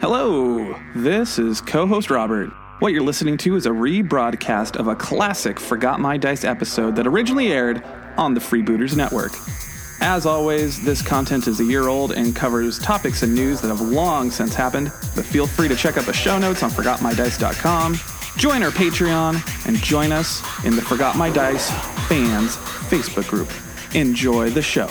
[0.00, 2.50] Hello, this is co host Robert.
[2.80, 7.06] What you're listening to is a rebroadcast of a classic Forgot My Dice episode that
[7.06, 7.82] originally aired
[8.16, 9.32] on the Freebooters Network.
[10.00, 13.80] As always, this content is a year old and covers topics and news that have
[13.80, 17.94] long since happened, but feel free to check out the show notes on ForgotMyDice.com,
[18.36, 21.70] join our Patreon, and join us in the Forgot My Dice
[22.08, 22.56] fans
[22.90, 23.48] Facebook group.
[23.94, 24.90] Enjoy the show.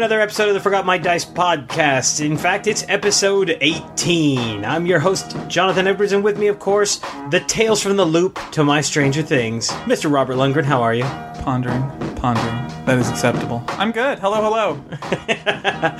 [0.00, 2.24] Another episode of the Forgot My Dice podcast.
[2.24, 4.64] In fact, it's episode 18.
[4.64, 8.38] I'm your host, Jonathan Edwards, and with me, of course, the Tales from the Loop
[8.52, 9.68] to My Stranger Things.
[9.84, 10.10] Mr.
[10.10, 11.04] Robert Lundgren, how are you?
[11.42, 11.82] Pondering,
[12.20, 12.54] pondering.
[12.84, 13.64] That is acceptable.
[13.68, 14.18] I'm good.
[14.18, 14.80] Hello, hello.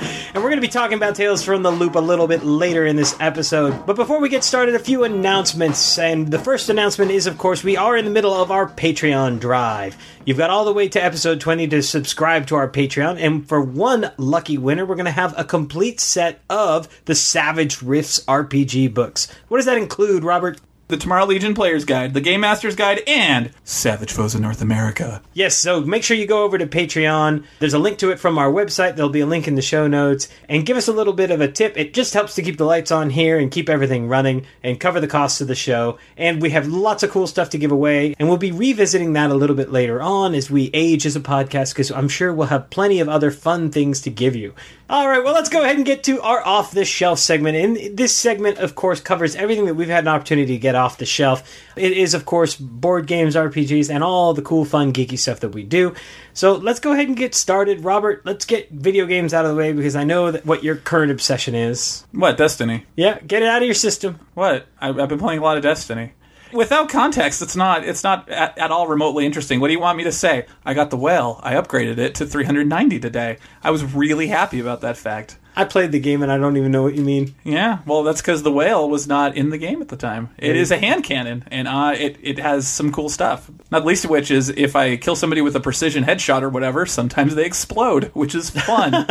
[0.33, 2.85] And we're going to be talking about Tales from the Loop a little bit later
[2.85, 3.85] in this episode.
[3.85, 5.97] But before we get started, a few announcements.
[5.99, 9.41] And the first announcement is, of course, we are in the middle of our Patreon
[9.41, 9.97] drive.
[10.23, 13.19] You've got all the way to episode 20 to subscribe to our Patreon.
[13.19, 17.81] And for one lucky winner, we're going to have a complete set of the Savage
[17.81, 19.27] Rifts RPG books.
[19.49, 20.61] What does that include, Robert?
[20.91, 25.21] The Tomorrow Legion Player's Guide, the Game Master's Guide, and Savage Foes of North America.
[25.33, 27.45] Yes, so make sure you go over to Patreon.
[27.59, 28.97] There's a link to it from our website.
[28.97, 30.27] There'll be a link in the show notes.
[30.49, 31.77] And give us a little bit of a tip.
[31.77, 34.99] It just helps to keep the lights on here and keep everything running and cover
[34.99, 35.97] the costs of the show.
[36.17, 38.13] And we have lots of cool stuff to give away.
[38.19, 41.21] And we'll be revisiting that a little bit later on as we age as a
[41.21, 44.53] podcast because I'm sure we'll have plenty of other fun things to give you.
[44.91, 47.55] All right, well, let's go ahead and get to our off the shelf segment.
[47.55, 50.97] And this segment, of course, covers everything that we've had an opportunity to get off
[50.97, 51.49] the shelf.
[51.77, 55.53] It is, of course, board games, RPGs, and all the cool, fun, geeky stuff that
[55.53, 55.95] we do.
[56.33, 57.85] So let's go ahead and get started.
[57.85, 60.75] Robert, let's get video games out of the way because I know that what your
[60.75, 62.05] current obsession is.
[62.11, 62.85] What, Destiny?
[62.97, 64.19] Yeah, get it out of your system.
[64.33, 64.67] What?
[64.81, 66.11] I, I've been playing a lot of Destiny.
[66.53, 69.59] Without context, it's not it's not at, at all remotely interesting.
[69.59, 70.45] What do you want me to say?
[70.65, 71.39] I got the whale.
[71.43, 73.37] I upgraded it to 390 today.
[73.63, 75.37] I was really happy about that fact.
[75.55, 77.35] I played the game and I don't even know what you mean.
[77.43, 80.29] Yeah, well, that's because the whale was not in the game at the time.
[80.37, 83.49] It is a hand cannon, and uh, it it has some cool stuff.
[83.69, 86.85] Not least of which is if I kill somebody with a precision headshot or whatever,
[86.85, 89.05] sometimes they explode, which is fun.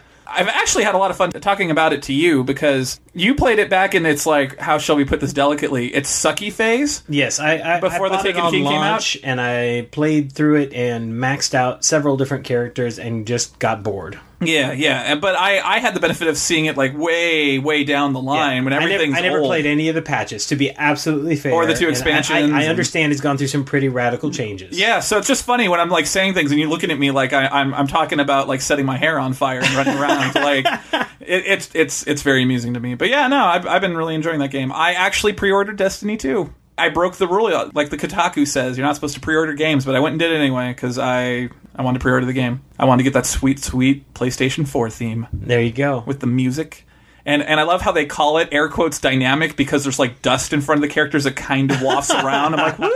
[0.30, 3.58] I've actually had a lot of fun talking about it to you because you played
[3.58, 5.88] it back in its like how shall we put this delicately?
[5.88, 7.02] Its sucky phase.
[7.08, 9.16] Yes, I, I Before I the Taken King came out?
[9.24, 14.18] and I played through it and maxed out several different characters and just got bored.
[14.42, 17.84] Yeah, yeah, and- but I I had the benefit of seeing it like way way
[17.84, 20.74] down the line when I never- I never, played any of the patches, to be
[20.76, 21.52] absolutely fair.
[21.52, 24.30] Or the two I- expansions I, I and- understand it's gone through some pretty radical
[24.30, 24.78] changes.
[24.78, 27.10] Yeah, so it's just funny when I'm like saying things and you're looking at me
[27.10, 30.34] like I, I'm I'm talking about like setting my hair on fire and running around.
[30.34, 30.64] like
[31.20, 32.94] it, it's it's it's very amusing to me.
[32.94, 34.72] But yeah, no, I've I've been really enjoying that game.
[34.72, 36.52] I actually pre-ordered Destiny 2.
[36.86, 39.94] I broke the rule, like the Kotaku says, you're not supposed to pre-order games, but
[39.96, 42.62] I went and did it anyway because I I wanted to pre-order the game.
[42.78, 46.02] I wanted to get that sweet sweet PlayStation 4 theme There you go.
[46.06, 46.86] with the music.
[47.26, 50.52] And and I love how they call it air quotes dynamic because there's like dust
[50.52, 52.54] in front of the characters that kind of wafts around.
[52.54, 52.88] I'm like, woo!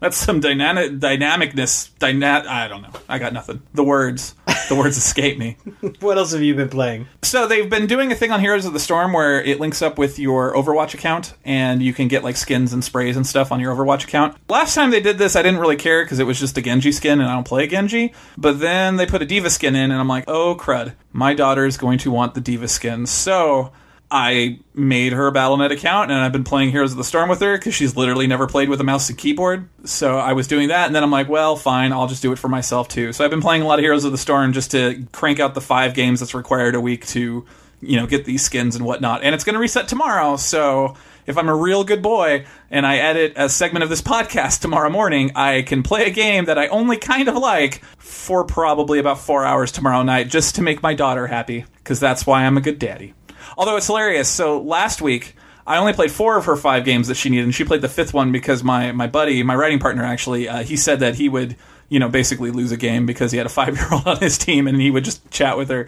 [0.00, 1.90] That's some dynamic dynamicness.
[1.98, 2.90] Dyna- I don't know.
[3.08, 3.62] I got nothing.
[3.74, 4.34] The words,
[4.68, 5.56] the words escape me.
[6.00, 7.06] What else have you been playing?
[7.22, 9.98] So they've been doing a thing on Heroes of the Storm where it links up
[9.98, 13.60] with your Overwatch account, and you can get like skins and sprays and stuff on
[13.60, 14.36] your Overwatch account.
[14.48, 16.92] Last time they did this, I didn't really care because it was just a Genji
[16.92, 18.12] skin, and I don't play Genji.
[18.36, 21.64] But then they put a D.Va skin in, and I'm like, oh crud, my daughter
[21.64, 23.06] is going to want the D.Va skin.
[23.06, 23.72] So
[24.10, 27.40] I made her a Battle.net account, and I've been playing Heroes of the Storm with
[27.40, 29.68] her because she's literally never played with a mouse and keyboard.
[29.84, 32.38] So I was doing that, and then I'm like, well, fine, I'll just do it
[32.38, 33.12] for myself too.
[33.12, 35.54] So I've been playing a lot of Heroes of the Storm just to crank out
[35.54, 37.44] the five games that's required a week to,
[37.80, 39.24] you know, get these skins and whatnot.
[39.24, 40.94] And it's going to reset tomorrow, so
[41.26, 44.88] if I'm a real good boy and I edit a segment of this podcast tomorrow
[44.88, 49.18] morning, I can play a game that I only kind of like for probably about
[49.18, 52.60] four hours tomorrow night just to make my daughter happy, because that's why I'm a
[52.60, 53.12] good daddy.
[53.56, 54.28] Although it's hilarious.
[54.28, 55.34] So last week,
[55.66, 57.88] I only played four of her five games that she needed, and she played the
[57.88, 61.28] fifth one because my my buddy, my writing partner, actually, uh, he said that he
[61.28, 61.56] would.
[61.88, 64.38] You know, basically lose a game because he had a five year old on his
[64.38, 65.86] team and he would just chat with her.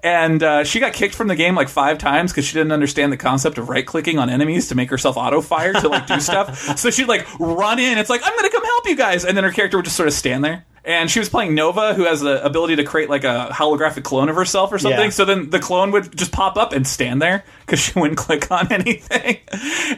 [0.00, 3.12] And uh, she got kicked from the game like five times because she didn't understand
[3.12, 6.20] the concept of right clicking on enemies to make herself auto fire to like do
[6.20, 6.78] stuff.
[6.78, 7.98] So she'd like run in.
[7.98, 9.24] It's like, I'm going to come help you guys.
[9.24, 10.66] And then her character would just sort of stand there.
[10.84, 14.28] And she was playing Nova, who has the ability to create like a holographic clone
[14.28, 14.98] of herself or something.
[14.98, 15.10] Yeah.
[15.10, 18.50] So then the clone would just pop up and stand there because she wouldn't click
[18.50, 19.38] on anything,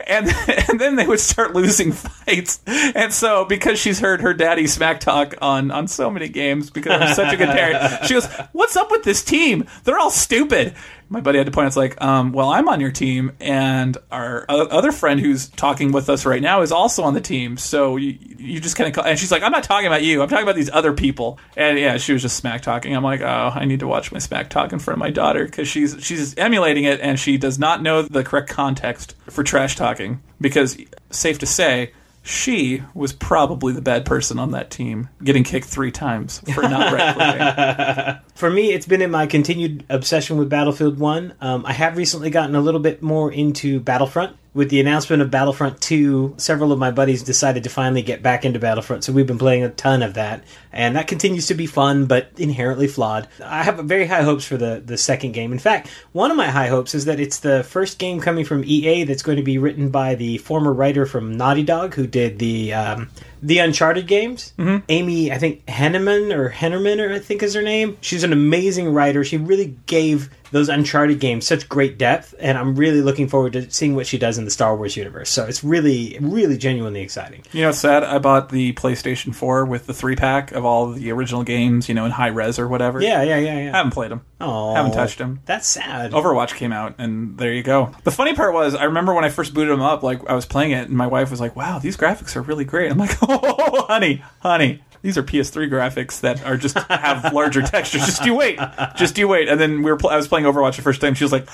[0.06, 0.28] and
[0.68, 2.60] and then they would start losing fights.
[2.66, 7.00] And so because she's heard her daddy smack talk on on so many games because
[7.00, 9.66] I'm such a good parent, she goes, "What's up with this team?
[9.84, 10.74] They're all stupid."
[11.12, 13.98] My buddy had to point out, it's like, um, well, I'm on your team, and
[14.10, 17.58] our other friend who's talking with us right now is also on the team.
[17.58, 20.22] So you, you just kind of, and she's like, I'm not talking about you.
[20.22, 21.38] I'm talking about these other people.
[21.54, 22.96] And yeah, she was just smack talking.
[22.96, 25.44] I'm like, oh, I need to watch my smack talk in front of my daughter
[25.44, 29.76] because she's she's emulating it, and she does not know the correct context for trash
[29.76, 30.22] talking.
[30.40, 30.78] Because
[31.10, 31.92] safe to say.
[32.22, 36.92] She was probably the bad person on that team, getting kicked three times for not
[37.18, 38.20] right.
[38.34, 41.34] For me, it's been in my continued obsession with Battlefield 1.
[41.40, 44.36] Um, I have recently gotten a little bit more into Battlefront.
[44.54, 48.44] With the announcement of Battlefront 2, several of my buddies decided to finally get back
[48.44, 50.44] into Battlefront, so we've been playing a ton of that.
[50.70, 53.28] And that continues to be fun, but inherently flawed.
[53.42, 55.52] I have very high hopes for the, the second game.
[55.52, 58.62] In fact, one of my high hopes is that it's the first game coming from
[58.62, 62.38] EA that's going to be written by the former writer from Naughty Dog who did
[62.38, 62.74] the.
[62.74, 63.08] Um,
[63.42, 64.54] the Uncharted games.
[64.56, 64.84] Mm-hmm.
[64.88, 67.98] Amy, I think Henneman or Hennerman, or I think is her name.
[68.00, 69.24] She's an amazing writer.
[69.24, 73.70] She really gave those Uncharted games such great depth, and I'm really looking forward to
[73.70, 75.30] seeing what she does in the Star Wars universe.
[75.30, 77.42] So it's really, really genuinely exciting.
[77.52, 78.04] You know, it's sad.
[78.04, 81.94] I bought the PlayStation 4 with the three pack of all the original games, you
[81.94, 83.00] know, in high res or whatever.
[83.00, 84.24] Yeah, yeah, yeah, I haven't played them.
[84.40, 85.40] Oh, haven't touched them.
[85.46, 86.12] That's sad.
[86.12, 87.92] Overwatch came out, and there you go.
[88.04, 90.46] The funny part was, I remember when I first booted them up, like I was
[90.46, 93.16] playing it, and my wife was like, "Wow, these graphics are really great." I'm like,
[93.22, 98.06] "Oh, honey, honey." These are PS3 graphics that are just have larger textures.
[98.06, 98.58] Just you wait,
[98.96, 99.48] just you wait.
[99.48, 99.96] And then we were.
[99.96, 101.14] Pl- I was playing Overwatch the first time.
[101.14, 101.48] She was like,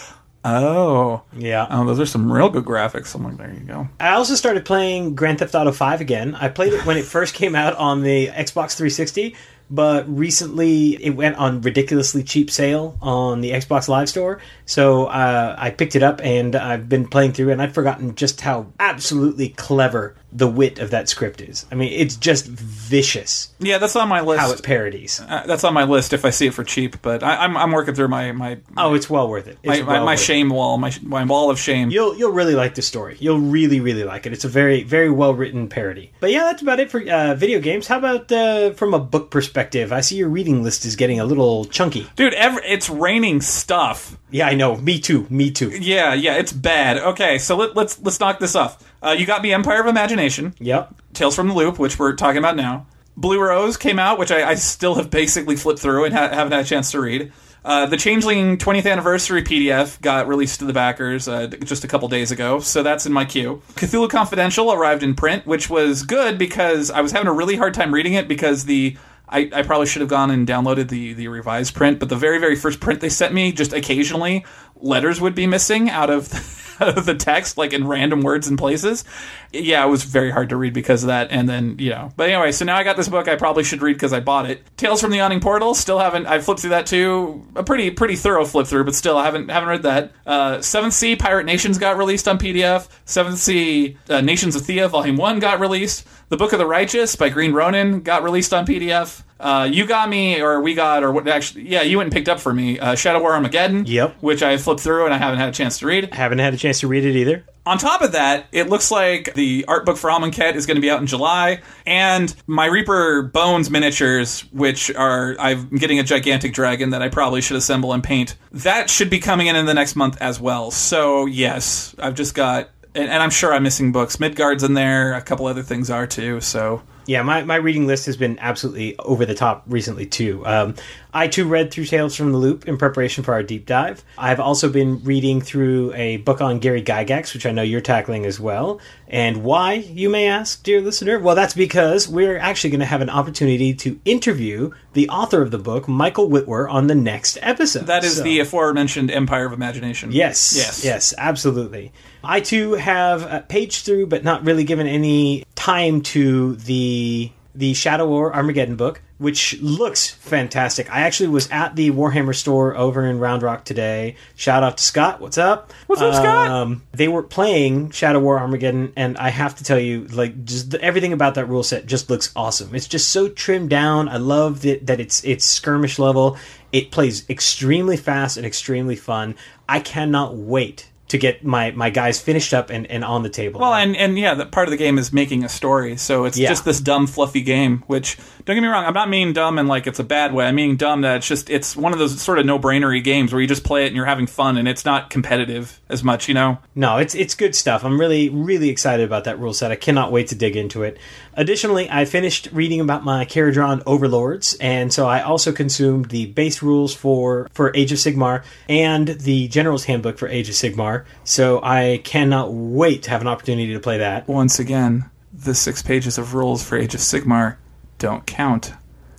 [0.45, 1.67] "Oh, Yeah.
[1.71, 4.65] oh, those are some real good graphics." I'm like, "There you go." I also started
[4.65, 6.35] playing Grand Theft Auto 5 again.
[6.35, 9.35] I played it when it first came out on the Xbox 360,
[9.71, 14.41] but recently it went on ridiculously cheap sale on the Xbox Live Store.
[14.67, 18.41] So uh, I picked it up and I've been playing through, and I'd forgotten just
[18.43, 21.65] how absolutely clever the wit of that script is.
[21.73, 24.41] I mean, it's just vicious Yeah, that's on my list.
[24.41, 25.21] how it parodies.
[25.21, 27.01] Uh, that's on my list if I see it for cheap.
[27.03, 29.59] But I, I'm I'm working through my my Oh, it's well worth it.
[29.63, 30.25] It's my, my, well my worth it.
[30.25, 31.91] shame wall, my my wall of shame.
[31.91, 33.17] You'll you'll really like the story.
[33.21, 34.33] You'll really really like it.
[34.33, 36.13] It's a very very well written parody.
[36.21, 37.87] But yeah, that's about it for uh, video games.
[37.87, 39.93] How about uh, from a book perspective?
[39.93, 42.07] I see your reading list is getting a little chunky.
[42.17, 44.19] Dude, ever, it's raining stuff.
[44.31, 44.77] Yeah, I know.
[44.77, 45.27] Me too.
[45.31, 45.71] Me too.
[45.71, 46.99] Yeah, yeah, it's bad.
[46.99, 48.85] Okay, so let, let's let's knock this off.
[49.03, 50.95] Uh, you got me Empire of Imagination, Yep.
[51.15, 52.87] Tales from the Loop, which we're talking about now.
[53.17, 56.53] Blue Rose came out, which I, I still have basically flipped through and ha- haven't
[56.53, 57.33] had a chance to read.
[57.65, 62.09] Uh, the Changeling 20th Anniversary PDF got released to the backers uh, just a couple
[62.09, 63.61] days ago, so that's in my queue.
[63.75, 67.75] Cthulhu Confidential arrived in print, which was good because I was having a really hard
[67.75, 68.97] time reading it because the
[69.29, 72.39] I, I probably should have gone and downloaded the, the revised print, but the very,
[72.39, 74.47] very first print they sent me, just occasionally
[74.77, 76.29] letters would be missing out of,
[77.05, 79.05] the text, like in random words and places.
[79.53, 81.31] Yeah, it was very hard to read because of that.
[81.31, 83.83] And then, you know, but anyway, so now I got this book I probably should
[83.83, 84.63] read because I bought it.
[84.77, 87.47] Tales from the Yawning Portal, still haven't, I flipped through that too.
[87.57, 90.13] A pretty, pretty thorough flip through, but still I haven't, haven't read that.
[90.27, 92.89] Uh, Seventh Sea Pirate Nations got released on PDF.
[93.05, 96.07] Seventh Sea uh, Nations of Thea Volume 1 got released.
[96.29, 99.23] The Book of the Righteous by Green Ronin got released on PDF.
[99.41, 101.29] Uh, you got me, or we got, or what?
[101.29, 102.79] Actually, yeah, you went and picked up for me.
[102.79, 103.87] Uh, Shadow War Armageddon.
[103.87, 104.17] Yep.
[104.21, 106.13] Which I flipped through and I haven't had a chance to read.
[106.13, 107.45] Haven't had a chance to read it either.
[107.67, 110.81] On top of that, it looks like the art book for Amonkhet is going to
[110.81, 116.55] be out in July, and my Reaper Bones miniatures, which are I'm getting a gigantic
[116.55, 118.37] dragon that I probably should assemble and paint.
[118.53, 120.71] That should be coming in in the next month as well.
[120.71, 124.19] So yes, I've just got, and, and I'm sure I'm missing books.
[124.19, 125.13] Midgard's in there.
[125.13, 126.41] A couple other things are too.
[126.41, 130.45] So Yeah, my, my reading list has been absolutely over the top recently too.
[130.45, 130.75] Um,
[131.13, 134.05] I too read through Tales from the Loop in preparation for our deep dive.
[134.19, 138.27] I've also been reading through a book on Gary Gygax, which I know you're tackling
[138.27, 138.79] as well.
[139.09, 141.19] And why, you may ask, dear listener?
[141.19, 145.51] Well, that's because we're actually going to have an opportunity to interview the author of
[145.51, 147.87] the book, Michael Witwer, on the next episode.
[147.87, 150.13] that is So- the aforementioned Empire of Imagination.
[150.13, 150.55] Yes.
[150.57, 150.85] Yes.
[150.85, 151.93] Yes, absolutely.
[152.23, 157.75] I too have uh, paged through, but not really given any time to the the
[157.75, 160.91] Shadow War Armageddon book, which looks fantastic.
[160.93, 164.17] I actually was at the Warhammer store over in Round Rock today.
[164.37, 165.21] Shout out to Scott.
[165.21, 165.73] What's up?
[165.89, 166.49] What's up, Scott?
[166.49, 170.71] Um, they were playing Shadow War Armageddon, and I have to tell you, like, just
[170.71, 172.75] the, everything about that rule set just looks awesome.
[172.75, 174.09] It's just so trimmed down.
[174.09, 176.37] I love that, that it's it's skirmish level.
[176.73, 179.35] It plays extremely fast and extremely fun.
[179.69, 183.61] I cannot wait to get my, my guys finished up and, and on the table.
[183.61, 185.97] Well, and, and yeah, that part of the game is making a story.
[185.97, 186.51] So it's Yeah.
[186.51, 188.19] just this dumb, fluffy game, which
[188.49, 188.87] Don't get me wrong.
[188.87, 190.47] I'm not meaning dumb and like it's a bad way.
[190.47, 193.31] I mean dumb that it's just it's one of those sort of no brainery games
[193.31, 196.29] where you just play it and you're having fun and it's not competitive as much.
[196.29, 196.57] You know.
[196.75, 197.85] No, it's it's good stuff.
[197.85, 199.71] I'm really really excited about that rule set.
[199.71, 200.97] I cannot wait to dig into it.
[201.35, 206.63] Additionally, I finished reading about my Kharadron overlords, and so I also consumed the base
[206.63, 211.05] rules for for Age of Sigmar and the General's Handbook for Age of Sigmar.
[211.23, 214.27] So I cannot wait to have an opportunity to play that.
[214.27, 217.59] Once again, the six pages of rules for Age of Sigmar
[217.99, 218.73] don't count.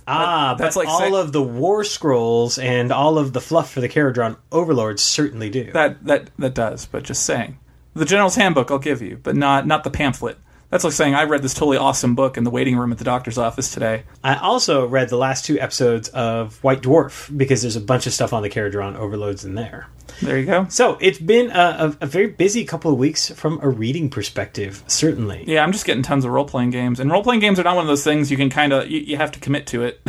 [0.06, 3.70] Ah, that's but like all say- of the war scrolls and all of the fluff
[3.70, 5.70] for the Kharadron overlords certainly do.
[5.72, 7.58] That that that does, but just saying.
[7.94, 10.38] The General's Handbook I'll give you, but not not the pamphlet.
[10.70, 13.04] That's like saying I read this totally awesome book in the waiting room at the
[13.04, 14.04] doctor's office today.
[14.22, 18.12] I also read the last two episodes of White Dwarf because there's a bunch of
[18.12, 19.88] stuff on the Kharadron overloads in there.
[20.22, 20.66] There you go.
[20.68, 25.44] So it's been a, a, very busy couple of weeks from a reading perspective, certainly.
[25.46, 27.76] Yeah, I'm just getting tons of role playing games, and role playing games are not
[27.76, 30.00] one of those things you can kind of you, you have to commit to it.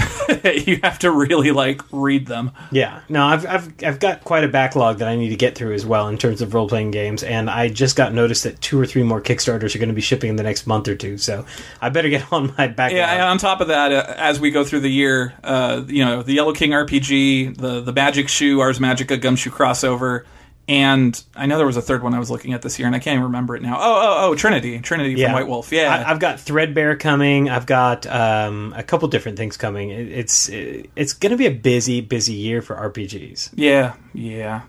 [0.67, 2.51] you have to really like read them.
[2.71, 5.73] Yeah, no, I've, I've I've got quite a backlog that I need to get through
[5.73, 8.79] as well in terms of role playing games, and I just got noticed that two
[8.79, 11.17] or three more Kickstarters are going to be shipping in the next month or two,
[11.17, 11.45] so
[11.81, 12.91] I better get on my back.
[12.91, 16.03] Yeah, and on top of that, uh, as we go through the year, uh, you
[16.05, 20.25] know, the Yellow King RPG, the the Magic Shoe, Ars Magica Gumshoe crossover,
[20.67, 22.95] and I know there was a third one I was looking at this year, and
[22.95, 23.77] I can't even remember it now.
[23.77, 25.71] Oh, oh, oh, Trinity, Trinity from White Wolf.
[25.71, 27.49] Yeah, I, I've got Threadbare coming.
[27.49, 29.89] I've got um, a couple different things coming.
[29.89, 33.51] It, it's it, it's going to be a busy, busy year for RPGs.
[33.55, 34.61] yeah, yeah.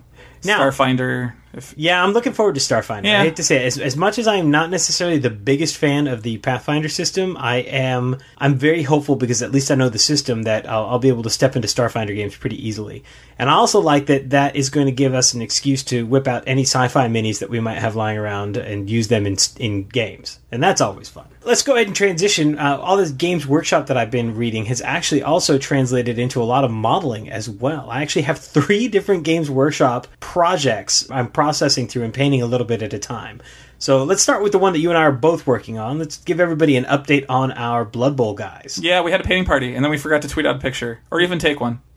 [0.45, 1.35] Now- Starfinder.
[1.53, 3.05] If, Yeah, I'm looking forward to Starfinder.
[3.05, 3.21] Yeah.
[3.21, 3.67] I hate to say it.
[3.67, 7.37] As, as much as I am not necessarily the biggest fan of the Pathfinder system,
[7.39, 8.19] I am.
[8.39, 11.23] I'm very hopeful because at least I know the system that I'll, I'll be able
[11.25, 13.05] to step into Starfinder games pretty easily.
[13.39, 16.29] And I also like that that is going to give us an excuse to whip
[16.29, 19.89] out any sci-fi minis that we might have lying around and use them in in
[19.89, 21.27] games, and that's always fun.
[21.45, 22.57] Let's go ahead and transition.
[22.57, 26.45] Uh, all this Games Workshop that I've been reading has actually also translated into a
[26.45, 27.91] lot of modeling as well.
[27.91, 32.67] I actually have three different Games Workshop projects I'm processing through and painting a little
[32.67, 33.43] bit at a time.
[33.83, 35.99] So let's start with the one that you and I are both working on.
[35.99, 38.79] Let's give everybody an update on our Blood Bowl guys.
[38.81, 41.01] yeah, we had a painting party, and then we forgot to tweet out a picture
[41.11, 41.81] or even take one.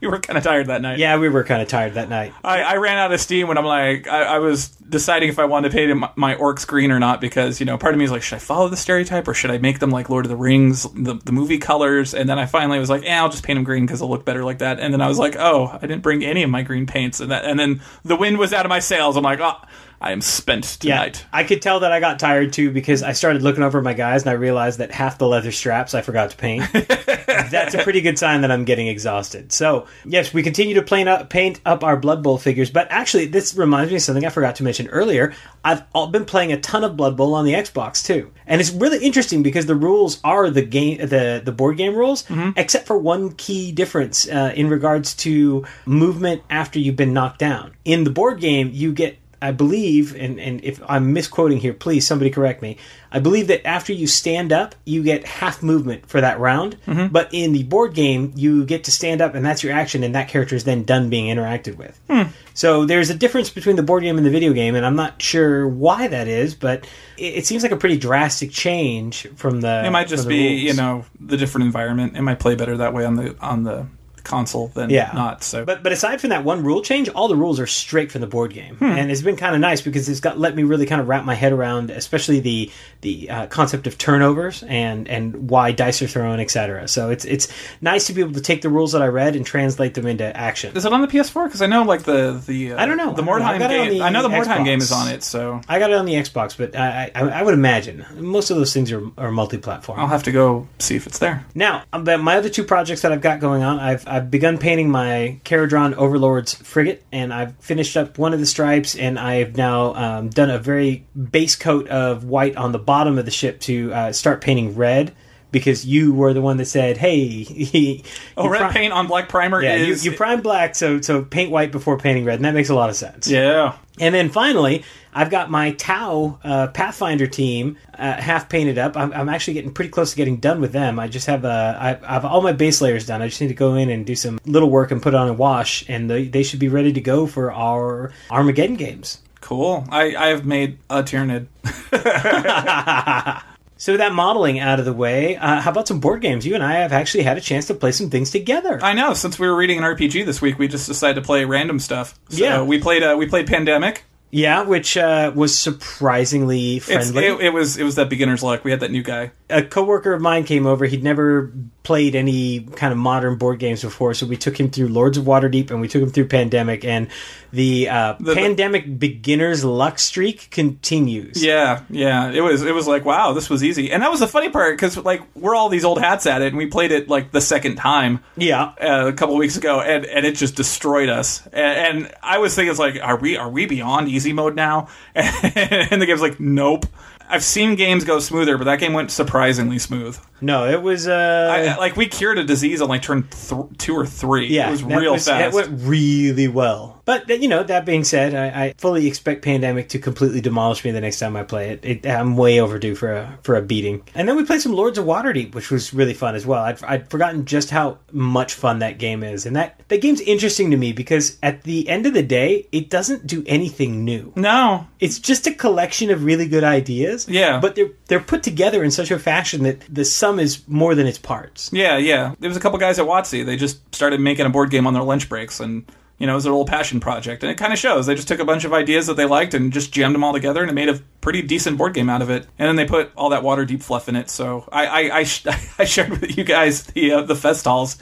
[0.00, 0.98] we were kind of tired that night.
[0.98, 2.32] Yeah, we were kind of tired that night.
[2.42, 5.44] I, I ran out of steam when I'm like, I, I was deciding if I
[5.44, 8.06] wanted to paint my, my orcs green or not because, you know, part of me
[8.06, 10.30] is like, should I follow the stereotype or should I make them like Lord of
[10.30, 12.14] the Rings, the, the movie colors?
[12.14, 14.24] And then I finally was like, yeah, I'll just paint them green because they'll look
[14.24, 14.80] better like that.
[14.80, 17.20] And then I was like, oh, I didn't bring any of my green paints.
[17.20, 19.18] And that, and then the wind was out of my sails.
[19.18, 19.56] I'm like, oh,
[20.00, 21.24] I am spent Yeah, tonight.
[21.32, 24.22] I could tell that I got tired too because I started looking over my guys
[24.22, 26.64] and I realized that half the leather straps I forgot to paint.
[26.72, 29.52] That's a pretty good sign that I'm getting exhausted.
[29.52, 33.26] So, yes, we continue to paint up, paint up our Blood Bowl figures, but actually,
[33.26, 35.32] this reminds me of something I forgot to mention earlier.
[35.64, 38.70] I've all been playing a ton of Blood Bowl on the Xbox too, and it's
[38.70, 42.24] really interesting because the rules are the game, the the board game rules,
[42.56, 47.72] except for one key difference uh, in regards to movement after you've been knocked down.
[47.84, 52.04] In the board game, you get I believe, and, and if I'm misquoting here, please
[52.04, 52.78] somebody correct me.
[53.12, 56.76] I believe that after you stand up, you get half movement for that round.
[56.84, 57.12] Mm-hmm.
[57.12, 60.16] But in the board game, you get to stand up, and that's your action, and
[60.16, 62.00] that character is then done being interacted with.
[62.10, 62.30] Hmm.
[62.54, 65.22] So there's a difference between the board game and the video game, and I'm not
[65.22, 66.84] sure why that is, but
[67.16, 69.84] it, it seems like a pretty drastic change from the.
[69.86, 70.62] It might just be, rules.
[70.62, 72.16] you know, the different environment.
[72.16, 73.86] It might play better that way on the on the
[74.26, 75.10] console than yeah.
[75.14, 75.42] not.
[75.44, 78.20] So, but but aside from that one rule change, all the rules are straight from
[78.20, 78.84] the board game, Hmm.
[78.84, 81.24] and it's been kind of nice because it's got let me really kind of wrap
[81.24, 86.06] my head around, especially the the uh, concept of turnovers and and why dice are
[86.08, 86.88] thrown, etc.
[86.88, 87.48] So it's it's
[87.80, 90.24] nice to be able to take the rules that I read and translate them into
[90.36, 90.76] action.
[90.76, 91.44] is it on the PS4?
[91.46, 93.12] Because I know like the the uh, I don't know.
[93.12, 93.42] the I don't.
[93.42, 93.98] I Mordheim got it on game.
[93.98, 94.64] the I know the Mordheim Xbox.
[94.64, 97.42] game is on it, so I got it on the Xbox, but I I, I
[97.42, 100.00] would imagine most of those things are are multi-platform.
[100.00, 101.44] I'll have to go see if it's there.
[101.54, 104.90] Now, but my other two projects that I've got going on, I've I've begun painting
[104.90, 109.94] my Kharadron Overlord's frigate, and I've finished up one of the stripes, and I've now
[109.94, 113.92] um, done a very base coat of white on the bottom of the ship to
[113.92, 115.14] uh, start painting red.
[115.52, 118.02] Because you were the one that said, "Hey,
[118.36, 121.22] Oh, red pri- paint on black primer Yeah, is you, you prime black, so so
[121.22, 123.28] paint white before painting red, and that makes a lot of sense.
[123.28, 123.76] yeah.
[123.98, 124.84] And then finally,
[125.14, 128.94] I've got my Tau uh, Pathfinder team uh, half painted up.
[128.94, 130.98] I'm, I'm actually getting pretty close to getting done with them.
[130.98, 133.22] I just have I, I have all my base layers done.
[133.22, 135.32] I just need to go in and do some little work and put on a
[135.32, 139.22] wash, and they, they should be ready to go for our Armageddon games.
[139.40, 139.86] Cool.
[139.90, 141.46] I I have made a Tyranid.
[143.78, 146.46] So with that modeling out of the way, uh, how about some board games?
[146.46, 148.82] You and I have actually had a chance to play some things together.
[148.82, 149.12] I know.
[149.12, 152.18] Since we were reading an RPG this week, we just decided to play random stuff.
[152.30, 152.62] So Yeah.
[152.62, 157.26] we played uh, we played Pandemic, Yeah, which uh, was surprisingly friendly.
[157.26, 158.64] it, it was it was that beginner's luck.
[158.64, 159.32] We had that new guy.
[159.48, 160.84] a coworker of mine came over.
[160.84, 161.52] He'd never
[161.82, 165.24] played any kind of modern board games before, so we took him through Lords of
[165.24, 166.84] Waterdeep and we took him through Pandemic.
[166.84, 167.06] And
[167.52, 171.42] the, uh, The- Pandemic beginner's luck streak continues.
[171.42, 172.30] Yeah, yeah.
[172.32, 174.76] It was it was like wow, this was easy, and that was the funny part
[174.76, 177.40] because like we're all these old hats at it, and we played it like the
[177.40, 178.22] second time.
[178.36, 178.72] Yeah.
[178.80, 181.46] uh, a couple weeks ago, and, and it just destroyed us.
[181.46, 184.88] And, and I was thinking, it's like, are we are we beyond easy mode now?
[185.14, 186.86] And the game's like, nope.
[187.28, 190.16] I've seen games go smoother, but that game went surprisingly smooth.
[190.40, 191.08] No, it was.
[191.08, 194.46] Uh, I, like we cured a disease on like turn th- two or three.
[194.46, 195.52] yeah, it was real was- fast.
[195.56, 196.95] That went really well.
[197.06, 200.84] But uh, you know, that being said, I, I fully expect Pandemic to completely demolish
[200.84, 201.84] me the next time I play it.
[201.84, 202.06] it.
[202.06, 204.02] I'm way overdue for a for a beating.
[204.14, 206.62] And then we played some Lords of Waterdeep, which was really fun as well.
[206.64, 210.72] I'd, I'd forgotten just how much fun that game is, and that that game's interesting
[210.72, 214.32] to me because at the end of the day, it doesn't do anything new.
[214.34, 217.28] no, It's just a collection of really good ideas.
[217.28, 217.60] Yeah.
[217.60, 221.06] but they're they're put together in such a fashion that the sum is more than
[221.06, 221.70] its parts.
[221.72, 222.34] yeah, yeah.
[222.40, 223.46] There was a couple guys at WotC.
[223.46, 225.84] They just started making a board game on their lunch breaks, and
[226.18, 227.42] you know, it was their little passion project.
[227.42, 228.06] And it kind of shows.
[228.06, 230.32] They just took a bunch of ideas that they liked and just jammed them all
[230.32, 232.46] together, and it made a pretty decent board game out of it.
[232.58, 234.30] And then they put all that water deep fluff in it.
[234.30, 235.46] So I I, I, sh-
[235.78, 237.96] I shared with you guys the uh, the festivals.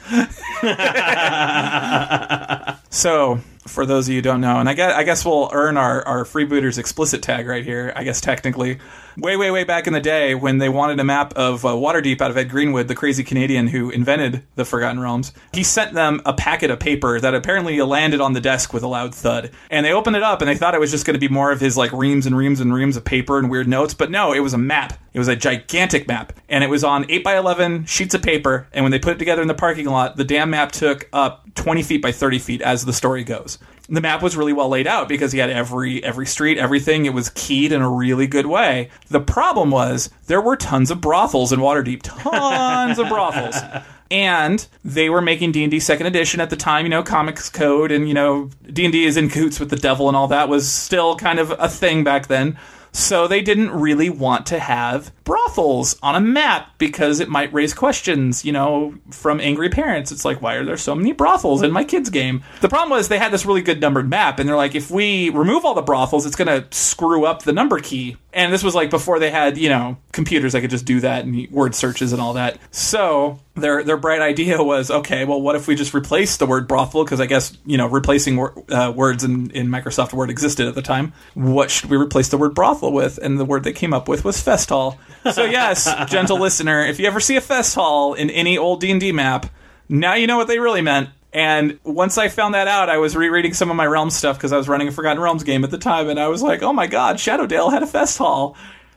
[2.89, 5.75] So, for those of you who don't know, and I guess, I guess we'll earn
[5.77, 8.79] our, our freebooters explicit tag right here, I guess technically.
[9.17, 12.19] Way, way, way back in the day when they wanted a map of uh, Waterdeep
[12.19, 16.21] out of Ed Greenwood, the crazy Canadian who invented the Forgotten Realms, he sent them
[16.25, 19.51] a packet of paper that apparently landed on the desk with a loud thud.
[19.71, 21.51] And they opened it up and they thought it was just going to be more
[21.51, 24.33] of his like reams and reams and reams of paper and weird notes, but no,
[24.33, 24.99] it was a map.
[25.13, 26.33] It was a gigantic map.
[26.49, 28.67] And it was on 8 by 11 sheets of paper.
[28.73, 31.45] And when they put it together in the parking lot, the damn map took up
[31.55, 33.54] 20 feet by 30 feet as the story goes
[33.87, 37.05] the map was really well laid out because he had every every street, everything.
[37.05, 38.89] It was keyed in a really good way.
[39.09, 43.55] The problem was there were tons of brothels in Waterdeep, tons of brothels.
[44.11, 46.85] And they were making D and D Second Edition at the time.
[46.85, 49.75] You know, Comics Code and you know D and D is in coots with the
[49.75, 52.55] devil and all that was still kind of a thing back then.
[52.95, 57.73] So they didn't really want to have brothels on a map because it might raise
[57.73, 60.13] questions, you know, from angry parents.
[60.13, 62.41] It's like, why are there so many brothels in my kids' game?
[62.61, 65.29] The problem was they had this really good numbered map, and they're like, if we
[65.29, 68.15] remove all the brothels, it's going to screw up the number key.
[68.35, 71.23] And this was like before they had, you know, computers that could just do that
[71.23, 72.59] and word searches and all that.
[72.69, 76.67] So their their bright idea was, okay, well, what if we just replace the word
[76.67, 77.05] brothel?
[77.05, 80.75] Because I guess you know, replacing wor- uh, words in, in Microsoft Word existed at
[80.75, 81.13] the time.
[81.33, 83.17] What should we replace the word brothel with?
[83.19, 84.99] And the word they came up with was fest hall.
[85.31, 88.91] So yes, gentle listener, if you ever see a fest hall in any old D
[88.91, 89.45] and D map,
[89.87, 91.09] now you know what they really meant.
[91.35, 94.53] And once I found that out, I was rereading some of my Realms stuff because
[94.53, 96.71] I was running a Forgotten Realms game at the time, and I was like, oh
[96.71, 98.55] my god, Shadowdale had a fest hall.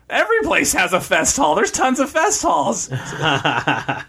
[0.09, 1.57] Every place has a fest hall.
[1.57, 2.91] There's tons of fest halls.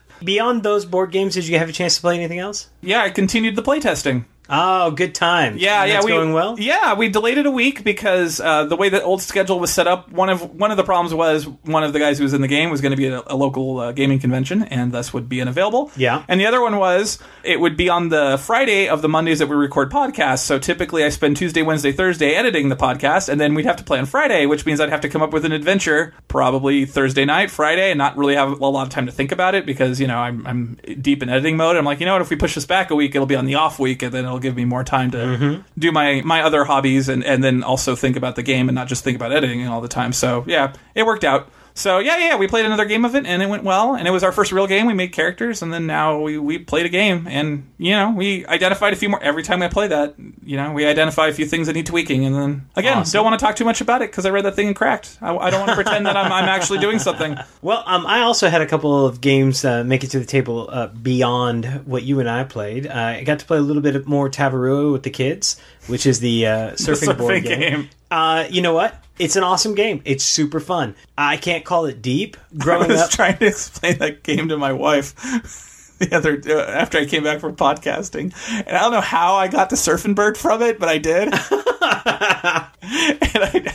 [0.24, 2.70] Beyond those board games, did you have a chance to play anything else?
[2.82, 4.26] Yeah, I continued the playtesting.
[4.50, 5.58] Oh, good time.
[5.58, 6.60] Yeah, yeah, That's we, going well.
[6.60, 9.88] Yeah, we delayed it a week because uh, the way the old schedule was set
[9.88, 12.42] up, one of one of the problems was one of the guys who was in
[12.42, 15.14] the game was going to be at a, a local uh, gaming convention and thus
[15.14, 15.92] would be unavailable.
[15.96, 16.24] Yeah.
[16.28, 19.48] and the other one was it would be on the Friday of the Mondays that
[19.48, 20.40] we record podcasts.
[20.40, 23.84] So typically, I spend Tuesday, Wednesday, Thursday editing the podcast, and then we'd have to
[23.84, 27.26] play on Friday, which means I'd have to come up with an adventure probably Thursday
[27.26, 30.00] night, Friday, and not really have a lot of time to think about it because
[30.00, 31.78] you know I'm I'm deep in editing mode.
[31.78, 32.22] I'm like, you know what?
[32.22, 34.26] If we push this back a week, it'll be on the off week, and then
[34.26, 35.62] it'll give me more time to mm-hmm.
[35.78, 38.88] do my my other hobbies and and then also think about the game and not
[38.88, 40.14] just think about editing all the time.
[40.14, 41.50] So yeah, it worked out.
[41.80, 44.12] So yeah, yeah, we played another game of it and it went well, and it
[44.12, 44.86] was our first real game.
[44.86, 48.46] We made characters, and then now we we played a game, and you know we
[48.48, 50.16] identified a few more every time I play that.
[50.44, 53.14] You know, we identify a few things that need tweaking, and then again, Awesome.
[53.20, 55.18] don't want to talk too much about it because I read that thing and cracked.
[55.22, 57.38] I, I don't want to pretend that I'm, I'm actually doing something.
[57.62, 60.70] Well, um, I also had a couple of games uh, make it to the table
[60.72, 62.88] uh, beyond what you and I played.
[62.88, 66.22] Uh, I got to play a little bit more Tavarua with the kids, which is
[66.22, 67.60] the uh, surfing, board surfing game.
[67.60, 67.90] game.
[68.10, 68.96] Uh, you know what?
[69.20, 70.02] It's an awesome game.
[70.06, 70.96] It's super fun.
[71.18, 72.38] I can't call it deep.
[72.54, 75.14] I Growing was up, trying to explain that game to my wife
[76.00, 79.50] the other uh, after I came back from podcasting, and I don't know how I
[79.50, 81.34] got the Surfing Bird from it, but I did.
[81.82, 83.74] and I.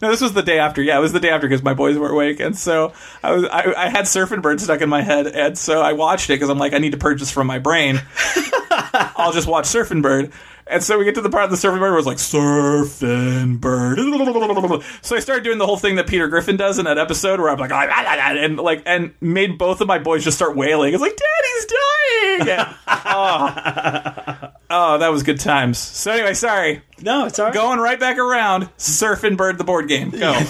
[0.00, 0.82] No, this was the day after.
[0.82, 3.44] Yeah, it was the day after because my boys were awake, and so I was.
[3.44, 6.48] I, I had Surfing Bird stuck in my head, and so I watched it because
[6.48, 8.00] I'm like, I need to purge this from my brain.
[9.16, 10.32] I'll just watch Surfing Bird.
[10.68, 13.98] And so we get to the part of the Surfing Bird it's like Surfing Bird.
[15.02, 17.50] So I started doing the whole thing that Peter Griffin does in that episode where
[17.50, 20.36] I'm like, "Ah, ah, ah, ah," and like, and made both of my boys just
[20.36, 20.92] start wailing.
[20.92, 21.66] It's like, Daddy's
[22.46, 22.66] dying.
[22.88, 24.32] Oh.
[24.68, 25.78] Oh, that was good times.
[25.78, 26.82] So anyway, sorry.
[27.00, 27.54] No, it's all right.
[27.54, 28.64] Going right back around.
[28.78, 30.10] Surfing Bird the board game.
[30.10, 30.32] Go.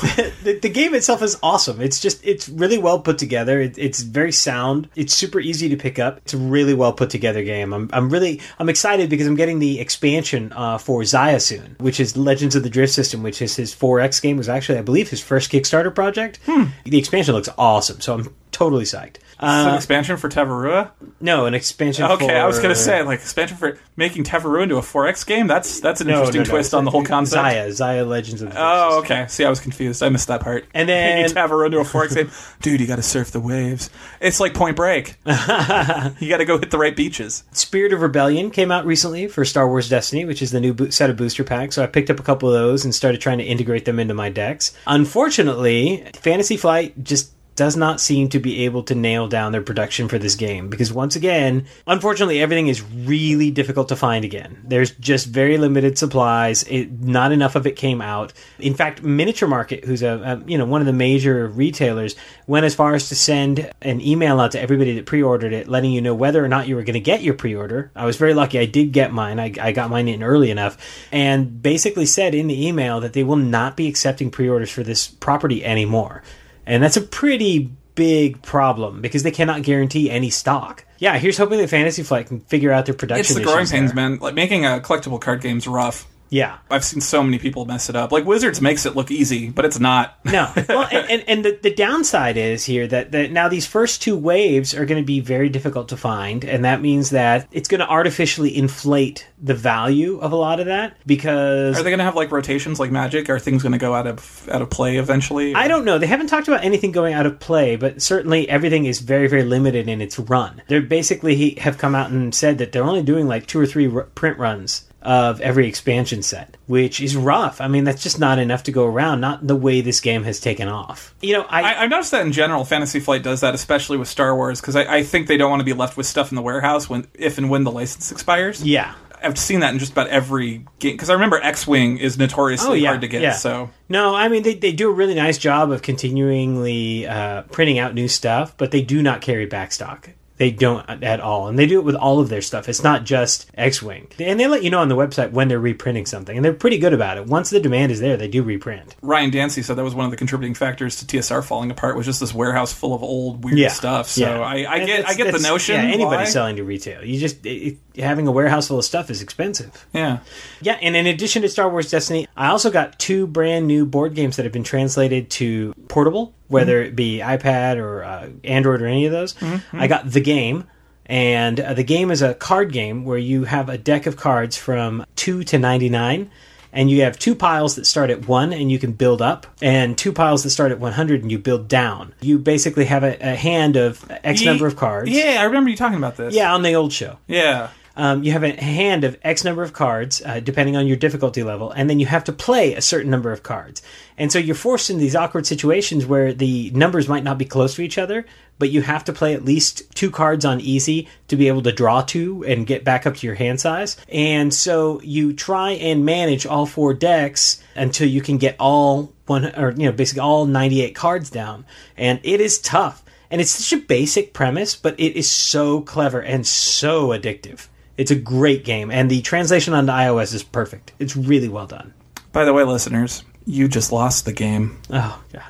[0.43, 1.81] the, the game itself is awesome.
[1.81, 3.61] It's just it's really well put together.
[3.61, 4.89] It, it's very sound.
[4.95, 6.19] It's super easy to pick up.
[6.19, 7.73] It's a really well put together game.
[7.73, 11.99] I'm, I'm really I'm excited because I'm getting the expansion uh, for Xia soon, which
[11.99, 14.37] is Legends of the Drift System, which is his 4X game.
[14.37, 16.39] Was actually I believe his first Kickstarter project.
[16.85, 19.17] The expansion looks awesome, so I'm totally psyched.
[19.17, 20.91] It's an Uh, expansion for Tavarua.
[21.21, 22.05] no, an expansion.
[22.07, 22.35] Okay, for...
[22.35, 25.47] I was gonna say like expansion for making Tavarua into a 4X game.
[25.47, 26.51] That's that's an No, interesting no, no.
[26.51, 27.43] twist on the whole concept.
[27.45, 29.27] Xia, Xia Legends of the Oh, okay.
[29.29, 30.03] See, I was confused.
[30.03, 30.65] I missed that part.
[30.73, 32.31] And then- Making Tavarua into a 4X game.
[32.63, 33.91] Dude, you got to surf the waves.
[34.21, 35.17] It's like Point Break.
[35.27, 37.45] you got to go hit the right beaches.
[37.53, 40.89] Spirit of Rebellion came out recently for Star Wars Destiny, which is the new bo-
[40.89, 41.75] set of booster packs.
[41.75, 44.15] So I picked up a couple of those and started trying to integrate them into
[44.15, 44.75] my decks.
[44.87, 50.09] Unfortunately, Fantasy Flight just does not seem to be able to nail down their production
[50.09, 54.63] for this game because once again, unfortunately, everything is really difficult to find again.
[54.63, 56.65] There's just very limited supplies.
[56.65, 58.35] It, not enough of it came out.
[58.59, 62.15] In fact, Miniature Market, who's a, a you know one of the major retailers,
[62.47, 65.91] went as far as to send an email out to everybody that pre-ordered it, letting
[65.91, 67.91] you know whether or not you were going to get your pre-order.
[67.97, 69.41] I was very lucky; I did get mine.
[69.41, 70.77] I, I got mine in early enough,
[71.11, 75.09] and basically said in the email that they will not be accepting pre-orders for this
[75.09, 76.23] property anymore.
[76.67, 80.85] And that's a pretty big problem because they cannot guarantee any stock.
[80.99, 83.21] Yeah, here's hoping that Fantasy Flight can figure out their production.
[83.21, 83.95] It's the growing pains, there.
[83.95, 84.19] man.
[84.19, 86.07] Like making a collectible card game's rough.
[86.31, 86.59] Yeah.
[86.71, 88.13] I've seen so many people mess it up.
[88.13, 90.19] Like Wizards makes it look easy, but it's not.
[90.25, 90.53] No.
[90.69, 94.17] Well, and, and, and the, the downside is here that, that now these first two
[94.17, 97.81] waves are going to be very difficult to find, and that means that it's going
[97.81, 102.05] to artificially inflate the value of a lot of that because Are they going to
[102.05, 103.31] have like rotations like Magic?
[103.31, 105.55] Are things going to go out of out of play eventually?
[105.55, 105.99] I don't know.
[105.99, 109.45] They haven't talked about anything going out of play, but certainly everything is very, very
[109.45, 110.63] limited in its run.
[110.69, 113.89] They basically have come out and said that they're only doing like two or three
[113.89, 117.61] r- print runs of every expansion set, which is rough.
[117.61, 119.21] I mean, that's just not enough to go around.
[119.21, 121.15] Not the way this game has taken off.
[121.23, 124.09] You know, I, I, I've noticed that in general, Fantasy Flight does that, especially with
[124.09, 126.37] Star Wars, because I, I think they don't want to be left with stuff in
[126.37, 128.63] the warehouse when if and when the license expires.
[128.65, 128.95] yeah.
[129.23, 132.69] I've seen that in just about every game because I remember X Wing is notoriously
[132.69, 133.23] Oh, yeah, hard to get.
[133.23, 133.33] yeah.
[133.33, 137.79] So No, I mean they, they do a really nice job of continuingly uh, printing
[137.79, 140.11] out new stuff, but they do not carry backstock.
[140.39, 142.69] They don't at all, and they do it with all of their stuff.
[142.69, 146.05] It's not just X-wing, and they let you know on the website when they're reprinting
[146.05, 147.27] something, and they're pretty good about it.
[147.27, 148.95] Once the demand is there, they do reprint.
[149.01, 152.05] Ryan Dancey said that was one of the contributing factors to TSR falling apart was
[152.05, 154.09] just this warehouse full of old weird stuff.
[154.09, 154.41] So yeah.
[154.41, 155.77] I, I get I get the notion.
[155.77, 156.25] Yeah, anybody why.
[156.25, 159.87] selling to retail, you just it- having a warehouse full of stuff is expensive.
[159.93, 160.19] Yeah.
[160.61, 164.15] Yeah, and in addition to Star Wars Destiny, I also got two brand new board
[164.15, 168.87] games that have been translated to portable, whether it be iPad or uh, Android or
[168.87, 169.35] any of those.
[169.73, 170.65] I got The Game,
[171.07, 174.57] and uh, The Game is a card game where you have a deck of cards
[174.57, 176.31] from 2 to 99.
[176.73, 179.97] And you have two piles that start at one and you can build up, and
[179.97, 182.13] two piles that start at 100 and you build down.
[182.21, 185.09] You basically have a, a hand of X Ye- number of cards.
[185.09, 186.35] Yeah, I remember you talking about this.
[186.35, 187.71] Yeah, on the old show Yeah.
[187.97, 191.43] Um, you have a hand of X number of cards, uh, depending on your difficulty
[191.43, 193.83] level, and then you have to play a certain number of cards.
[194.19, 197.75] And so you're forced in these awkward situations where the numbers might not be close
[197.77, 198.27] to each other,
[198.59, 201.73] but you have to play at least two cards on easy to be able to
[201.73, 203.97] draw two and get back up to your hand size.
[204.11, 209.55] And so you try and manage all four decks until you can get all one,
[209.57, 211.65] or you know, basically all 98 cards down.
[211.97, 213.03] And it is tough.
[213.31, 217.69] And it's such a basic premise, but it is so clever and so addictive.
[217.97, 220.93] It's a great game, and the translation onto iOS is perfect.
[220.99, 221.95] It's really well done.
[222.33, 224.79] By the way, listeners, you just lost the game.
[224.91, 225.43] Oh god.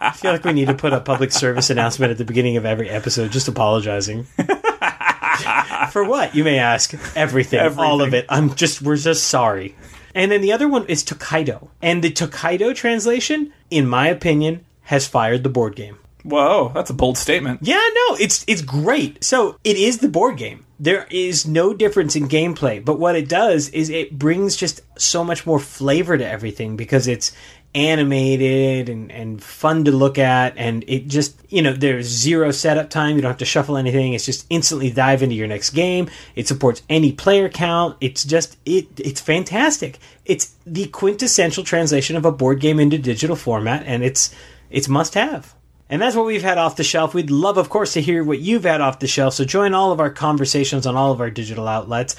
[0.00, 2.64] I feel like we need to put a public service announcement at the beginning of
[2.64, 4.24] every episode just apologizing.
[5.92, 6.94] For what, you may ask?
[7.16, 8.26] Everything, all of it.
[8.28, 9.74] I'm just we're just sorry.
[10.14, 11.70] And then the other one is Tokaido.
[11.82, 15.98] And the Tokaido translation, in my opinion, has fired the board game.
[16.28, 17.60] Whoa, that's a bold statement.
[17.62, 19.24] Yeah, no, it's it's great.
[19.24, 20.66] So it is the board game.
[20.78, 25.24] There is no difference in gameplay, but what it does is it brings just so
[25.24, 27.32] much more flavor to everything because it's
[27.74, 32.88] animated and, and fun to look at and it just you know there's zero setup
[32.88, 36.08] time you don't have to shuffle anything it's just instantly dive into your next game
[36.34, 42.24] it supports any player count it's just it it's fantastic it's the quintessential translation of
[42.24, 44.34] a board game into digital format and it's
[44.70, 45.54] it's must have
[45.90, 47.14] and that's what we've had off the shelf.
[47.14, 49.34] We'd love, of course, to hear what you've had off the shelf.
[49.34, 52.14] So join all of our conversations on all of our digital outlets.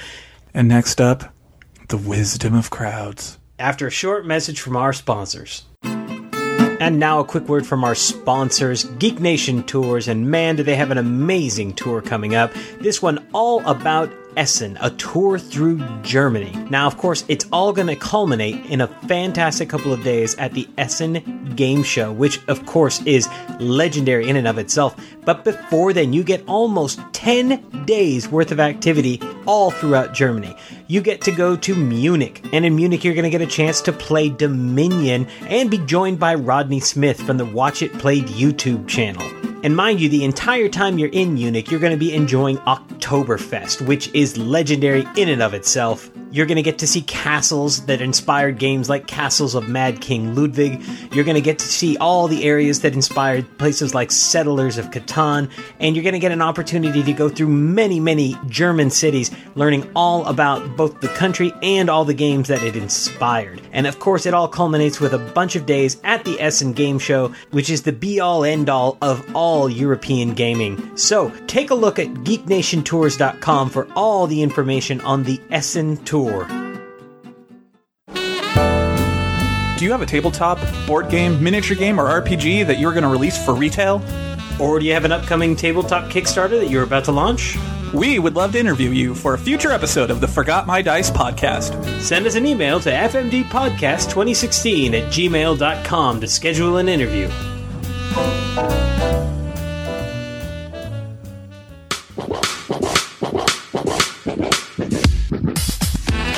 [0.53, 1.34] And next up,
[1.89, 3.38] the wisdom of crowds.
[3.60, 5.63] After a short message from our sponsors.
[5.84, 10.77] And now a quick word from our sponsors, Geek Nation Tours, and man, do they
[10.77, 12.53] have an amazing tour coming up.
[12.79, 16.52] This one all about Essen, a tour through Germany.
[16.69, 20.54] Now, of course, it's all going to culminate in a fantastic couple of days at
[20.54, 23.28] the Essen Game Show, which, of course, is
[23.60, 24.95] legendary in and of itself.
[25.25, 30.56] But before then, you get almost 10 days worth of activity all throughout Germany.
[30.88, 33.82] You get to go to Munich, and in Munich, you're going to get a chance
[33.82, 38.88] to play Dominion and be joined by Rodney Smith from the Watch It Played YouTube
[38.88, 39.48] channel.
[39.62, 43.86] And mind you, the entire time you're in Munich, you're going to be enjoying Oktoberfest,
[43.86, 46.10] which is legendary in and of itself.
[46.32, 50.36] You're going to get to see castles that inspired games like Castles of Mad King
[50.36, 50.80] Ludwig.
[51.12, 54.91] You're going to get to see all the areas that inspired places like Settlers of
[54.91, 55.50] Catan.
[55.80, 59.89] And you're going to get an opportunity to go through many, many German cities, learning
[59.95, 63.60] all about both the country and all the games that it inspired.
[63.72, 67.00] And of course, it all culminates with a bunch of days at the Essen Game
[67.00, 70.97] Show, which is the be all end all of all European gaming.
[70.97, 76.47] So take a look at geeknationtours.com for all the information on the Essen Tour.
[79.79, 83.09] Do you have a tabletop, board game, miniature game, or RPG that you're going to
[83.09, 84.03] release for retail?
[84.59, 87.57] Or do you have an upcoming tabletop Kickstarter that you're about to launch?
[87.93, 91.09] We would love to interview you for a future episode of the Forgot My Dice
[91.09, 92.01] podcast.
[92.01, 97.27] Send us an email to fmdpodcast2016 at gmail.com to schedule an interview.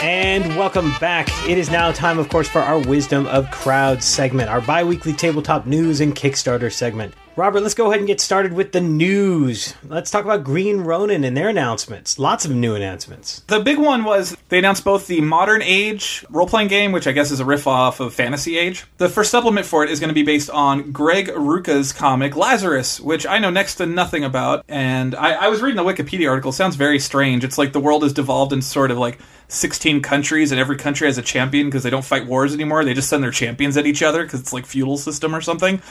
[0.01, 1.29] And welcome back.
[1.47, 5.13] It is now time, of course, for our Wisdom of Crowds segment, our bi weekly
[5.13, 7.13] tabletop news and Kickstarter segment.
[7.35, 9.73] Robert, let's go ahead and get started with the news.
[9.87, 12.19] Let's talk about Green Ronin and their announcements.
[12.19, 13.39] Lots of new announcements.
[13.47, 17.13] The big one was they announced both the Modern Age role playing game, which I
[17.13, 18.85] guess is a riff off of Fantasy Age.
[18.97, 22.99] The first supplement for it is going to be based on Greg Rucka's comic Lazarus,
[22.99, 24.65] which I know next to nothing about.
[24.67, 26.51] And I, I was reading the Wikipedia article.
[26.51, 27.45] Sounds very strange.
[27.45, 29.19] It's like the world has devolved in sort of like
[29.51, 32.85] 16 countries, and every country has a champion because they don't fight wars anymore.
[32.85, 35.81] They just send their champions at each other because it's like feudal system or something.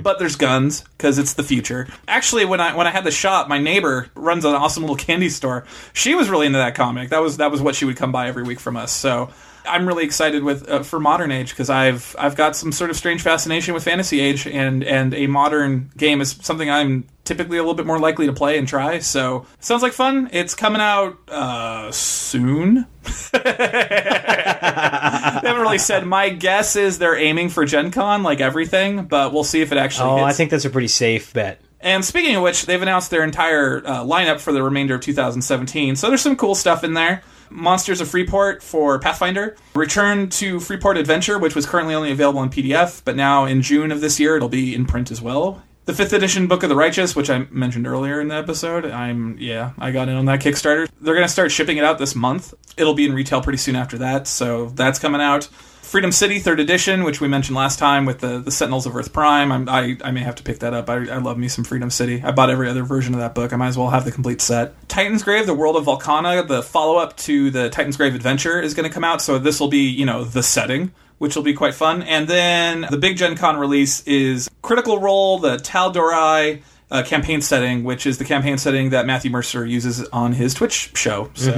[0.00, 1.86] But there's guns because it's the future.
[2.08, 5.28] Actually, when I when I had the shop, my neighbor runs an awesome little candy
[5.28, 5.64] store.
[5.92, 7.10] She was really into that comic.
[7.10, 8.92] That was that was what she would come by every week from us.
[8.92, 9.30] So.
[9.66, 12.96] I'm really excited with uh, for modern age because I've I've got some sort of
[12.96, 17.62] strange fascination with fantasy age and and a modern game is something I'm typically a
[17.62, 18.98] little bit more likely to play and try.
[18.98, 20.30] So sounds like fun.
[20.32, 22.88] It's coming out uh, soon.
[23.32, 23.38] they
[25.40, 26.04] haven't really said.
[26.04, 29.78] My guess is they're aiming for Gen Con, like everything, but we'll see if it
[29.78, 30.10] actually.
[30.10, 30.26] Oh, hits.
[30.26, 31.60] I think that's a pretty safe bet.
[31.80, 35.94] And speaking of which, they've announced their entire uh, lineup for the remainder of 2017.
[35.94, 37.22] So there's some cool stuff in there.
[37.48, 39.56] Monsters of Freeport for Pathfinder.
[39.76, 43.92] Return to Freeport Adventure, which was currently only available in PDF, but now in June
[43.92, 45.62] of this year it'll be in print as well.
[45.86, 49.36] The fifth edition Book of the Righteous, which I mentioned earlier in the episode, I'm
[49.38, 50.88] yeah, I got in on that Kickstarter.
[51.00, 52.54] They're gonna start shipping it out this month.
[52.76, 55.48] It'll be in retail pretty soon after that, so that's coming out.
[55.90, 59.12] Freedom City Third Edition, which we mentioned last time with the, the Sentinels of Earth
[59.12, 59.50] Prime.
[59.50, 60.88] I'm, I I may have to pick that up.
[60.88, 62.22] I, I love me some Freedom City.
[62.22, 63.52] I bought every other version of that book.
[63.52, 64.80] I might as well have the complete set.
[64.86, 68.94] Titansgrave: The World of Valkana, the follow up to the Titansgrave Adventure, is going to
[68.94, 69.20] come out.
[69.20, 70.92] So this will be you know the setting.
[71.20, 72.02] Which will be quite fun.
[72.02, 77.84] And then the big Gen Con release is Critical Role, the Tal'Dorei uh, campaign setting,
[77.84, 81.30] which is the campaign setting that Matthew Mercer uses on his Twitch show.
[81.34, 81.50] So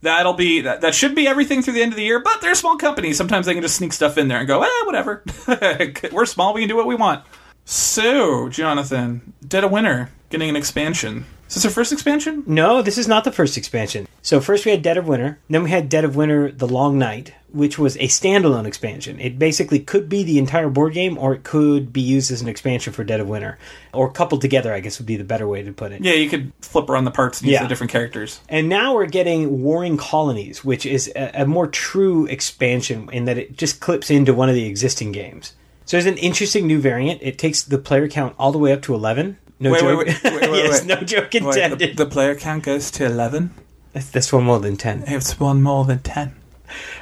[0.00, 2.20] that'll be that, that should be everything through the end of the year.
[2.20, 4.62] But they're a small company; sometimes they can just sneak stuff in there and go,
[4.62, 5.22] eh, whatever.
[6.12, 7.24] We're small; we can do what we want.
[7.66, 11.26] So, Jonathan, Dead of Winter getting an expansion.
[11.54, 12.42] Is this our first expansion?
[12.48, 14.08] No, this is not the first expansion.
[14.22, 16.98] So first we had Dead of Winter, then we had Dead of Winter: The Long
[16.98, 19.20] Night, which was a standalone expansion.
[19.20, 22.48] It basically could be the entire board game, or it could be used as an
[22.48, 23.56] expansion for Dead of Winter,
[23.92, 24.74] or coupled together.
[24.74, 26.02] I guess would be the better way to put it.
[26.02, 27.62] Yeah, you could flip around the parts and use Yeah.
[27.62, 28.40] the different characters.
[28.48, 33.38] And now we're getting Warring Colonies, which is a, a more true expansion in that
[33.38, 35.52] it just clips into one of the existing games.
[35.84, 37.20] So there's an interesting new variant.
[37.22, 39.36] It takes the player count all the way up to 11.
[39.60, 39.98] No Wait, joke.
[40.06, 40.86] wait, wait, wait, wait, yes, wait.
[40.88, 41.96] no joke Wait, the, intended.
[41.96, 43.50] the player count goes to 11.
[43.92, 45.04] that's, that's one more than 10.
[45.06, 46.34] It's one more than 10.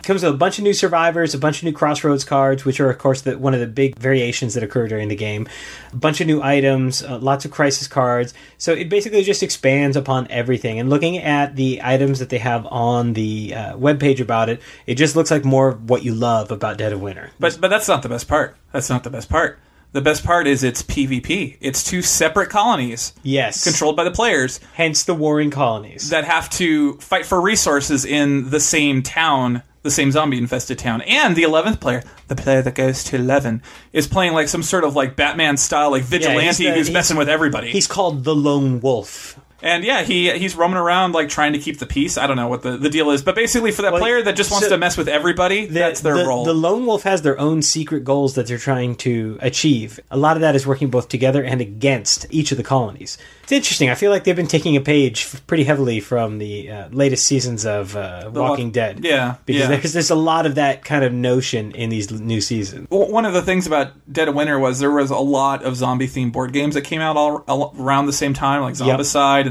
[0.03, 2.91] comes with a bunch of new survivors, a bunch of new crossroads cards, which are
[2.91, 5.49] of course the, one of the big variations that occur during the game.
[5.95, 8.35] A bunch of new items, uh, lots of crisis cards.
[8.59, 10.79] So it basically just expands upon everything.
[10.79, 14.97] And looking at the items that they have on the uh, webpage about it, it
[14.97, 17.31] just looks like more of what you love about Dead of Winter.
[17.41, 18.57] But but that's not the best part.
[18.73, 19.59] That's not the best part.
[19.93, 21.59] The best part is it's PvP.
[21.61, 26.09] It's two separate colonies Yes, controlled by the players Hence the warring colonies.
[26.11, 31.01] that have to fight for resources in the same town the same zombie infested town.
[31.03, 34.85] And the 11th player, the player that goes to 11, is playing like some sort
[34.85, 37.73] of like Batman style, like vigilante the- who's messing with everybody.
[37.73, 39.41] He's called the Lone Wolf.
[39.63, 42.19] And yeah, he he's roaming around like trying to keep the peace.
[42.19, 44.37] I don't know what the, the deal is, but basically for that Well, player that
[44.37, 46.45] just wants so- to mess with everybody, The- that's their the, role.
[46.45, 50.01] The Lone Wolf has their own secret goals that they're trying to achieve.
[50.11, 53.17] A lot of that is working both together and against each of the colonies.
[53.45, 53.91] It's interesting.
[53.91, 57.67] I feel like they've been taking a page pretty heavily from the uh, latest seasons
[57.67, 59.01] of uh, Walking Walk- Dead.
[59.05, 59.67] Yeah, because yeah.
[59.69, 62.87] there's there's a lot of that kind of notion in these new seasons.
[62.91, 65.77] Well, one of the things about Dead of Winter was there was a lot of
[65.77, 68.89] zombie themed board games that came out all, all around the same time, like Yep.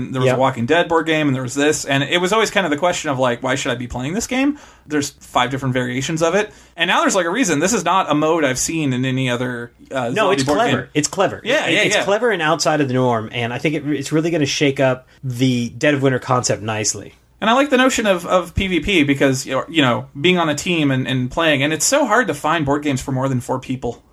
[0.01, 0.37] And there was Yep.
[0.37, 2.71] a Walking Dead board game, and there was this, and it was always kind of
[2.71, 4.57] the question of like, why should I be playing this game?
[4.87, 7.59] There's five different variations of it, and now there's like a reason.
[7.59, 9.71] This is not a mode I've seen in any other.
[9.91, 10.81] Uh, No, it's clever.
[10.83, 10.89] game.
[10.93, 11.41] It's clever.
[11.43, 12.03] Yeah, It- yeah, it's yeah.
[12.03, 14.79] clever and outside of the norm, and I think it, it's really going to shake
[14.79, 17.13] up the Dead of Winter concept nicely.
[17.39, 20.47] And I like the notion of, of PvP because you know, you know being on
[20.49, 23.27] a team and, and playing, and it's so hard to find board games for more
[23.27, 24.03] than four people.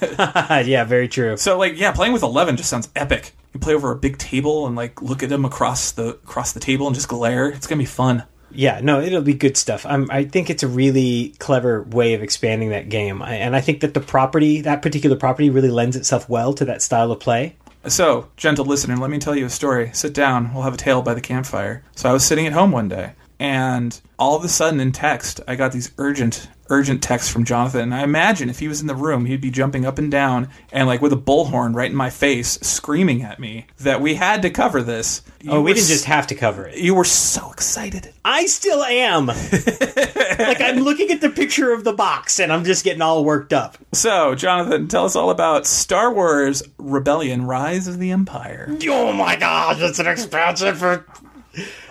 [0.66, 1.36] yeah, very true.
[1.36, 3.32] So like yeah, playing with eleven just sounds epic.
[3.52, 6.60] You play over a big table and like look at them across the across the
[6.60, 7.48] table and just glare.
[7.48, 8.24] It's gonna be fun.
[8.54, 9.84] Yeah, no, it'll be good stuff.
[9.84, 13.60] I'm, I think it's a really clever way of expanding that game, I, and I
[13.60, 17.18] think that the property, that particular property, really lends itself well to that style of
[17.18, 17.56] play.
[17.88, 19.90] So, gentle listener, let me tell you a story.
[19.92, 20.54] Sit down.
[20.54, 21.82] We'll have a tale by the campfire.
[21.96, 25.40] So, I was sitting at home one day, and all of a sudden in text,
[25.46, 27.80] I got these urgent, urgent text from Jonathan.
[27.82, 30.48] And I imagine if he was in the room, he'd be jumping up and down
[30.72, 34.42] and, like, with a bullhorn right in my face, screaming at me that we had
[34.42, 35.22] to cover this.
[35.40, 36.78] You Oh, we didn't s- just have to cover it.
[36.78, 38.12] You were so excited.
[38.24, 39.26] I still am.
[39.28, 43.52] like I'm looking at the picture of the box, and I'm just getting all worked
[43.52, 43.76] up.
[43.92, 48.74] So, Jonathan, tell us all about Star Wars Rebellion Rise of the Empire.
[48.88, 51.04] Oh my gosh, it's an expansion for.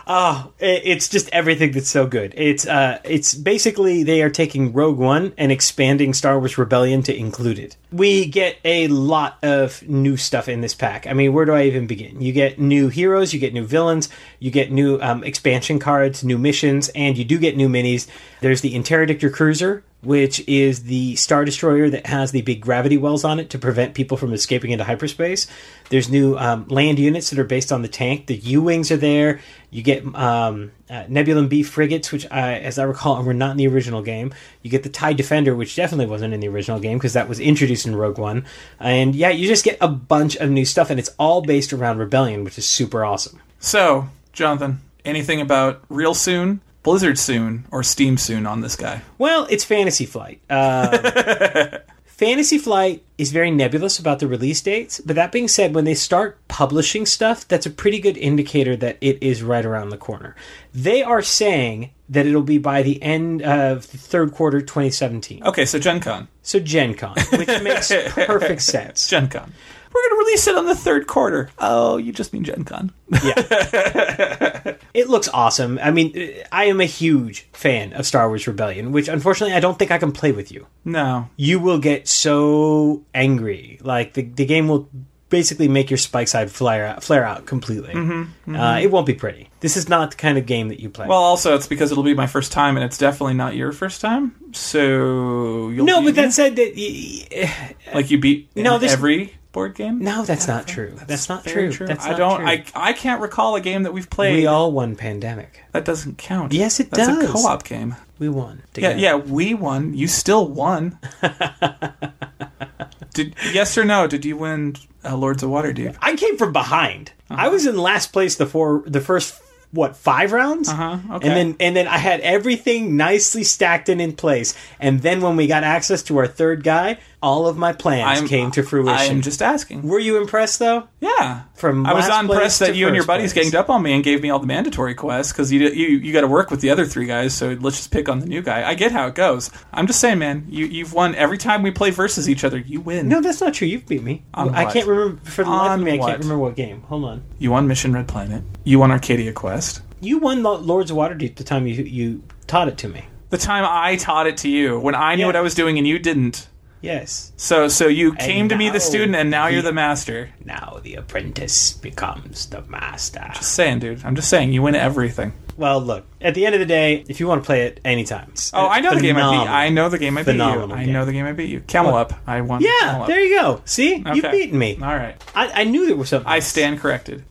[0.05, 2.33] Oh, it's just everything that's so good.
[2.35, 7.15] It's uh, it's basically they are taking Rogue One and expanding Star Wars Rebellion to
[7.15, 7.77] include it.
[7.91, 11.07] We get a lot of new stuff in this pack.
[11.07, 12.19] I mean, where do I even begin?
[12.19, 16.37] You get new heroes, you get new villains, you get new um, expansion cards, new
[16.37, 18.07] missions, and you do get new minis.
[18.41, 23.23] There's the Interdictor Cruiser, which is the star destroyer that has the big gravity wells
[23.23, 25.47] on it to prevent people from escaping into hyperspace.
[25.89, 28.27] There's new um, land units that are based on the tank.
[28.27, 29.39] The U wings are there.
[29.69, 33.57] You get um, uh, Nebulon B frigates, which, I, as I recall, were not in
[33.57, 34.33] the original game.
[34.61, 37.39] You get the TIE Defender, which definitely wasn't in the original game because that was
[37.39, 38.45] introduced in Rogue One.
[38.79, 41.97] And yeah, you just get a bunch of new stuff, and it's all based around
[41.97, 43.39] Rebellion, which is super awesome.
[43.59, 49.01] So, Jonathan, anything about real soon, Blizzard soon, or Steam soon on this guy?
[49.17, 50.41] Well, it's Fantasy Flight.
[50.49, 55.83] Uh, Fantasy Flight is very nebulous about the release dates, but that being said, when
[55.85, 59.97] they start publishing stuff, that's a pretty good indicator that it is right around the
[59.97, 60.35] corner.
[60.73, 65.43] They are saying that it'll be by the end of the third quarter 2017.
[65.43, 66.27] Okay, so Gen Con.
[66.43, 69.07] So Gen Con, which makes perfect sense.
[69.07, 69.51] Gen Con.
[69.93, 71.49] We're going to release it on the third quarter.
[71.59, 72.91] Oh, you just mean Gen Con.
[73.23, 74.75] Yeah.
[74.93, 75.79] It looks awesome.
[75.81, 76.13] I mean,
[76.51, 79.97] I am a huge fan of Star Wars Rebellion, which unfortunately I don't think I
[79.97, 80.67] can play with you.
[80.85, 81.29] no.
[81.35, 83.79] you will get so angry.
[83.81, 84.87] Like the the game will
[85.29, 87.91] basically make your spike side flare out, flare out completely.
[87.95, 89.49] Uh, it won't be pretty.
[89.61, 91.07] This is not the kind of game that you play.
[91.07, 93.99] Well, also, it's because it'll be my first time, and it's definitely not your first
[93.99, 94.35] time.
[94.53, 99.99] So you'll no, but that said, that y- like you beat No, every board game.
[99.99, 100.93] no, that's not true.
[101.07, 101.87] That's, not Very true.
[101.87, 102.39] That's I not don't.
[102.39, 102.47] true.
[102.49, 104.33] I I can't recall a game that we've played.
[104.35, 105.63] we all won Pandemic.
[105.71, 106.51] that doesn't count.
[106.51, 107.19] Yes, it That's does.
[107.19, 107.95] That's a co-op game.
[108.19, 108.63] We won.
[108.75, 109.93] Yeah, yeah, we won.
[109.93, 110.97] You still won.
[113.13, 114.07] did yes or no?
[114.07, 115.97] Did you win uh, Lords of Waterdeep?
[116.01, 117.11] I came from behind.
[117.29, 117.41] Uh-huh.
[117.45, 119.39] I was in last place the four, the first
[119.71, 121.27] what five rounds, Uh-huh, okay.
[121.27, 124.53] and then and then I had everything nicely stacked and in place.
[124.79, 128.27] And then when we got access to our third guy, all of my plans I'm-
[128.27, 128.93] came to fruition.
[128.95, 129.81] I am just asking.
[129.87, 130.83] Were you impressed though?
[130.99, 133.45] Yeah, From I was last place impressed that you and your first buddies place.
[133.45, 136.13] ganged up on me and gave me all the mandatory quests because you you you
[136.13, 137.33] got to work with the other three guys.
[137.33, 138.67] So let's just pick on the new guy.
[138.69, 139.49] I get how it goes.
[139.73, 140.45] I'm just saying, man.
[140.49, 142.57] You you've won every time we play versus each other.
[142.59, 143.07] You win.
[143.07, 143.67] No, that's not true.
[143.67, 144.23] You've beat me.
[144.33, 144.73] On I what?
[144.73, 145.93] can't remember for the life On of me.
[145.93, 146.07] I what?
[146.09, 146.81] can't remember what game.
[146.89, 147.23] Hold on.
[147.39, 148.43] You won Mission Red Planet.
[148.65, 149.81] You won Arcadia Quest.
[150.01, 153.05] You won Lo- Lords of Waterdeep the time you you taught it to me.
[153.29, 155.25] The time I taught it to you when I knew Yeah.
[155.27, 156.47] what I was doing and you didn't.
[156.83, 157.31] Yes.
[157.37, 160.31] So so you came to be the student and now he- you're the master.
[160.43, 163.25] Now the apprentice becomes the master.
[163.35, 164.03] Just saying, dude.
[164.03, 165.31] I'm just saying you win everything.
[165.55, 166.05] Well, look.
[166.19, 168.33] At the end of the day, if you want to play it anytime.
[168.53, 169.49] Oh, I know the game I beat.
[169.49, 170.41] I know the game I beat you.
[170.41, 171.61] I know the game I beat you.
[171.61, 172.13] Camel Up.
[172.27, 172.61] I won.
[172.61, 173.61] Yeah, there you go.
[173.65, 174.75] See, you've beaten me.
[174.81, 175.15] All right.
[175.35, 176.27] I, I knew there was something.
[176.29, 177.23] I stand corrected.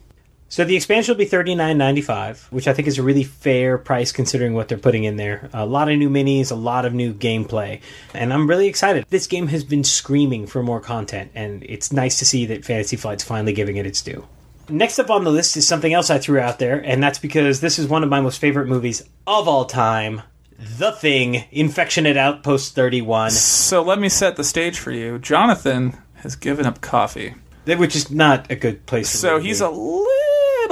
[0.53, 3.25] So the expansion will be thirty nine ninety five, which I think is a really
[3.25, 5.49] fair price considering what they're putting in there.
[5.55, 7.81] A lot of new minis, a lot of new gameplay,
[8.13, 9.07] and I'm really excited.
[9.09, 12.97] This game has been screaming for more content, and it's nice to see that Fantasy
[12.97, 14.27] Flight's finally giving it its due.
[14.69, 17.63] Next up on the list is something else I threw out there, and that's because
[17.63, 20.21] this is one of my most favorite movies of all time.
[20.59, 25.19] The Thing, Infection at Outpost 31, So let me set the stage for you.
[25.19, 27.37] Jonathan has given up coffee.
[27.65, 30.22] which is not a good place So he's a little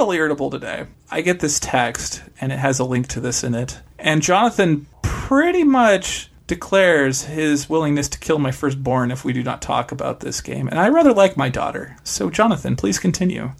[0.09, 0.87] irritable today.
[1.11, 3.79] I get this text, and it has a link to this in it.
[3.99, 9.61] And Jonathan pretty much declares his willingness to kill my firstborn if we do not
[9.61, 10.67] talk about this game.
[10.67, 11.95] And I rather like my daughter.
[12.03, 13.51] So, Jonathan, please continue.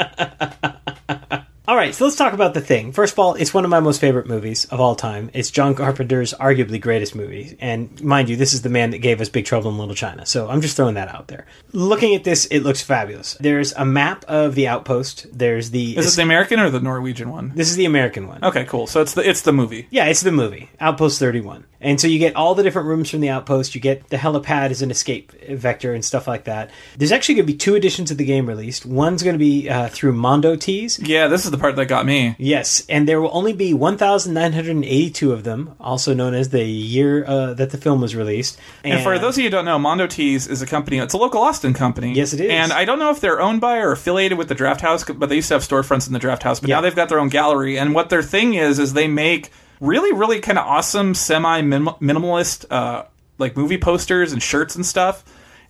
[1.74, 2.91] All right, so let's talk about the thing.
[2.91, 5.32] First of all, it's one of my most favorite movies of all time.
[5.34, 9.19] It's John Carpenter's arguably greatest movie, and mind you, this is the man that gave
[9.19, 10.24] us Big Trouble in Little China.
[10.28, 11.47] So I'm just throwing that out there.
[11.71, 13.34] Looking at this, it looks fabulous.
[13.39, 15.26] There's a map of the outpost.
[15.36, 15.97] There's the.
[15.97, 17.53] Is it the American or the Norwegian one?
[17.55, 18.43] this is the American one.
[18.43, 18.86] Okay, cool.
[18.86, 19.88] So it's the it's the movie.
[19.89, 23.21] Yeah, it's the movie Outpost 31, and so you get all the different rooms from
[23.21, 23.74] the outpost.
[23.74, 26.69] You get the helipad as an escape vector and stuff like that.
[26.99, 28.86] There's actually going to be two editions of the game released.
[28.86, 30.99] One's going to be uh, through Mondo Tees.
[30.99, 32.36] Yeah, this is the part that got me.
[32.38, 37.53] Yes, and there will only be 1,982 of them, also known as the year uh,
[37.53, 38.59] that the film was released.
[38.84, 40.97] And for those of you who don't know, Mondo Tees is a company.
[40.99, 42.14] It's a local Austin company.
[42.14, 42.49] Yes, it is.
[42.51, 45.30] And I don't know if they're owned by or affiliated with the Draft House, but
[45.30, 46.59] they used to have storefronts in the Draft House.
[46.59, 46.76] But Yeah.
[46.76, 47.78] now they've got their own gallery.
[47.80, 49.49] And what their thing is is they make
[49.80, 53.03] really, really kind of awesome semi minimalist uh,
[53.38, 55.24] like movie posters and shirts and stuff.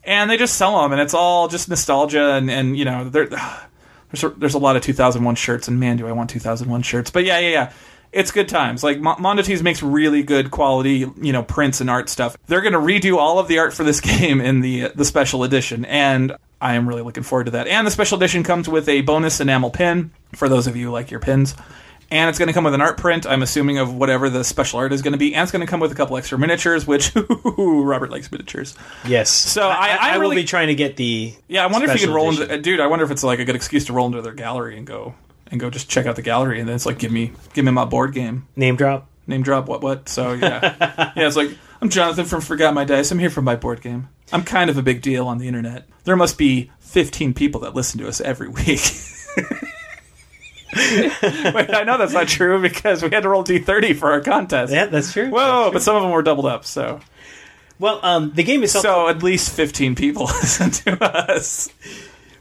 [0.04, 2.32] And they just sell them, and it's all just nostalgia.
[2.34, 3.30] And, and you know, they're,
[4.14, 7.10] there's a, there's a lot of 2001 shirts, and man, do I want 2001 shirts.
[7.10, 7.74] But yeah, yeah, yeah.
[8.12, 8.84] It's good times.
[8.84, 12.38] Like Mo- Mondo Tees makes really good quality, you know, prints and art stuff.
[12.46, 15.04] They're going to redo all of the art for this game in the uh, the
[15.04, 17.68] special edition, and I am really looking forward to that.
[17.68, 20.92] And the special edition comes with a bonus enamel pin for those of you who
[20.92, 21.56] like your pins.
[22.14, 24.78] And it's going to come with an art print, I'm assuming, of whatever the special
[24.80, 25.34] art is going to be.
[25.34, 27.12] And it's going to come with a couple extra miniatures, which
[27.58, 28.76] Robert likes miniatures.
[29.06, 32.00] yes, So I- I will really- be trying to get the Yeah, I wonder if
[32.00, 32.44] you could roll edition.
[32.52, 32.80] into, dude.
[32.80, 35.16] I wonder if it's like a good excuse to roll into their gallery and go
[35.48, 37.72] and go just check out the gallery, and then it's like give me give me
[37.72, 39.08] my board game name drop.
[39.28, 40.08] name drop what what.
[40.08, 41.28] So yeah, yeah.
[41.28, 41.50] It's like
[41.82, 43.10] I'm Jonathan from Forgot My Dice.
[43.12, 44.08] I'm here for my board game.
[44.32, 45.88] I'm kind of a big deal on the internet.
[46.06, 48.82] There must be 15 people that listen to us every week.
[51.54, 54.74] Wait, I know that's not true because we had to roll D30 for our contest.
[54.74, 55.30] Yeah, that's true.
[55.30, 57.00] Whoa, but some of them were doubled up, so
[57.80, 58.84] Well, um, the game itself.
[58.84, 61.70] so at least 15 people listen to us.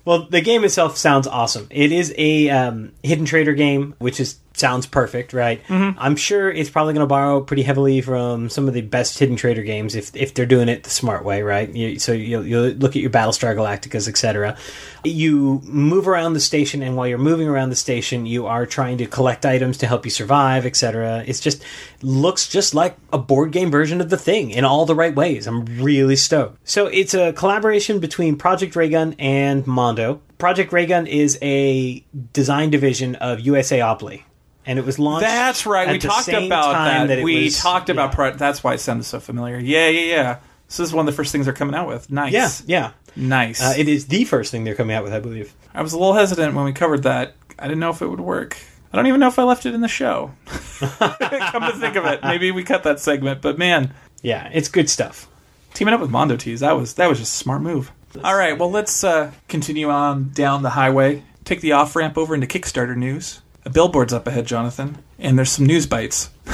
[0.05, 1.69] Well, the game itself sounds awesome.
[1.71, 5.63] It is a um, hidden traitor game, which is sounds perfect, right?
[5.65, 5.99] Mm-hmm.
[5.99, 9.37] I'm sure it's probably going to borrow pretty heavily from some of the best hidden
[9.37, 11.69] traitor games if if they're doing it the smart way, right?
[11.75, 14.57] You, so you'll, you'll look at your Battlestar Galacticas, etc.
[15.05, 18.99] You move around the station, and while you're moving around the station, you are trying
[18.99, 21.25] to collect items to help you survive, etc.
[21.27, 21.63] It's just
[22.03, 25.47] looks just like a board game version of the thing in all the right ways.
[25.47, 26.59] I'm really stoked.
[26.69, 30.21] So it's a collaboration between Project Raygun and Mondo.
[30.39, 34.23] Project Raygun is a design division of USAopoly.
[34.65, 35.23] And it was launched.
[35.27, 35.89] That's right.
[35.91, 37.23] We talked about time that.
[37.23, 38.11] we was- talked about.
[38.11, 38.15] yeah.
[38.15, 39.59] Pro- that's why it sounded so familiar.
[39.59, 40.39] Yeah, yeah, yeah.
[40.69, 42.11] This is one of the first things they're coming out with.
[42.11, 42.33] Nice.
[42.33, 42.91] Yeah, yeah.
[43.17, 43.61] Nice.
[43.63, 45.53] Uh, it is the first thing they're coming out with, I believe.
[45.75, 47.35] I was a little hesitant when we covered that.
[47.59, 48.57] I didn't know if it would work.
[48.93, 50.31] I don't even know if I left it in the show.
[50.47, 53.43] Come to think of it, maybe we cut that segment.
[53.43, 53.93] But man,
[54.23, 55.29] Yeah, it's good stuff.
[55.75, 57.93] teaming up with Mondo Tees, that was that was just a smart move.
[58.25, 61.23] All right, well let's uh, continue on down the highway.
[61.45, 63.42] Take the off ramp over into Kickstarter news.
[63.65, 66.31] A billboard's up ahead, Jonathan, and there's some news bites.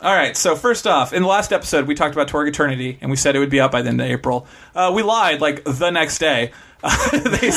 [0.00, 3.10] All right, so first off, in the last episode, we talked about Torg Eternity, and
[3.10, 4.46] we said it would be out by the end of April.
[4.74, 6.52] Uh, we lied, like the next day.
[7.12, 7.50] they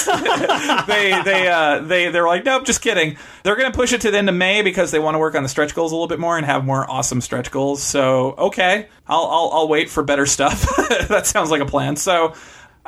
[0.88, 3.18] they they uh, they they're like, nope, just kidding.
[3.44, 5.36] They're going to push it to the end of May because they want to work
[5.36, 7.84] on the stretch goals a little bit more and have more awesome stretch goals.
[7.84, 10.66] So okay, I'll I'll, I'll wait for better stuff.
[11.10, 11.96] that sounds like a plan.
[11.96, 12.34] So.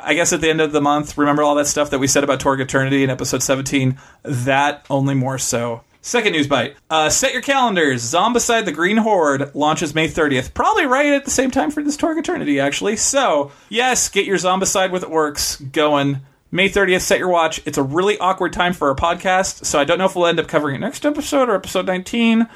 [0.04, 2.24] I guess at the end of the month, remember all that stuff that we said
[2.24, 3.98] about Torg Eternity in episode 17?
[4.22, 5.82] That only more so.
[6.04, 6.76] Second news bite.
[6.90, 8.02] Uh, set your calendars.
[8.02, 10.52] Zombicide the Green Horde launches May 30th.
[10.52, 12.96] Probably right at the same time for this Torg Eternity, actually.
[12.96, 16.20] So, yes, get your Zombicide with Orcs going.
[16.50, 17.62] May 30th, set your watch.
[17.64, 20.40] It's a really awkward time for our podcast, so I don't know if we'll end
[20.40, 22.48] up covering it next episode or episode 19.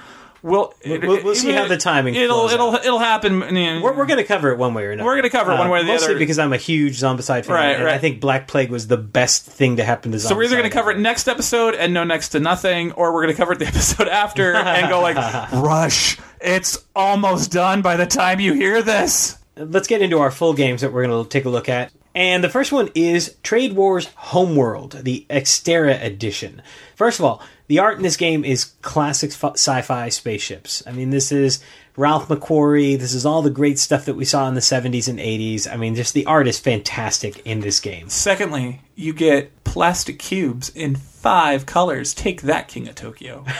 [0.42, 2.84] We'll, We'll- we'll see how the timing It'll it'll out.
[2.84, 3.40] it'll happen.
[3.40, 5.06] We're, we're going to cover it one way or another.
[5.06, 6.18] We're gonna cover it one uh, way or the mostly other.
[6.18, 7.54] because I'm a huge Zombicide fan.
[7.54, 7.94] Right, and right.
[7.94, 10.28] I think Black Plague was the best thing to happen to Zombicide.
[10.28, 13.12] So we're either going to cover it next episode and no next to nothing, or
[13.12, 15.16] we're going to cover it the episode after and go like,
[15.52, 20.52] "Rush, it's almost done by the time you hear this." Let's get into our full
[20.52, 21.90] games that we're going to take a look at.
[22.14, 26.62] And the first one is Trade Wars Homeworld, the Xterra edition.
[26.94, 30.82] First of all, the art in this game is classic sci fi spaceships.
[30.86, 31.62] I mean, this is
[31.96, 32.98] Ralph McQuarrie.
[32.98, 35.70] This is all the great stuff that we saw in the 70s and 80s.
[35.70, 38.08] I mean, just the art is fantastic in this game.
[38.08, 42.14] Secondly, you get plastic cubes in five colors.
[42.14, 43.44] Take that, King of Tokyo.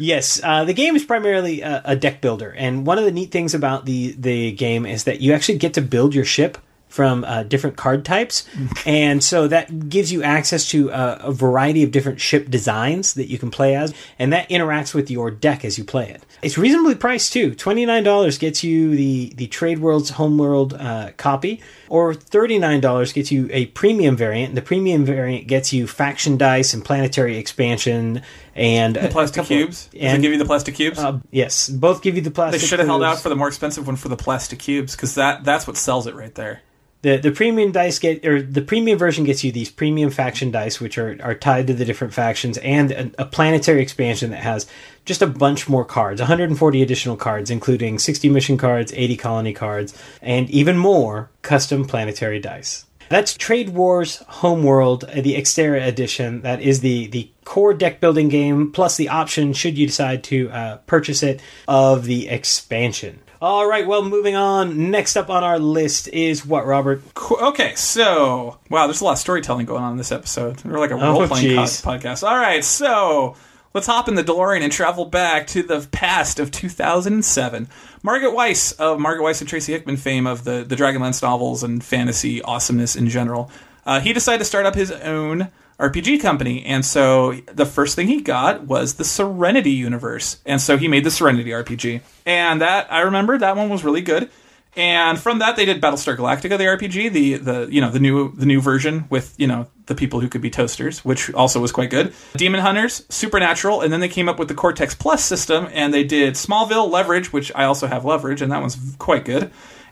[0.00, 3.30] Yes, uh, the game is primarily a, a, deck builder, and one of the neat
[3.30, 6.56] things about the the game is that you actually get to build your ship
[6.90, 8.44] from uh, different card types,
[8.84, 13.28] and so that gives you access to uh, a variety of different ship designs that
[13.28, 16.22] you can play as, and that interacts with your deck as you play it.
[16.42, 17.54] It's reasonably priced too.
[17.54, 22.80] Twenty nine dollars gets you the the Trade Wars Homeworld uh, copy, or thirty nine
[22.80, 24.54] dollars gets you a premium variant.
[24.54, 28.22] The premium variant gets you faction dice and planetary expansion
[28.54, 29.86] and the plastic cubes.
[29.86, 30.98] Does and, it give you the plastic cubes?
[30.98, 32.60] Uh, yes, both give you the plastic.
[32.60, 35.14] They should have held out for the more expensive one for the plastic cubes because
[35.14, 36.62] that that's what sells it right there.
[37.02, 40.80] The the premium dice get or the premium version gets you these premium faction dice,
[40.80, 44.66] which are, are tied to the different factions, and a, a planetary expansion that has
[45.06, 49.96] just a bunch more cards, 140 additional cards, including 60 mission cards, 80 colony cards,
[50.20, 52.84] and even more custom planetary dice.
[53.08, 56.42] That's Trade Wars Homeworld, uh, the Xterra edition.
[56.42, 60.50] That is the the core deck building game, plus the option, should you decide to
[60.50, 63.20] uh, purchase it, of the expansion.
[63.42, 64.90] All right, well, moving on.
[64.90, 67.02] Next up on our list is what, Robert?
[67.30, 70.62] Okay, so wow, there's a lot of storytelling going on in this episode.
[70.62, 72.22] We're like a role playing oh, podcast.
[72.22, 73.36] All right, so
[73.72, 77.66] let's hop in the DeLorean and travel back to the past of 2007.
[78.02, 81.82] Margaret Weis of Margaret Weis and Tracy Hickman fame of the, the Dragonlance novels and
[81.82, 83.50] fantasy awesomeness in general.
[83.86, 85.48] Uh, he decided to start up his own
[85.80, 90.76] RPG company, and so the first thing he got was the Serenity universe, and so
[90.76, 94.30] he made the Serenity RPG, and that I remember that one was really good.
[94.76, 98.32] And from that, they did Battlestar Galactica, the RPG, the the you know the new
[98.32, 101.72] the new version with you know the people who could be toasters, which also was
[101.72, 102.12] quite good.
[102.36, 106.04] Demon Hunters, Supernatural, and then they came up with the Cortex Plus system, and they
[106.04, 109.50] did Smallville, Leverage, which I also have Leverage, and that one's quite good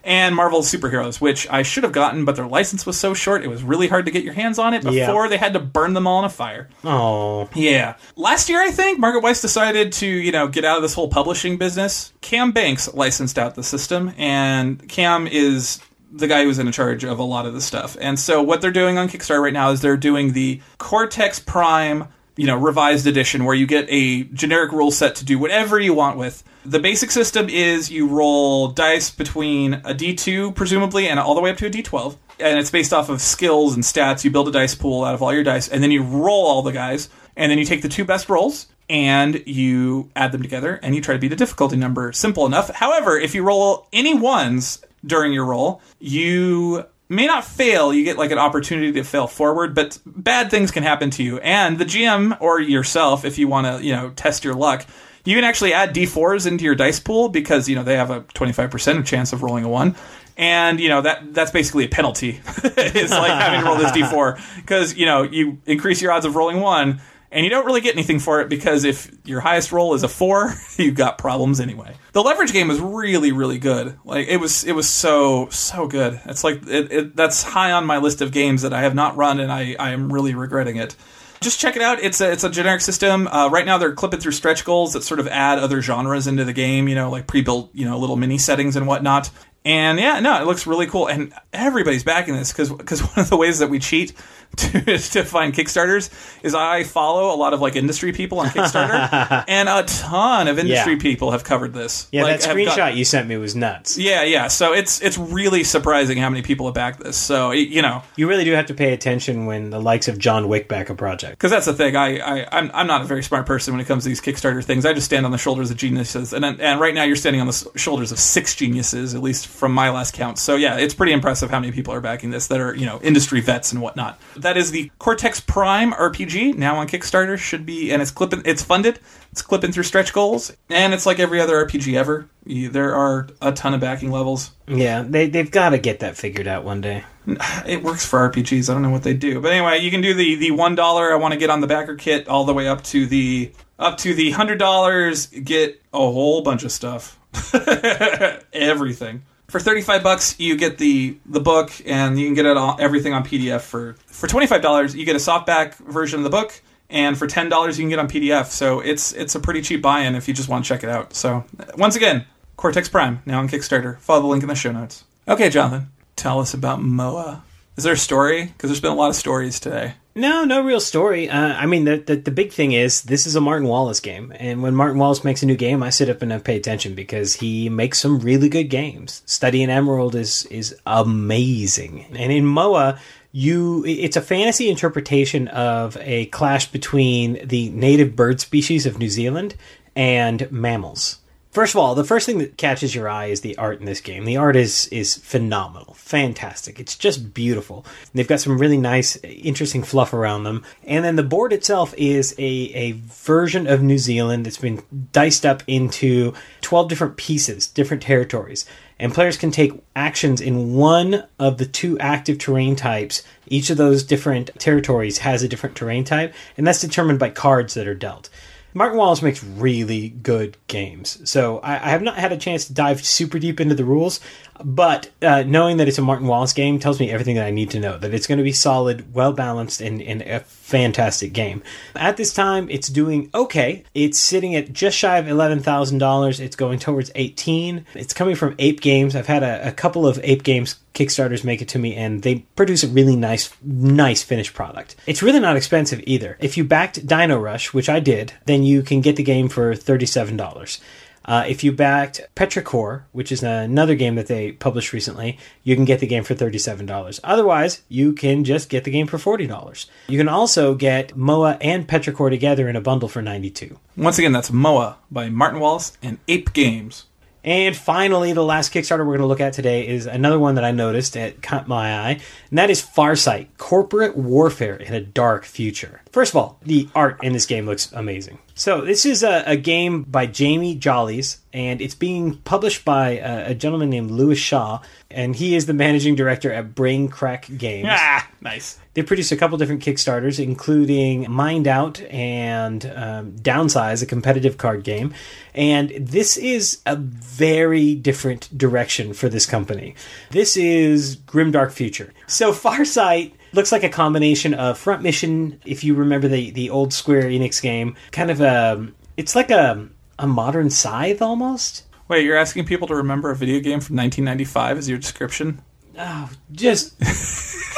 [0.08, 3.48] and Marvel Superheroes, which I should have gotten, but their license was so short it
[3.48, 5.28] was really hard to get your hands on it before yeah.
[5.28, 6.70] they had to burn them all in a fire.
[6.82, 7.96] Oh, yeah.
[8.16, 11.08] Last year, I think Margaret Weis decided to you know get out of this whole
[11.08, 12.14] publishing business.
[12.22, 15.78] Cam Banks licensed out the system, and Cam is
[16.10, 17.94] the guy who's in charge of a lot of the stuff.
[18.00, 22.08] And so what they're doing on Kickstarter right now is they're doing the Cortex Prime
[22.38, 25.92] you know revised edition where you get a generic rule set to do whatever you
[25.92, 26.42] want with.
[26.64, 31.50] The basic system is you roll dice between a d2 presumably and all the way
[31.50, 34.24] up to a d12 and it's based off of skills and stats.
[34.24, 36.62] You build a dice pool out of all your dice and then you roll all
[36.62, 40.78] the guys and then you take the two best rolls and you add them together
[40.82, 42.12] and you try to beat a difficulty number.
[42.12, 42.70] Simple enough.
[42.70, 47.92] However, if you roll any ones during your roll, you may not fail.
[47.92, 51.38] You get like an opportunity to fail forward, but bad things can happen to you.
[51.38, 54.86] And the GM or yourself, if you want to, you know, test your luck,
[55.28, 58.22] you can actually add d4s into your dice pool because you know they have a
[58.22, 59.94] 25% chance of rolling a one
[60.36, 64.56] and you know that that's basically a penalty it's like having to roll this d4
[64.56, 67.00] because you know you increase your odds of rolling one
[67.30, 70.08] and you don't really get anything for it because if your highest roll is a
[70.08, 71.94] four, you've got problems anyway.
[72.12, 73.98] The leverage game was really, really good.
[74.04, 76.20] Like it was, it was so, so good.
[76.24, 79.16] It's like it, it, that's high on my list of games that I have not
[79.16, 80.96] run, and I, I am really regretting it.
[81.40, 82.00] Just check it out.
[82.00, 83.28] It's a it's a generic system.
[83.28, 86.44] Uh, right now, they're clipping through stretch goals that sort of add other genres into
[86.44, 86.88] the game.
[86.88, 89.30] You know, like pre-built, you know, little mini settings and whatnot.
[89.68, 93.28] And yeah, no, it looks really cool, and everybody's backing this because because one of
[93.28, 94.14] the ways that we cheat
[94.56, 96.08] to, to find Kickstarters
[96.42, 100.58] is I follow a lot of like industry people on Kickstarter, and a ton of
[100.58, 100.98] industry yeah.
[100.98, 102.08] people have covered this.
[102.10, 103.98] Yeah, like, that screenshot got, you sent me was nuts.
[103.98, 104.48] Yeah, yeah.
[104.48, 107.18] So it's it's really surprising how many people have backed this.
[107.18, 110.48] So you know, you really do have to pay attention when the likes of John
[110.48, 111.32] Wick back a project.
[111.32, 111.94] Because that's the thing.
[111.94, 114.64] I, I I'm I'm not a very smart person when it comes to these Kickstarter
[114.64, 114.86] things.
[114.86, 117.48] I just stand on the shoulders of geniuses, and and right now you're standing on
[117.48, 120.38] the shoulders of six geniuses, at least from my last count.
[120.38, 123.00] So yeah, it's pretty impressive how many people are backing this that are you know
[123.02, 124.18] industry vets and whatnot.
[124.36, 127.36] That is the Cortex Prime RPG now on Kickstarter.
[127.36, 128.42] Should be and it's clipping.
[128.44, 129.00] It's funded.
[129.32, 132.28] It's clipping through stretch goals, and it's like every other RPG ever.
[132.46, 134.52] There are a ton of backing levels.
[134.66, 137.04] Yeah, they they've got to get that figured out one day.
[137.66, 138.70] It works for RPGs.
[138.70, 141.12] I don't know what they do, but anyway, you can do the the one dollar.
[141.12, 143.98] I want to get on the backer kit all the way up to the up
[143.98, 145.26] to the hundred dollars.
[145.26, 147.18] Get a whole bunch of stuff,
[148.52, 152.76] everything for 35 bucks you get the the book and you can get it all,
[152.78, 157.18] everything on pdf for for $25 you get a softback version of the book and
[157.18, 160.28] for $10 you can get on pdf so it's it's a pretty cheap buy-in if
[160.28, 161.44] you just want to check it out so
[161.76, 162.24] once again
[162.56, 166.40] cortex prime now on kickstarter follow the link in the show notes Okay, Jonathan, tell
[166.40, 167.44] us about Moa.
[167.76, 168.46] Is there a story?
[168.46, 169.92] Because there's been a lot of stories today.
[170.18, 171.30] No, no real story.
[171.30, 174.32] Uh, I mean, the, the the big thing is this is a Martin Wallace game,
[174.36, 176.96] and when Martin Wallace makes a new game, I sit up and I pay attention
[176.96, 179.22] because he makes some really good games.
[179.26, 182.98] Study in Emerald is is amazing, and in Moa,
[183.30, 189.10] you it's a fantasy interpretation of a clash between the native bird species of New
[189.10, 189.54] Zealand
[189.94, 191.20] and mammals.
[191.50, 194.02] First of all, the first thing that catches your eye is the art in this
[194.02, 194.26] game.
[194.26, 196.78] The art is is phenomenal, fantastic.
[196.78, 197.86] It's just beautiful.
[198.12, 202.34] They've got some really nice, interesting fluff around them, and then the board itself is
[202.38, 202.42] a
[202.74, 204.82] a version of New Zealand that's been
[205.12, 208.66] diced up into twelve different pieces, different territories,
[208.98, 213.22] and players can take actions in one of the two active terrain types.
[213.46, 217.72] Each of those different territories has a different terrain type, and that's determined by cards
[217.72, 218.28] that are dealt.
[218.74, 221.28] Martin Wallace makes really good games.
[221.28, 224.20] So I, I, have not had a chance to dive super deep into the rules,
[224.64, 227.70] but uh, knowing that it's a Martin Wallace game tells me everything that I need
[227.70, 227.98] to know.
[227.98, 231.62] That it's going to be solid, well balanced, and, and a fantastic game.
[231.94, 233.84] At this time, it's doing okay.
[233.94, 236.40] It's sitting at just shy of eleven thousand dollars.
[236.40, 237.86] It's going towards eighteen.
[237.94, 239.16] It's coming from Ape Games.
[239.16, 242.40] I've had a, a couple of Ape Games Kickstarters make it to me, and they
[242.56, 244.96] produce a really nice, nice finished product.
[245.06, 246.36] It's really not expensive either.
[246.40, 249.74] If you backed Dino Rush, which I did, then you can get the game for
[249.74, 250.80] thirty-seven dollars.
[251.28, 255.84] Uh, if you backed Petrichor, which is another game that they published recently, you can
[255.84, 257.20] get the game for $37.
[257.22, 259.86] Otherwise, you can just get the game for $40.
[260.08, 264.32] You can also get Moa and Petrichor together in a bundle for 92 Once again,
[264.32, 267.04] that's Moa by Martin Wallace and Ape Games.
[267.44, 270.64] And finally, the last Kickstarter we're going to look at today is another one that
[270.64, 272.20] I noticed that caught my eye,
[272.50, 276.02] and that is Farsight Corporate Warfare in a Dark Future.
[276.18, 278.40] First of all, the art in this game looks amazing.
[278.56, 283.50] So, this is a, a game by Jamie Jollies, and it's being published by a,
[283.50, 284.80] a, gentleman named Lewis Shaw,
[285.12, 287.86] and he is the managing director at Brain Crack Games.
[287.88, 288.80] Ah, nice.
[288.94, 294.82] They produced a couple different Kickstarters, including Mind Out and um, Downsize, a competitive card
[294.82, 295.14] game.
[295.54, 299.94] And this is a very different direction for this company.
[300.32, 302.12] This is Grimdark Future.
[302.26, 306.92] So, Farsight looks like a combination of Front Mission, if you remember the the old
[306.92, 309.88] Square Enix game, kind of a it's like a
[310.18, 311.84] a modern Scythe almost.
[312.08, 315.60] Wait, you're asking people to remember a video game from 1995 as your description?
[315.98, 316.94] Oh, just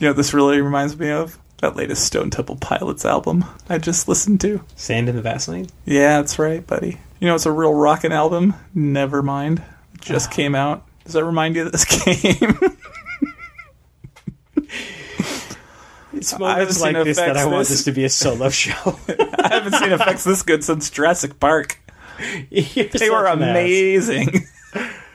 [0.00, 4.08] You know, this really reminds me of that latest Stone Temple Pilots album I just
[4.08, 4.64] listened to.
[4.74, 5.66] Sand in the Vaseline?
[5.84, 6.98] Yeah, that's right, buddy.
[7.20, 8.54] You know, it's a real rockin' album.
[8.74, 9.62] Never mind.
[10.00, 10.86] Just came out.
[11.04, 12.56] Does that remind you of this game?
[16.12, 18.98] It's moments like this that I want this- this to be a solo show.
[19.08, 21.78] I haven't seen effects this good since Jurassic Park.
[22.50, 24.46] You're They were amazing.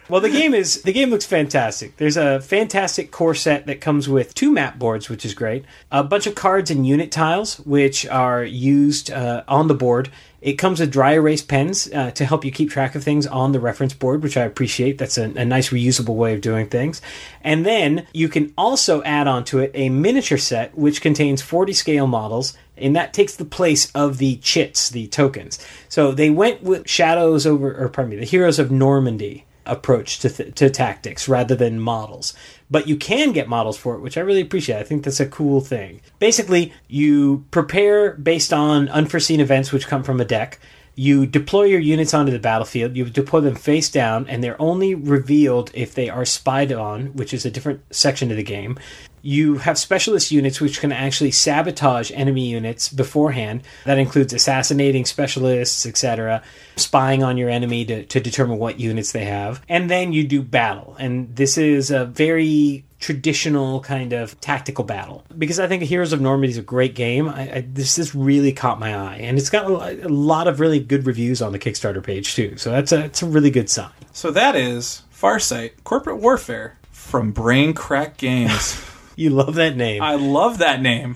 [0.08, 1.98] Well, the game is the game looks fantastic.
[1.98, 5.66] There's a fantastic core set that comes with two map boards, which is great.
[5.92, 10.10] A bunch of cards and unit tiles, which are used uh, on the board.
[10.46, 13.52] It comes with dry erase pens uh, to help you keep track of things on
[13.52, 15.00] the reference board, which I appreciate.
[15.00, 17.02] That's a, a nice reusable way of doing things.
[17.44, 22.06] And then you can also add onto it a miniature set, which contains 40 scale
[22.06, 25.58] models and that takes the place of the chits, the tokens.
[25.90, 30.30] So they went with shadows over, or pardon me, the heroes of Normandy approach to
[30.30, 32.34] th- to tactics rather than models.
[32.70, 34.80] But you can get models for it, which I really appreciate.
[34.80, 36.02] I think that's a cool thing.
[36.20, 40.60] Basically, you prepare based on unforeseen events which come from a deck.
[40.96, 42.96] You deploy your units onto the battlefield.
[42.96, 47.34] You deploy them face down, and they're only revealed if they are spied on, which
[47.34, 48.80] is a different section of the game.
[49.26, 53.64] You have specialist units which can actually sabotage enemy units beforehand.
[53.86, 56.44] That includes assassinating specialists, etc.,
[56.76, 59.62] spying on your enemy to, to determine what units they have.
[59.68, 60.96] And then you do battle.
[61.00, 66.22] And this is a very traditional kind of tactical battle because I think Heroes of
[66.22, 67.28] Normandy is a great game.
[67.28, 70.60] I, I, this this really caught my eye, and it's got a, a lot of
[70.60, 72.58] really good reviews on the Kickstarter page too.
[72.58, 73.92] So that's a it's a really good sign.
[74.12, 78.82] so that is Farsight Corporate Warfare from Brain Crack Games.
[79.18, 80.02] You love that name.
[80.02, 81.16] I love that name.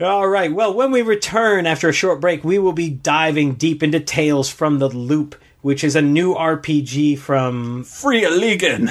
[0.00, 0.52] All right.
[0.52, 4.48] Well, when we return after a short break, we will be diving deep into Tales
[4.48, 8.24] from the Loop, which is a new RPG from Free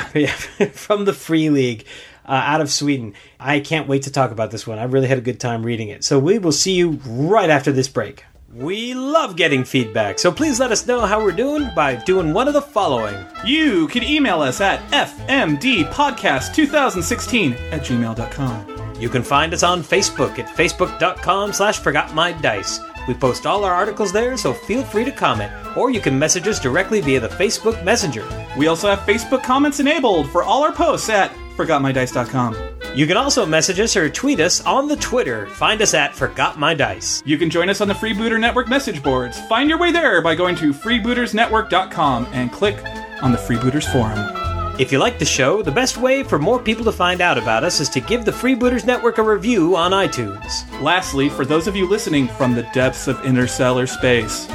[0.15, 1.85] yeah, from the Free League
[2.27, 3.13] uh, out of Sweden.
[3.39, 4.79] I can't wait to talk about this one.
[4.79, 6.03] I really had a good time reading it.
[6.03, 8.25] So we will see you right after this break.
[8.55, 12.47] We love getting feedback, so please let us know how we're doing by doing one
[12.47, 13.25] of the following.
[13.43, 19.01] You can email us at fmdpodcast2016 at gmail.com.
[19.01, 22.79] You can find us on Facebook at facebook.com slash forgotmydice.
[23.09, 26.47] We post all our articles there, so feel free to comment, or you can message
[26.47, 28.25] us directly via the Facebook Messenger.
[28.57, 32.55] We also have Facebook comments enabled for all our posts at forgotmydice.com.
[32.95, 35.47] You can also message us or tweet us on the Twitter.
[35.47, 37.21] Find us at Forgot My Dice.
[37.25, 39.37] You can join us on the Freebooter Network message boards.
[39.49, 42.77] Find your way there by going to freebootersnetwork.com and click
[43.21, 44.79] on the Freebooters Forum.
[44.79, 47.65] If you like the show, the best way for more people to find out about
[47.65, 50.63] us is to give the Freebooters Network a review on iTunes.
[50.81, 54.47] Lastly, for those of you listening from the depths of interstellar space,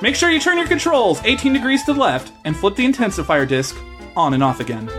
[0.00, 3.46] make sure you turn your controls 18 degrees to the left and flip the intensifier
[3.46, 3.76] disc
[4.16, 4.90] on and off again.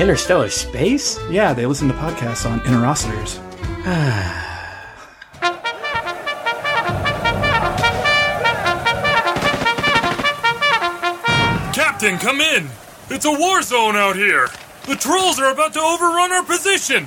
[0.00, 1.20] Interstellar space?
[1.28, 3.36] Yeah, they listen to podcasts on interocitors.
[11.74, 12.70] Captain, come in!
[13.10, 14.48] It's a war zone out here!
[14.86, 17.06] The trolls are about to overrun our position!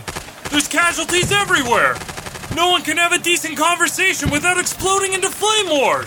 [0.52, 1.96] There's casualties everywhere!
[2.56, 6.06] No one can have a decent conversation without exploding into flame wars!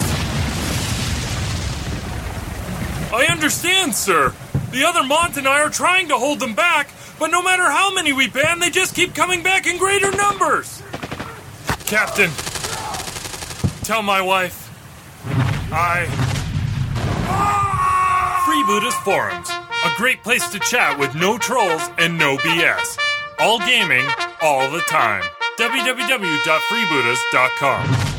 [3.13, 4.33] I understand, sir.
[4.77, 7.95] The other Mont and I are trying to hold them back, but no matter how
[7.95, 10.83] many we ban, they just keep coming back in greater numbers!
[11.87, 12.31] Captain,
[13.85, 14.71] tell my wife.
[15.73, 16.05] I.
[18.45, 22.99] Free Freebooters Forums, a great place to chat with no trolls and no BS.
[23.39, 24.05] All gaming,
[24.43, 25.23] all the time.
[25.59, 28.16] www.freebooters.com.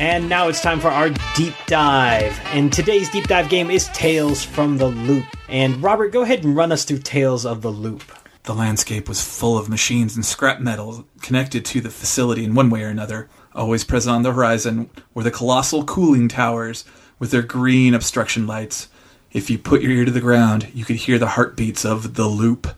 [0.00, 2.40] And now it's time for our deep dive.
[2.54, 5.26] And today's deep dive game is Tales from the Loop.
[5.46, 8.02] And Robert, go ahead and run us through Tales of the Loop.
[8.44, 12.70] The landscape was full of machines and scrap metal connected to the facility in one
[12.70, 13.28] way or another.
[13.54, 16.86] Always present on the horizon were the colossal cooling towers
[17.18, 18.88] with their green obstruction lights.
[19.32, 22.26] If you put your ear to the ground, you could hear the heartbeats of the
[22.26, 22.74] loop,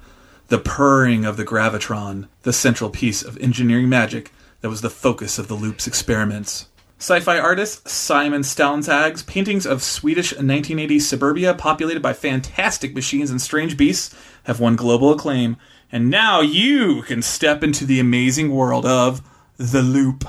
[0.48, 5.38] the purring of the gravitron, the central piece of engineering magic that was the focus
[5.38, 6.66] of the loop's experiments.
[7.02, 13.76] Sci-fi artist Simon Stalenhag's paintings of Swedish 1980s suburbia populated by fantastic machines and strange
[13.76, 15.56] beasts have won global acclaim,
[15.90, 19.20] and now you can step into the amazing world of
[19.56, 20.24] The Loop.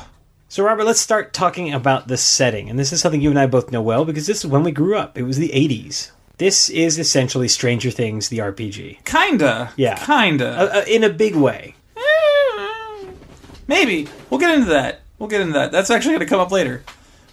[0.50, 2.72] So, Robert, let's start talking about the setting.
[2.72, 4.72] And this is something you and I both know well because this is when we
[4.72, 5.16] grew up.
[5.16, 6.10] It was the 80s.
[6.40, 9.06] This is essentially Stranger Things, the RPG.
[9.06, 9.72] Kinda.
[9.76, 10.04] Yeah.
[10.04, 10.50] Kinda.
[10.60, 11.76] Uh, uh, in a big way.
[13.68, 14.08] Maybe.
[14.32, 15.03] We'll get into that.
[15.24, 15.72] We'll get into that.
[15.72, 16.84] That's actually going to come up later.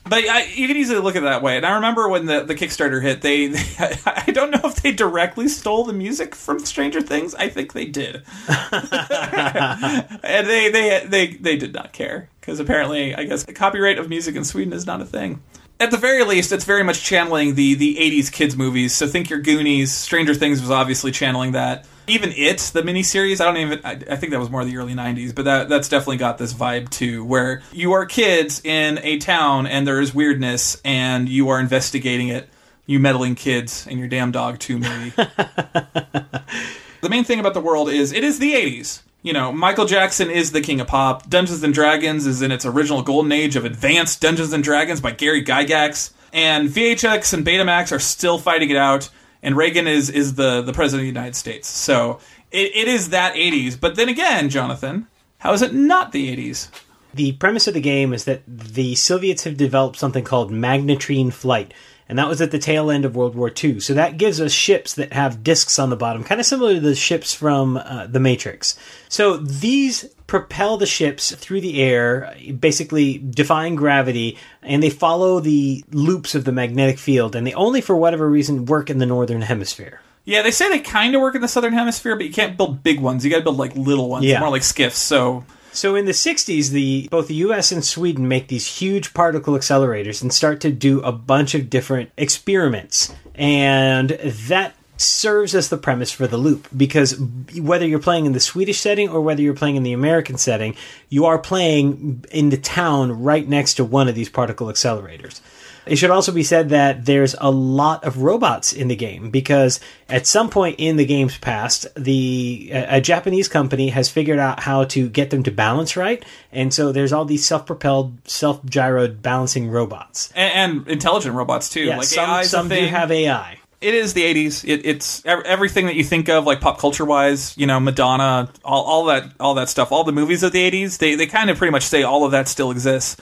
[0.09, 1.57] But I, you can easily look at it that way.
[1.57, 3.65] And I remember when the, the Kickstarter hit, they, they
[4.07, 7.35] I don't know if they directly stole the music from Stranger Things.
[7.35, 13.25] I think they did, and they they they they did not care because apparently, I
[13.25, 15.43] guess, the copyright of music in Sweden is not a thing.
[15.81, 18.95] At the very least, it's very much channeling the the '80s kids movies.
[18.95, 21.87] So think your Goonies, Stranger Things was obviously channeling that.
[22.11, 23.81] Even it, the miniseries, I don't even.
[23.85, 26.53] I, I think that was more the early '90s, but that that's definitely got this
[26.53, 31.49] vibe too, where you are kids in a town and there is weirdness, and you
[31.49, 32.49] are investigating it.
[32.87, 35.11] You meddling kids and your damn dog too, maybe.
[35.17, 39.03] the main thing about the world is it is the 80s.
[39.23, 41.29] You know, Michael Jackson is the king of pop.
[41.29, 45.13] Dungeons and Dragons is in its original golden age of advanced Dungeons and Dragons by
[45.13, 46.13] Gary Gygax.
[46.33, 49.11] And VHS and Betamax are still fighting it out.
[49.43, 51.69] And Reagan is, is the, the president of the United States.
[51.69, 52.21] So
[52.51, 53.79] it, it is that 80s.
[53.81, 55.07] But then again, Jonathan,
[55.39, 56.69] how is it not the 80s?
[57.15, 61.75] The premise of the game is that the Soviets have developed something called magnetrine flight,
[62.11, 63.79] and that was at the tail end of World War II.
[63.79, 66.81] So that gives us ships that have discs on the bottom, kind of similar to
[66.81, 68.77] the ships from uh, The Matrix.
[69.09, 75.85] So these propel the ships through the air, basically defying gravity, and they follow the
[75.93, 79.43] loops of the magnetic field, and they only, for whatever reason, work in the northern
[79.43, 80.01] hemisphere.
[80.25, 82.83] Yeah, they say they kind of work in the southern hemisphere, but you can't build
[82.83, 83.25] big ones.
[83.25, 84.41] You got to build like little ones, Yeah.
[84.41, 84.99] more like skiffs.
[84.99, 89.55] So So in the 60s, the both the US and Sweden make these huge particle
[89.55, 93.15] accelerators and start to do a bunch of different experiments.
[93.35, 97.19] And that serves as the premise for the loop because
[97.59, 100.75] whether you're playing in the Swedish setting or whether you're playing in the American setting,
[101.09, 105.41] you are playing in the town right next to one of these particle accelerators.
[105.87, 109.81] It should also be said that there's a lot of robots in the game because
[110.09, 114.85] at some point in the game's past, the a Japanese company has figured out how
[114.85, 120.33] to get them to balance right, and so there's all these self-propelled, self-gyroed balancing robots.
[120.35, 121.81] and, and intelligent robots too.
[121.81, 123.59] Yeah, like some, AI is a some do have AI.
[123.81, 127.57] it is the 80s it, it's everything that you think of like pop culture wise
[127.57, 130.99] you know madonna all, all that all that stuff all the movies of the 80s
[130.99, 133.17] they, they kind of pretty much say all of that still exists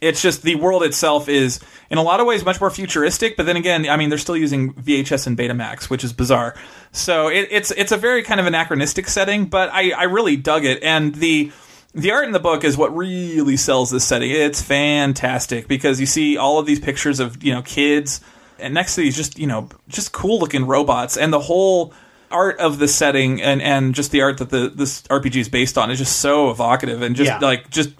[0.00, 1.58] It's just the world itself is
[1.90, 4.36] in a lot of ways much more futuristic, but then again, I mean they're still
[4.36, 6.54] using VHS and Betamax, which is bizarre.
[6.92, 10.64] So it, it's it's a very kind of anachronistic setting, but I, I really dug
[10.64, 11.50] it, and the
[11.94, 14.30] the art in the book is what really sells this setting.
[14.30, 18.20] It's fantastic because you see all of these pictures of you know kids,
[18.58, 21.94] and next to these just you know just cool looking robots, and the whole
[22.30, 25.78] art of the setting and and just the art that the this RPG is based
[25.78, 27.38] on is just so evocative and just Yeah.
[27.38, 27.90] like just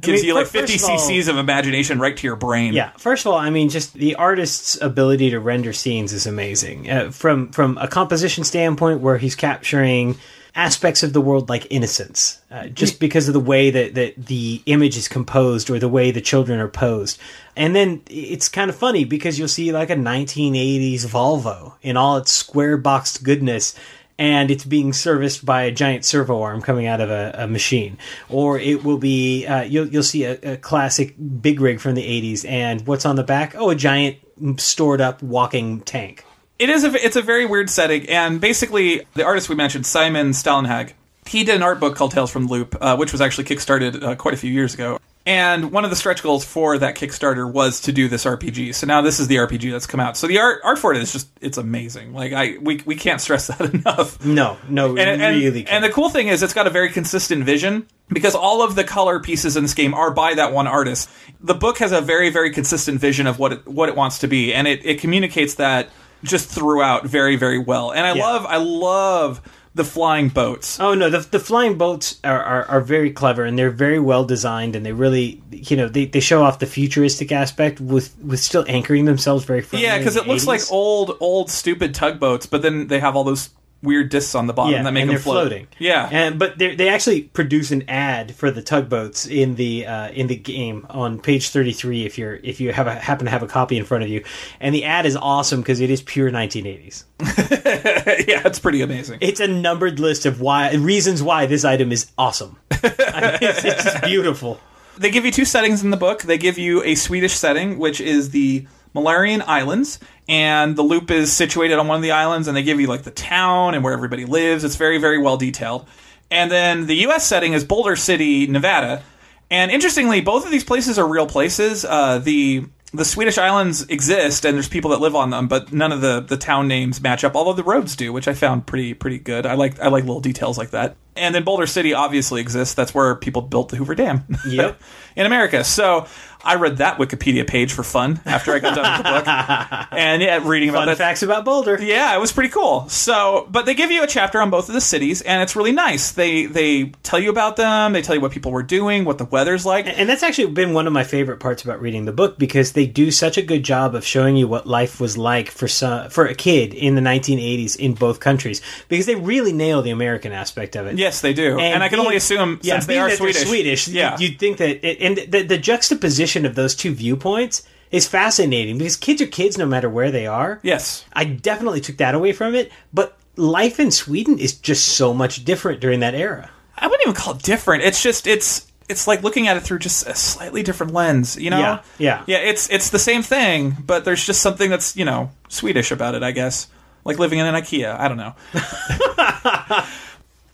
[0.00, 2.72] gives mean, you like 50 first of all- cc's of imagination right to your brain.
[2.72, 2.90] Yeah.
[2.98, 6.90] First of all, I mean, just the artist's ability to render scenes is amazing.
[6.90, 10.16] Uh, from from a composition standpoint, where he's capturing
[10.54, 14.60] aspects of the world like innocence, uh, just because of the way that, that the
[14.66, 17.20] image is composed or the way the children are posed.
[17.56, 22.16] And then it's kind of funny because you'll see like a 1980s Volvo in all
[22.16, 23.76] its square boxed goodness
[24.20, 27.96] and it's being serviced by a giant servo arm coming out of a, a machine.
[28.28, 32.02] Or it will be uh, you'll you'll see a, a classic big rig from the
[32.02, 33.54] '80s, and what's on the back?
[33.56, 34.18] Oh, a giant
[34.58, 36.24] stored up walking tank.
[36.58, 40.30] It is a it's a very weird setting, and basically the artist we mentioned, Simon
[40.30, 40.92] Stalenhag,
[41.24, 44.02] he did an art book called Tales from the Loop, uh, which was actually kickstarted
[44.02, 45.00] uh, quite a few years ago.
[45.26, 48.74] And one of the stretch goals for that Kickstarter was to do this RPG.
[48.74, 50.16] So now this is the RPG that's come out.
[50.16, 52.14] So the art art for it is just it's amazing.
[52.14, 54.24] Like I we we can't stress that enough.
[54.24, 55.66] No, no, And, and, really.
[55.66, 58.82] and the cool thing is it's got a very consistent vision because all of the
[58.84, 61.10] color pieces in this game are by that one artist.
[61.40, 64.26] The book has a very very consistent vision of what it, what it wants to
[64.26, 65.90] be and it, it communicates that
[66.24, 67.92] just throughout very very well.
[67.92, 68.22] And I Yeah.
[68.26, 69.42] love I love
[69.80, 70.78] the flying boats.
[70.78, 74.26] Oh no, the, the flying boats are, are, are very clever and they're very well
[74.26, 78.40] designed and they really you know they, they show off the futuristic aspect with with
[78.40, 79.86] still anchoring themselves very firmly.
[79.86, 83.24] Yeah, because it the looks like old old stupid tugboats, but then they have all
[83.24, 83.48] those
[83.82, 85.48] weird discs on the bottom yeah, that make and them they're float.
[85.48, 85.68] floating.
[85.78, 86.08] Yeah.
[86.10, 90.26] and but they they actually produce an ad for the tugboats in the uh, in
[90.26, 92.04] the game on page thirty three.
[92.04, 94.24] If you're if you have a, happen to have a copy in front of you,
[94.60, 97.04] and the ad is awesome because it is pure nineteen eighties.
[97.20, 99.18] yeah, it's pretty amazing.
[99.20, 102.58] It's a numbered list of why reasons why this item is awesome.
[102.72, 104.60] I mean, it's, it's beautiful.
[104.98, 106.22] they give you two settings in the book.
[106.22, 109.98] They give you a Swedish setting, which is the Malarian Islands,
[110.30, 113.02] and the loop is situated on one of the islands, and they give you like
[113.02, 114.62] the town and where everybody lives.
[114.62, 115.88] It's very, very well detailed.
[116.30, 117.26] And then the U.S.
[117.26, 119.02] setting is Boulder City, Nevada.
[119.50, 121.84] And interestingly, both of these places are real places.
[121.84, 125.90] Uh, the the Swedish islands exist, and there's people that live on them, but none
[125.90, 127.34] of the, the town names match up.
[127.34, 129.46] Although the roads do, which I found pretty pretty good.
[129.46, 130.94] I like I like little details like that.
[131.16, 132.74] And then Boulder City obviously exists.
[132.74, 134.24] That's where people built the Hoover Dam.
[134.46, 134.80] Yep.
[135.16, 135.64] in America.
[135.64, 136.06] So
[136.42, 140.22] I read that Wikipedia page for fun after I got done with the book, and
[140.22, 140.96] yeah, reading about Fun that.
[140.98, 141.78] facts about Boulder.
[141.82, 142.88] Yeah, it was pretty cool.
[142.88, 145.72] So, but they give you a chapter on both of the cities, and it's really
[145.72, 146.12] nice.
[146.12, 147.92] They they tell you about them.
[147.92, 149.86] They tell you what people were doing, what the weather's like.
[149.86, 152.86] And that's actually been one of my favorite parts about reading the book because they
[152.86, 156.24] do such a good job of showing you what life was like for some, for
[156.24, 160.74] a kid in the 1980s in both countries because they really nail the American aspect
[160.76, 160.96] of it.
[161.00, 163.46] Yes, they do, and, I can being- only assume yeah, since they are Swedish.
[163.46, 168.06] Swedish, yeah, you'd think that, it, and the, the juxtaposition of those two viewpoints is
[168.06, 170.60] fascinating because kids are kids no matter where they are.
[170.62, 175.14] yes, I definitely took that away from it, but life in Sweden is just so
[175.14, 176.50] much different during that era.
[176.76, 177.82] I wouldn't even call it different.
[177.82, 181.36] It's just it's it's like looking at it through just a slightly different lens.
[181.36, 181.60] You know?
[181.60, 182.24] Yeah, yeah.
[182.26, 182.38] yeah.
[182.38, 186.22] It's it's the same thing, but there's just something that's you know Swedish about it.
[186.22, 186.68] I guess
[187.04, 187.98] like living in an IKEA.
[187.98, 188.34] I don't know.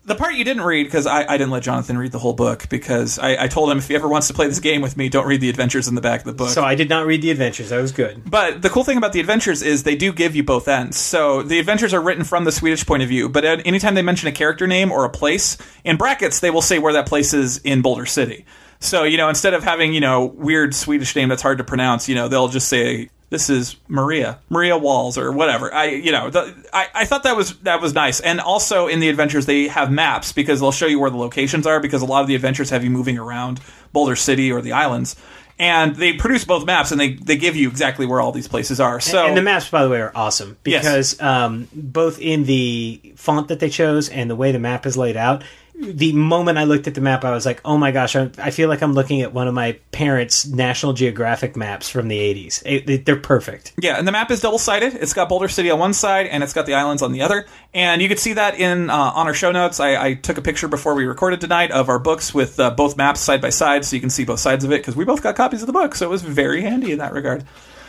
[0.06, 2.68] The part you didn't read because I, I didn't let Jonathan read the whole book
[2.68, 5.08] because I, I told him if he ever wants to play this game with me,
[5.08, 6.50] don't read the adventures in the back of the book.
[6.50, 7.70] So I did not read the adventures.
[7.70, 8.22] That was good.
[8.24, 10.96] But the cool thing about the adventures is they do give you both ends.
[10.96, 14.02] So the adventures are written from the Swedish point of view, but at- anytime they
[14.02, 17.34] mention a character name or a place, in brackets, they will say where that place
[17.34, 18.46] is in Boulder City.
[18.78, 22.08] So, you know, instead of having, you know, weird Swedish name that's hard to pronounce,
[22.08, 25.72] you know, they'll just say, this is Maria, Maria Walls or whatever.
[25.74, 28.20] I, you know, the, I, I thought that was, that was nice.
[28.20, 31.66] And also in the adventures, they have maps because they'll show you where the locations
[31.66, 33.60] are because a lot of the adventures have you moving around
[33.92, 35.16] Boulder City or the islands.
[35.58, 38.78] And they produce both maps and they, they give you exactly where all these places
[38.78, 39.00] are.
[39.00, 40.82] So and the maps, by the way, are awesome Yes.
[40.82, 44.96] because um, both in the font that they chose and the way the map is
[44.98, 45.44] laid out.
[45.78, 48.16] The moment I looked at the map, I was like, "Oh my gosh!
[48.16, 52.08] I, I feel like I'm looking at one of my parents' National Geographic maps from
[52.08, 52.62] the '80s.
[52.64, 54.94] It- it- they're perfect." Yeah, and the map is double sided.
[54.94, 57.44] It's got Boulder City on one side, and it's got the islands on the other.
[57.74, 59.78] And you could see that in uh, on our show notes.
[59.78, 62.96] I, I took a picture before we recorded tonight of our books with uh, both
[62.96, 65.22] maps side by side, so you can see both sides of it because we both
[65.22, 67.44] got copies of the book, so it was very handy in that regard.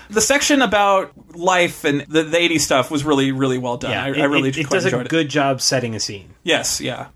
[0.09, 3.91] The section about life and the, the 80s stuff was really, really well done.
[3.91, 5.09] I, it, I really it, it quite does a it.
[5.09, 6.29] good job setting a scene.
[6.43, 7.07] Yes, yeah.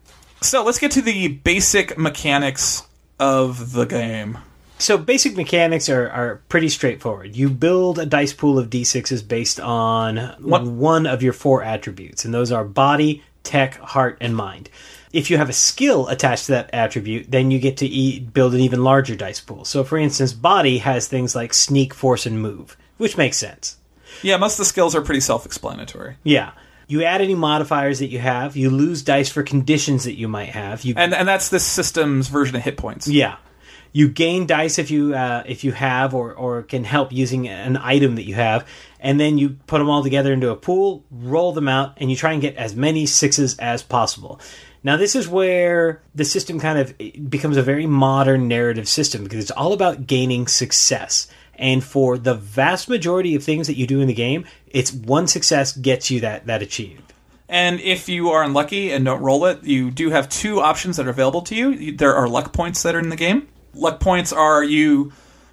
[0.42, 2.84] So let's get to the basic mechanics
[3.20, 4.40] of the game.
[4.80, 7.36] So basic mechanics are, are pretty straightforward.
[7.36, 12.26] You build a dice pool of d6s based on What- one of your four attributes,
[12.26, 14.70] and those are body, tech, heart, and mind.
[15.14, 18.56] If you have a skill attached to that attribute, then you get to e- build
[18.56, 19.66] an even larger dice pool.
[19.66, 23.76] So, for instance, body has things like sneak, force, and move, which makes sense.
[24.24, 26.16] Yeah, most of the skills are pretty self-explanatory.
[26.24, 26.52] Yeah.
[26.92, 28.58] You add any modifiers that you have.
[28.58, 30.84] You lose dice for conditions that you might have.
[30.84, 33.08] You And and that's this system's version of hit points.
[33.08, 33.38] Yeah,
[33.94, 37.78] you gain dice if you uh, if you have or or can help using an
[37.78, 38.68] item that you have,
[39.00, 42.18] and then you put them all together into a pool, roll them out, and you
[42.18, 44.42] try and get as many sixes as possible.
[44.84, 49.40] Now, this is where the system kind of becomes a very modern narrative system because
[49.40, 51.28] it's all about gaining success.
[51.56, 55.28] And for the vast majority of things that you do in the game, it's one
[55.28, 57.14] success gets you that that achieved.
[57.48, 61.06] And if you are unlucky and don't roll it, you do have two options that
[61.06, 61.98] are available to you.
[61.98, 63.50] There are luck points that are in the game.
[63.74, 65.12] Luck points are you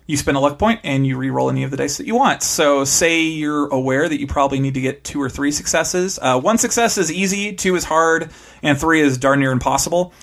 [0.09, 2.43] you spend a luck point and you re-roll any of the dice that you want.
[2.43, 6.19] So, say you're aware that you probably need to get two or three successes.
[6.21, 8.31] Uh, one success is easy, two is hard,
[8.63, 10.15] and three is darn near impossible.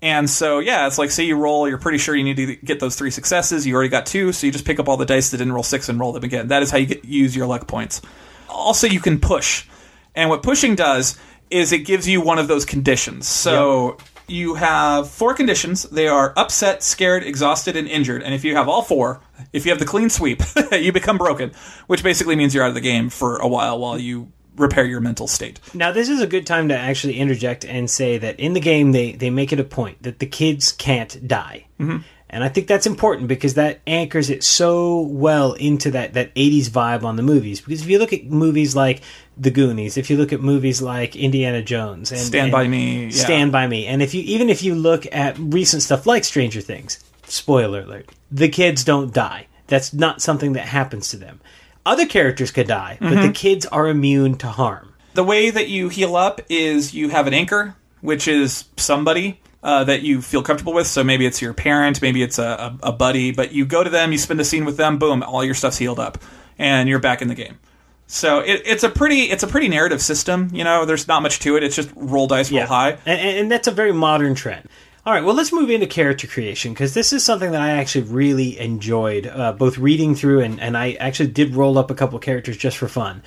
[0.00, 2.78] And so, yeah, it's like say you roll, you're pretty sure you need to get
[2.78, 3.66] those three successes.
[3.66, 5.64] You already got two, so you just pick up all the dice that didn't roll
[5.64, 6.48] six and roll them again.
[6.48, 8.00] That is how you get, use your luck points.
[8.48, 9.66] Also, you can push.
[10.14, 11.18] And what pushing does
[11.50, 13.26] is it gives you one of those conditions.
[13.26, 15.84] So you have four conditions.
[15.84, 18.22] They are upset, scared, exhausted, and injured.
[18.22, 19.20] And if you have all four,
[19.52, 20.42] if you have the clean sweep,
[20.72, 21.52] you become broken,
[21.86, 25.00] which basically means you're out of the game for a while while you repair your
[25.00, 25.60] mental state.
[25.74, 28.92] Now, this is a good time to actually interject and say that in the game,
[28.92, 31.66] they, they make it a point that the kids can't die.
[31.80, 31.98] Mm-hmm.
[32.30, 36.68] And I think that's important because that anchors it so well into that, that 80s
[36.68, 37.60] vibe on the movies.
[37.60, 39.00] Because if you look at movies like
[39.38, 43.04] The Goonies, if you look at movies like Indiana Jones and Stand and By Me,
[43.04, 43.10] yeah.
[43.10, 46.60] Stand By Me, and if you even if you look at recent stuff like Stranger
[46.60, 49.46] Things, spoiler alert, the kids don't die.
[49.68, 51.40] That's not something that happens to them.
[51.88, 53.26] Other characters could die, but Mm-hmm.
[53.26, 54.92] the kids are immune to harm.
[55.14, 59.84] The way that you heal up is you have an anchor, which is somebody uh,
[59.84, 60.86] that you feel comfortable with.
[60.86, 63.90] So maybe it's your parent, maybe it's a, a, a buddy, but you go to
[63.90, 66.18] them, you spend a scene with them, boom, all your stuff's healed up,
[66.58, 67.58] and you're back in the game.
[68.06, 70.48] So it, it's a pretty it's a pretty narrative system.
[70.52, 71.62] You know, there's not much to it.
[71.62, 72.98] It's just roll dice, roll high.
[73.04, 74.68] And, and that's a very modern trend.
[75.08, 78.04] All right, well, let's move into character creation because this is something that I actually
[78.04, 82.18] really enjoyed, uh, both reading through and, and I actually did roll up a couple
[82.18, 83.22] characters just for fun.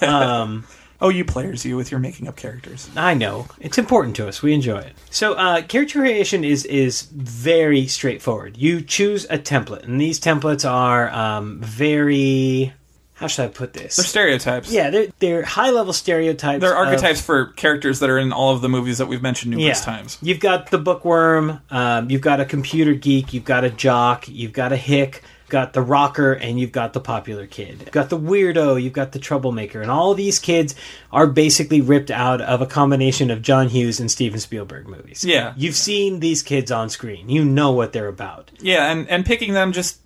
[0.98, 2.88] Oh, you players, you with your making up characters.
[2.96, 4.94] I know it's important to us; we enjoy it.
[5.10, 8.56] So, uh, character creation is is very straightforward.
[8.56, 12.72] You choose a template, and these templates are um, very.
[13.16, 13.96] How should I put this?
[13.96, 14.70] They're stereotypes.
[14.70, 16.60] yeah, they're they're high level stereotypes.
[16.60, 19.52] They're of- archetypes for characters that are in all of the movies that we've mentioned
[19.56, 19.84] numerous Yeah.
[19.96, 20.18] times.
[20.20, 24.52] You've got the bookworm, um, you've got a computer geek, you've got a jock, you've
[24.52, 27.76] got a hick, you've got the rocker, and you've got the popular kid.
[27.80, 30.74] You've got the weirdo, you've got the troublemaker, and all of these kids
[31.10, 35.24] are basically ripped out of a combination of John Hughes and Steven Spielberg movies.
[35.24, 35.54] Yeah.
[35.56, 37.30] You've seen these kids on screen.
[37.30, 38.50] You know what they're about.
[38.60, 40.00] Yeah, and, and picking them just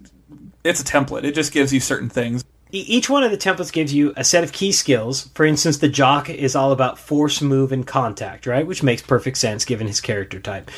[0.62, 1.24] it's a template.
[1.24, 2.44] It just gives you certain things.
[2.72, 5.28] Each one of the templates gives you a set of key skills.
[5.34, 8.66] For instance, the jock is all about force, move, and contact, right?
[8.66, 10.70] Which makes perfect sense given his character type.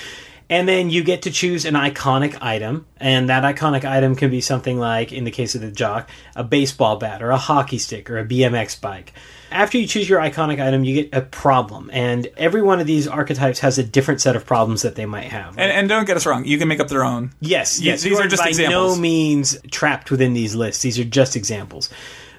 [0.48, 4.40] And then you get to choose an iconic item, and that iconic item can be
[4.40, 8.10] something like, in the case of the jock, a baseball bat or a hockey stick
[8.10, 9.12] or a BMX bike.
[9.52, 13.06] After you choose your iconic item, you get a problem, and every one of these
[13.06, 15.58] archetypes has a different set of problems that they might have.
[15.58, 17.32] And, and don't get us wrong, you can make up their own.
[17.40, 18.02] Yes, yes.
[18.02, 18.96] these you are just by examples.
[18.96, 20.82] no means trapped within these lists.
[20.82, 21.90] These are just examples.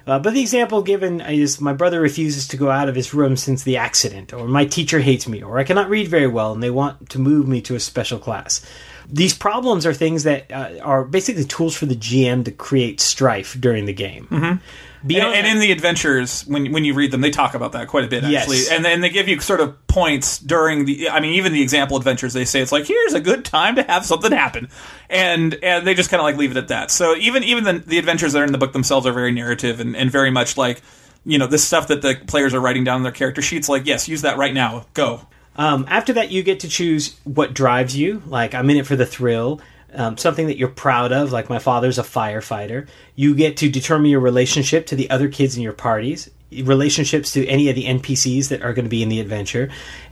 [0.06, 3.36] Uh, but the example given is my brother refuses to go out of his room
[3.36, 6.62] since the accident, or my teacher hates me, or I cannot read very well and
[6.62, 8.64] they want to move me to a special class.
[9.08, 13.56] These problems are things that uh, are basically tools for the GM to create strife
[13.58, 14.26] during the game.
[14.30, 14.56] Mm-hmm.
[15.04, 18.04] And, and in the adventures, when when you read them, they talk about that quite
[18.04, 18.42] a bit, Yes.
[18.42, 18.74] actually.
[18.74, 21.10] And then they give you sort of points during the.
[21.10, 23.82] I mean, even the example adventures, they say it's like here's a good time to
[23.82, 24.68] have something happen,
[25.10, 26.90] and and they just kind of like leave it at that.
[26.90, 29.78] So even even the, the adventures that are in the book themselves are very narrative
[29.80, 30.80] and, and very much like
[31.26, 33.68] you know this stuff that the players are writing down in their character sheets.
[33.68, 34.86] Like yes, use that right now.
[34.94, 35.20] Go.
[35.56, 38.22] Um, after that, you get to choose what drives you.
[38.26, 39.60] Like, I'm in it for the thrill.
[39.94, 42.88] Um, something that you're proud of, like my father's a firefighter.
[43.14, 47.46] You get to determine your relationship to the other kids in your parties, relationships to
[47.46, 49.70] any of the NPCs that are going to be in the adventure,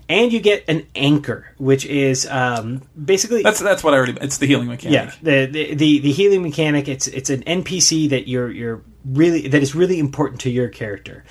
[0.08, 4.16] and you get an anchor, which is um, basically That's that's what I already.
[4.20, 4.94] It's the healing mechanic.
[4.94, 6.88] yeah the, the the the healing mechanic.
[6.88, 11.24] It's it's an NPC that you're you're really that is really important to your character,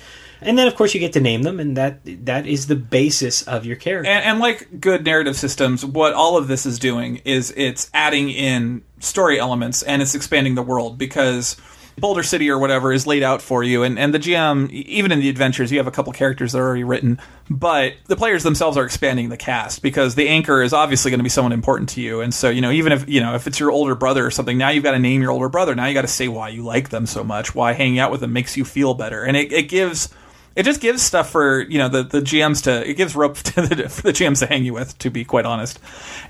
[0.44, 3.42] and then of course you get to name them, and that that is the basis
[3.42, 4.10] of your character.
[4.10, 8.30] And, and like good narrative systems, what all of this is doing is it's adding
[8.30, 11.56] in story elements and it's expanding the world because
[11.98, 15.20] Boulder City or whatever is laid out for you, and, and the GM, even in
[15.20, 17.20] the adventures, you have a couple characters that are already written,
[17.50, 21.24] but the players themselves are expanding the cast because the anchor is obviously going to
[21.24, 23.60] be someone important to you, and so you know even if you know if it's
[23.60, 25.74] your older brother or something, now you've got to name your older brother.
[25.74, 28.20] Now you got to say why you like them so much, why hanging out with
[28.20, 30.08] them makes you feel better, and it, it gives
[30.56, 33.62] it just gives stuff for you know the, the GMs to it gives rope to
[33.62, 34.96] the, for the GMs to hang you with.
[34.98, 35.78] To be quite honest,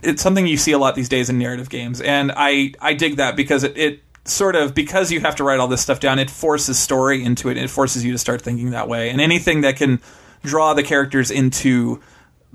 [0.03, 3.17] it's something you see a lot these days in narrative games, and I I dig
[3.17, 6.19] that because it, it sort of because you have to write all this stuff down,
[6.19, 7.57] it forces story into it.
[7.57, 10.01] It forces you to start thinking that way, and anything that can
[10.45, 12.01] draw the characters into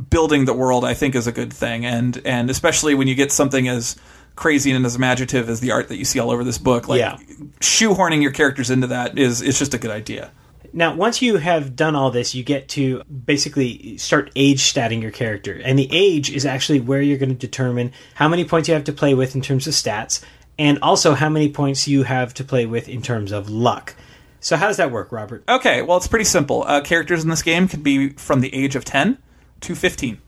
[0.09, 1.85] building the world, I think, is a good thing.
[1.85, 3.95] And and especially when you get something as
[4.35, 6.99] crazy and as imaginative as the art that you see all over this book, like
[6.99, 7.17] Yeah.
[7.59, 10.31] shoehorning your characters into that is is just a good idea.
[10.73, 15.11] Now, once you have done all this, you get to basically start age statting your
[15.11, 15.59] character.
[15.63, 18.83] And the age is actually where you're going to determine how many points you have
[18.85, 20.23] to play with in terms of stats,
[20.59, 23.95] and also how many points you have to play with in terms of luck.
[24.39, 25.43] So, how does that work, Robert?
[25.49, 26.63] Okay, well, it's pretty simple.
[26.65, 29.17] Uh, characters in this game can be from the age of 10
[29.61, 30.21] to 15.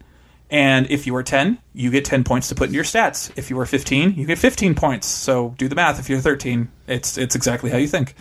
[0.50, 3.32] And if you are 10, you get 10 points to put into your stats.
[3.38, 5.08] If you are 15, you get 15 points.
[5.08, 6.00] So do the math.
[6.00, 8.16] If you're 13, it's it's exactly how you think.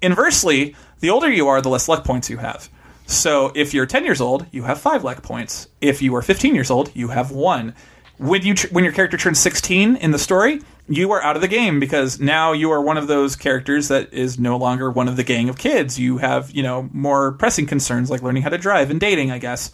[0.00, 2.70] Inversely, the older you are, the less luck points you have.
[3.04, 5.68] So if you're 10 years old, you have 5 luck points.
[5.82, 7.74] If you are 15 years old, you have 1.
[8.16, 11.42] When you tr- when your character turns 16 in the story, you are out of
[11.42, 15.06] the game because now you are one of those characters that is no longer one
[15.06, 15.98] of the gang of kids.
[15.98, 19.36] You have, you know, more pressing concerns like learning how to drive and dating, I
[19.36, 19.72] guess.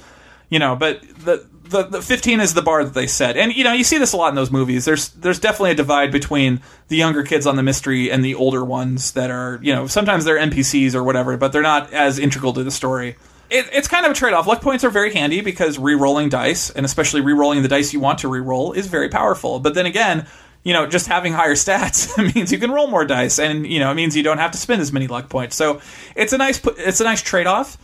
[0.49, 3.37] You know, but the the, the 15 is the bar that they set.
[3.37, 4.85] And you know, you see this a lot in those movies.
[4.85, 8.65] There's there's definitely a divide between the younger kids on the mystery and the older
[8.65, 12.53] ones that are, you know, sometimes they're NPCs or whatever, but they're not as integral
[12.55, 13.17] to the story.
[13.49, 14.47] It, it's kind of a trade-off.
[14.47, 18.21] Luck points are very handy because re-rolling dice, and especially re-rolling the dice you want
[18.21, 19.59] to re-roll, is very powerful.
[19.59, 20.29] But then again,
[20.63, 23.91] you know, just having higher stats means you can roll more dice, and you know,
[23.91, 25.57] it means you don't have to spend as many luck points.
[25.57, 25.81] So
[26.15, 27.77] it's a nice it's a nice trade-off,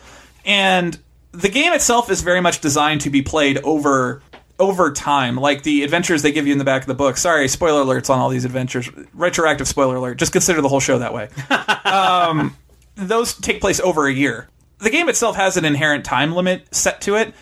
[0.44, 0.96] and
[1.36, 4.22] the game itself is very much designed to be played over
[4.58, 5.36] over time.
[5.36, 7.16] Like the adventures they give you in the back of the book.
[7.16, 8.88] Sorry spoiler alerts on all these adventures.
[9.12, 10.18] Retroactive spoiler alert.
[10.18, 11.28] Just consider the whole show that way.
[11.86, 12.56] Um,
[12.96, 14.48] those take place over a year.
[14.78, 17.32] The game itself has an inherent time limit set to it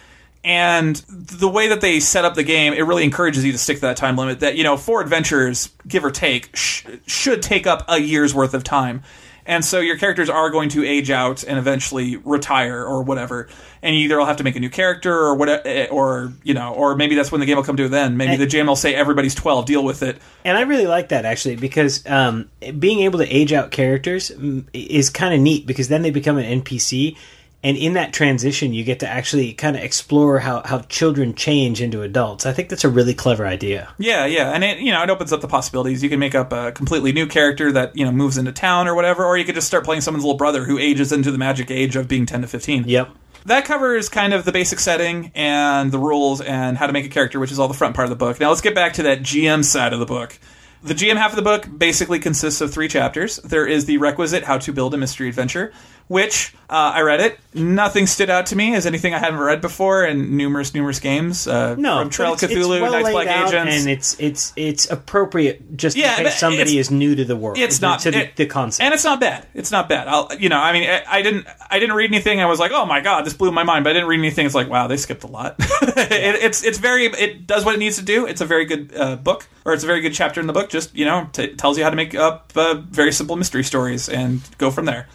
[0.45, 3.79] and the way that they set up the game it really encourages you to stick
[3.79, 7.67] to that time limit that you know four adventures give or take sh- should take
[7.67, 9.03] up a year's worth of time
[9.47, 13.49] and so your characters are going to age out and eventually retire or whatever.
[13.83, 16.73] And you either will have to make a new character or whatever or you know
[16.73, 18.19] or maybe that's when the game will come to an end.
[18.19, 20.19] Maybe the gm will say everybody's 12 deal with it.
[20.45, 24.65] And I really like that actually because um, being able to age out characters mm,
[24.73, 27.17] is kind of neat because then they become an NPC,
[27.65, 31.81] and in that transition, you get to actually kind of explore how, how children change
[31.81, 32.45] into adults.
[32.45, 33.89] I think that's a really clever idea.
[33.97, 36.03] Yeah, yeah, and it you know it opens up the possibilities.
[36.03, 38.95] You can make up a completely new character that you know moves into town or
[38.95, 41.71] whatever, or you could just start playing someone's little brother who ages into the magic
[41.71, 42.85] age of being ten to fifteen.
[42.87, 43.09] Yep.
[43.47, 47.11] That covers kind of the basic setting and the rules and how to make a
[47.11, 48.41] character, which is all the front part of the book.
[48.41, 50.39] Now let's get back to that GM side of the book.
[50.83, 53.37] The GM half of the book basically consists of three chapters.
[53.37, 55.73] There is the requisite how to build a mystery adventure,
[56.09, 57.39] which uh, I read it.
[57.55, 61.47] Nothing stood out to me as anything I hadn't read before in numerous, numerous games.
[61.47, 65.77] Uh, No, from Trail Cthulhu, it's well Night's Black Agents, and it's it's it's appropriate
[65.77, 67.59] just Yeah, in case somebody is new to the world.
[67.59, 68.85] it's not to the, it- the concept.
[68.85, 69.47] and it's not bad.
[69.55, 70.09] It's not bad.
[70.09, 72.41] I'll, you know, I mean, I, I didn't, I didn't read anything.
[72.41, 73.85] I was like, oh my god, this blew my mind.
[73.85, 74.47] But I didn't read anything.
[74.47, 75.57] It's like, wow, they skipped a lot.
[75.61, 78.27] it, it's, it's very, it does what it needs to do.
[78.27, 80.71] It's a very good uh, book, or it's a very good chapter in the book.
[80.71, 84.09] Just you know, t- tells you how to make up uh, very simple mystery stories
[84.09, 85.07] and go from there.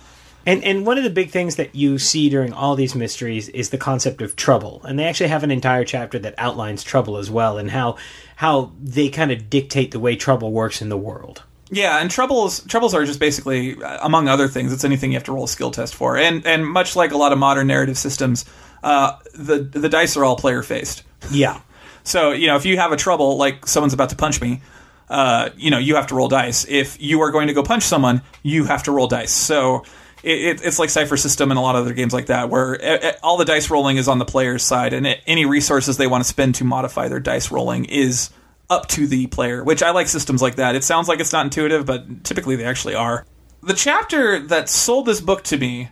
[0.49, 3.69] And and one of the big things that you see during all these mysteries is
[3.69, 4.81] the concept of trouble.
[4.83, 7.97] And they actually have an entire chapter that outlines trouble as well and how
[8.35, 11.43] how they kind of dictate the way trouble works in the world.
[11.69, 15.25] Yeah, and troubles troubles are just basically, uh, among other things, it's anything you have
[15.25, 16.17] to roll a skill test for.
[16.17, 18.45] And and much like a lot of modern narrative systems,
[18.83, 21.03] uh, the the dice are all player faced.
[21.31, 21.61] Yeah.
[22.01, 24.61] So you know, if you have a trouble, like someone's about to punch me,
[25.09, 26.65] uh, you know, you have to roll dice.
[26.67, 29.31] If you are going to go punch someone, you have to roll dice.
[29.31, 29.83] So
[30.23, 32.81] it, it, it's like Cypher System and a lot of other games like that, where
[32.81, 35.97] eh, eh, all the dice rolling is on the player's side, and it, any resources
[35.97, 38.29] they want to spend to modify their dice rolling is
[38.69, 39.63] up to the player.
[39.63, 40.75] Which I like systems like that.
[40.75, 43.25] It sounds like it's not intuitive, but typically they actually are.
[43.61, 45.89] The chapter that sold this book to me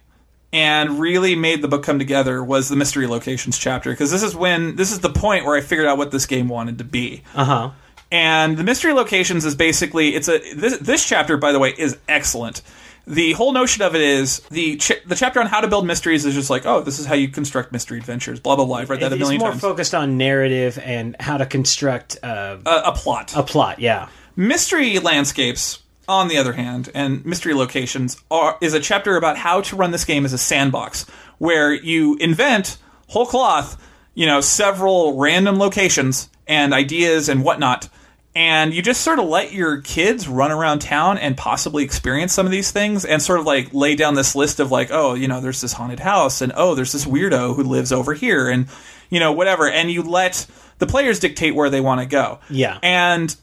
[0.54, 4.36] and really made the book come together was the mystery locations chapter because this is
[4.36, 7.24] when this is the point where I figured out what this game wanted to be.
[7.36, 7.72] Uh huh.
[8.10, 11.98] And the mystery locations is basically it's a this, this chapter by the way is
[12.08, 12.62] excellent.
[13.08, 16.26] The whole notion of it is the ch- the chapter on how to build mysteries
[16.26, 18.78] is just like oh this is how you construct mystery adventures blah blah blah.
[18.78, 19.56] I've read that a million times.
[19.56, 23.34] It's more focused on narrative and how to construct uh, a, a plot.
[23.36, 23.80] a plot.
[23.80, 24.10] Yeah.
[24.36, 29.62] Mystery landscapes, on the other hand, and mystery locations are is a chapter about how
[29.62, 31.06] to run this game as a sandbox,
[31.38, 32.78] where you invent
[33.08, 33.82] whole cloth,
[34.16, 37.90] you know, several random locations and ideas and whatnot.
[38.38, 42.46] And you just sort of let your kids run around town and possibly experience some
[42.46, 45.28] of these things and sort of like lay down this list of like, oh, you
[45.28, 48.68] know, there's this haunted house and oh, there's this weirdo who lives over here and,
[49.10, 49.68] you know, whatever.
[49.68, 50.46] And you let
[50.78, 52.38] the players dictate where they want to go.
[52.48, 52.78] Yeah.
[52.84, 53.36] And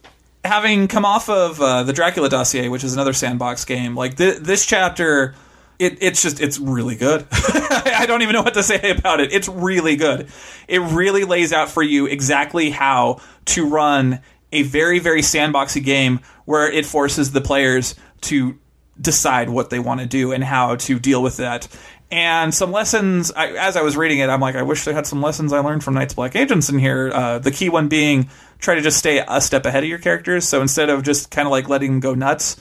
[0.44, 4.38] having come off of uh, the Dracula dossier, which is another sandbox game, like th-
[4.38, 5.34] this chapter,
[5.80, 7.26] it, it's just it's really good.
[7.32, 9.32] I don't even know what to say about it.
[9.32, 10.28] It's really good.
[10.68, 14.20] It really lays out for you exactly how to run
[14.54, 18.58] a very very sandboxy game where it forces the players to
[19.00, 21.68] decide what they want to do and how to deal with that.
[22.10, 25.06] And some lessons, I, as I was reading it, I'm like, I wish they had
[25.06, 27.10] some lessons I learned from Night's Black Agents in here.
[27.12, 30.46] Uh, the key one being try to just stay a step ahead of your characters.
[30.46, 32.56] So instead of just kind of like letting them go nuts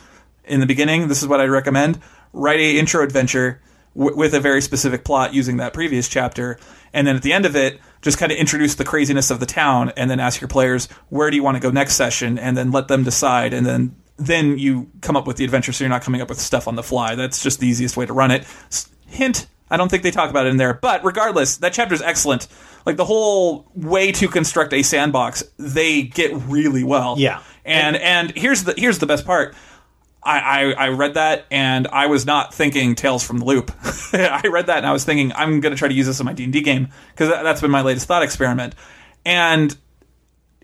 [0.45, 1.99] in the beginning, this is what I'd recommend:
[2.31, 3.61] write a intro adventure
[3.95, 6.57] w- with a very specific plot using that previous chapter,
[6.91, 9.47] and then at the end of it, just kind of introduce the craziness of the
[9.47, 12.55] town, and then ask your players where do you want to go next session, and
[12.55, 15.89] then let them decide, and then then you come up with the adventure so you're
[15.89, 17.15] not coming up with stuff on the fly.
[17.15, 18.45] That's just the easiest way to run it.
[19.07, 22.01] Hint, I don't think they talk about it in there, but regardless, that chapter is
[22.01, 22.47] excellent.
[22.85, 27.15] Like the whole way to construct a sandbox, they get really well.
[27.17, 27.41] Yeah.
[27.65, 29.55] And and here's the here's the best part.
[30.25, 33.71] I, I, I read that and I was not thinking Tales from the Loop.
[34.13, 36.25] I read that and I was thinking I'm going to try to use this in
[36.25, 38.75] my D and D game because that's been my latest thought experiment.
[39.25, 39.75] And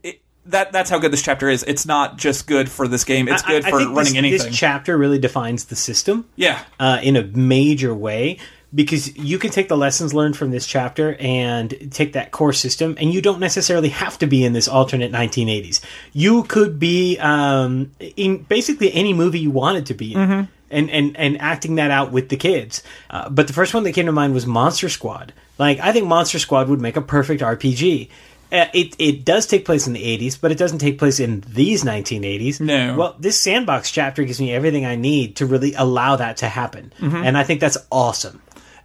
[0.03, 1.63] it, that that's how good this chapter is.
[1.63, 4.47] It's not just good for this game; it's good I for running this, anything.
[4.49, 6.27] This chapter really defines the system.
[6.35, 8.39] yeah, uh, in a major way
[8.73, 12.95] because you can take the lessons learned from this chapter and take that core system,
[12.99, 15.81] and you don't necessarily have to be in this alternate 1980s.
[16.13, 20.47] You could be um, in basically any movie you wanted to be in.
[20.71, 22.83] And, and, and acting that out with the kids.
[23.09, 25.33] Uh, but the first one that came to mind was Monster Squad.
[25.57, 28.07] Like, I think Monster Squad would make a perfect RPG.
[28.51, 31.41] Uh, it it does take place in the 80s, but it doesn't take place in
[31.47, 32.59] these 1980s.
[32.59, 32.95] No.
[32.95, 36.93] Well, this sandbox chapter gives me everything I need to really allow that to happen,
[36.99, 38.39] and I think that's awesome.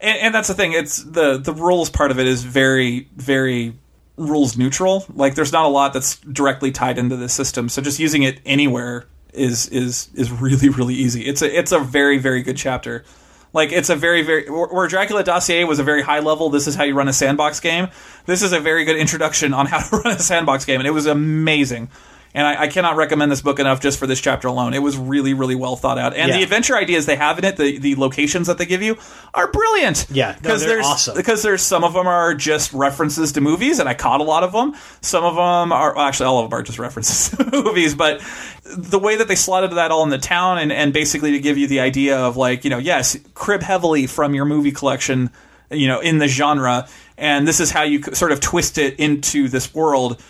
[0.05, 0.73] And, and that's the thing.
[0.73, 3.75] It's the the rules part of it is very very
[4.17, 5.05] rules neutral.
[5.15, 7.69] Like there's not a lot that's directly tied into the system.
[7.69, 11.23] So just using it anywhere is is is really really easy.
[11.23, 13.05] It's a it's a very very good chapter.
[13.53, 16.51] Like it's a very very where Dracula Dossier was a very high level.
[16.51, 17.89] This is how you run a sandbox game.
[18.27, 20.93] This is a very good introduction on how to run a sandbox game, and it
[20.93, 21.89] was amazing.
[22.37, 24.75] And I, I cannot recommend this book enough just for this chapter alone.
[24.75, 26.39] It was really, really well thought out, and Yeah.
[26.39, 28.99] the adventure ideas they have in it, the, the locations that they give you,
[29.33, 30.07] are brilliant.
[30.11, 31.17] Yeah, because they're there's awesome.
[31.17, 34.43] because there's some of them are just references to movies, and I caught a lot
[34.43, 34.75] of them.
[35.01, 38.21] Some of them are well, actually all of them are just references to movies, but
[38.65, 41.57] the way that they slotted that all in the town and, and basically to give
[41.57, 45.31] you the idea of like you know yes crib heavily from your movie collection
[45.71, 46.89] you know in the genre
[47.19, 50.21] and this is how you sort of twist it into this world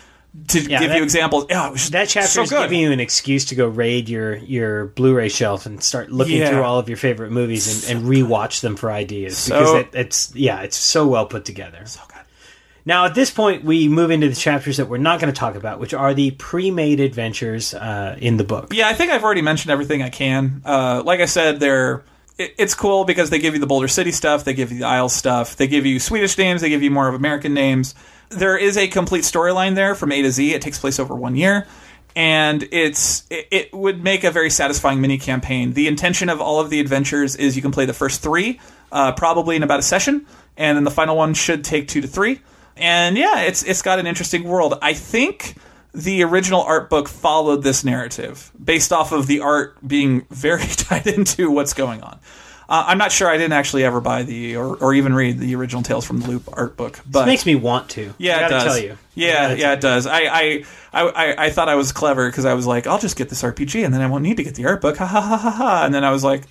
[0.49, 2.63] to Yeah, give that- you examples yeah, That chapter so is good.
[2.63, 6.49] giving you an excuse to go raid your your Blu-ray shelf and start looking Yeah.
[6.49, 9.87] through all of your favorite movies and, and rewatch them for ideas So- because it,
[9.93, 11.79] it's yeah, it's so well put together.
[11.85, 12.11] so good.
[12.87, 15.55] Now, at this point, we move into the chapters that we're not going to talk
[15.55, 18.73] about, which are the pre-made adventures uh, in the book.
[18.75, 20.61] Yeah, I think I've already mentioned everything I can.
[20.63, 22.03] Uh, like I said, they're
[22.37, 25.13] it's cool because they give you the Boulder City stuff, they give you the Isles
[25.15, 27.95] stuff, they give you Swedish names, they give you more of American names.
[28.35, 30.53] There is a complete storyline there from A to Z.
[30.53, 31.67] It takes place over one year,
[32.15, 35.73] and it's it, it would make a very satisfying mini campaign.
[35.73, 38.59] The intention of all of the adventures is you can play the first three,
[38.91, 40.25] uh, probably in about a session,
[40.57, 42.41] and then the final one should take two to three.
[42.77, 44.77] And yeah, it's it's got an interesting world.
[44.81, 45.55] I think
[45.93, 51.07] the original art book followed this narrative based off of the art being very tied
[51.07, 52.19] into what's going on.
[52.67, 53.27] Uh, I'm not sure.
[53.29, 56.27] I didn't actually ever buy the or, or even read the original Tales from the
[56.29, 58.13] Loop art book, but It makes me want to.
[58.17, 58.63] yeah, I it does.
[58.63, 58.97] tell you.
[59.13, 60.07] Yeah, yeah, it does.
[60.07, 63.17] I, I, I, I, I thought I was clever because I was like, I'll just
[63.17, 64.97] get this RPG and then I won't need to get the art book.
[64.97, 65.85] Ha ha ha ha ha.
[65.85, 66.43] And then I was like,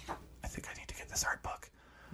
[0.44, 1.68] I think I need to get this art book.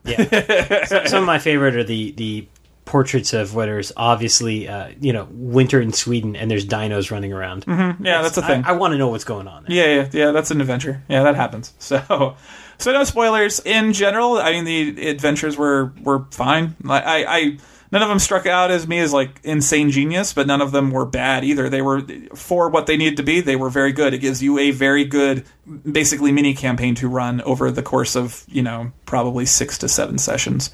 [0.05, 0.85] Yeah.
[0.87, 2.49] So- some of my favorite are the the
[2.87, 7.33] portraits of what is obviously uh, you know winter in Sweden and there's dinos running
[7.33, 7.65] around.
[7.69, 8.65] Yeah, that's a thing.
[8.65, 9.77] I, I want to know what's going on there.
[9.77, 10.31] Yeah, yeah, yeah.
[10.33, 11.03] That's an adventure.
[11.09, 11.73] Yeah, that happens.
[11.79, 12.37] So,
[12.81, 14.39] so no spoilers in general.
[14.39, 16.75] I mean, the adventures were were fine.
[16.89, 17.59] I, I, I
[17.93, 20.91] none of them struck out as me as like insane genius, but none of them
[20.91, 21.69] were bad either.
[21.69, 22.03] They were
[22.35, 23.41] for what they needed to be.
[23.41, 24.15] They were very good.
[24.15, 25.45] It gives you a very good,
[25.91, 30.19] basically mini campaign to run over the course of you know probably six to seven
[30.19, 30.71] sessions.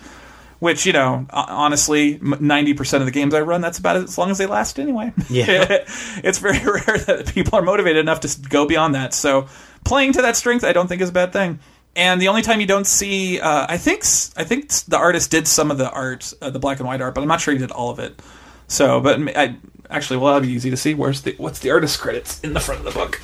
[0.58, 4.30] Which you know, honestly, ninety percent of the games I run, that's about as long
[4.30, 5.12] as they last anyway.
[5.28, 5.66] Yeah.
[6.24, 9.12] it's very rare that people are motivated enough to go beyond that.
[9.12, 9.48] So
[9.84, 11.60] playing to that strength, I don't think is a bad thing.
[11.96, 15.30] And the only time you don't see, uh, I think, s- I think the artist
[15.30, 17.52] did some of the art, uh, the black and white art, but I'm not sure
[17.54, 18.20] he did all of it.
[18.68, 19.56] So, but I
[19.90, 20.92] actually, well, that'd be easy to see.
[20.94, 23.20] Where's the what's the artist credits in the front of the book?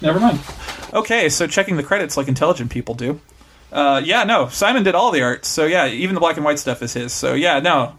[0.00, 0.40] Never mind.
[0.92, 3.20] Okay, so checking the credits like intelligent people do.
[3.70, 5.44] Uh, yeah, no, Simon did all the art.
[5.44, 7.12] So yeah, even the black and white stuff is his.
[7.12, 7.96] So yeah, no,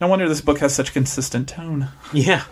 [0.00, 1.88] no wonder this book has such consistent tone.
[2.12, 2.42] Yeah.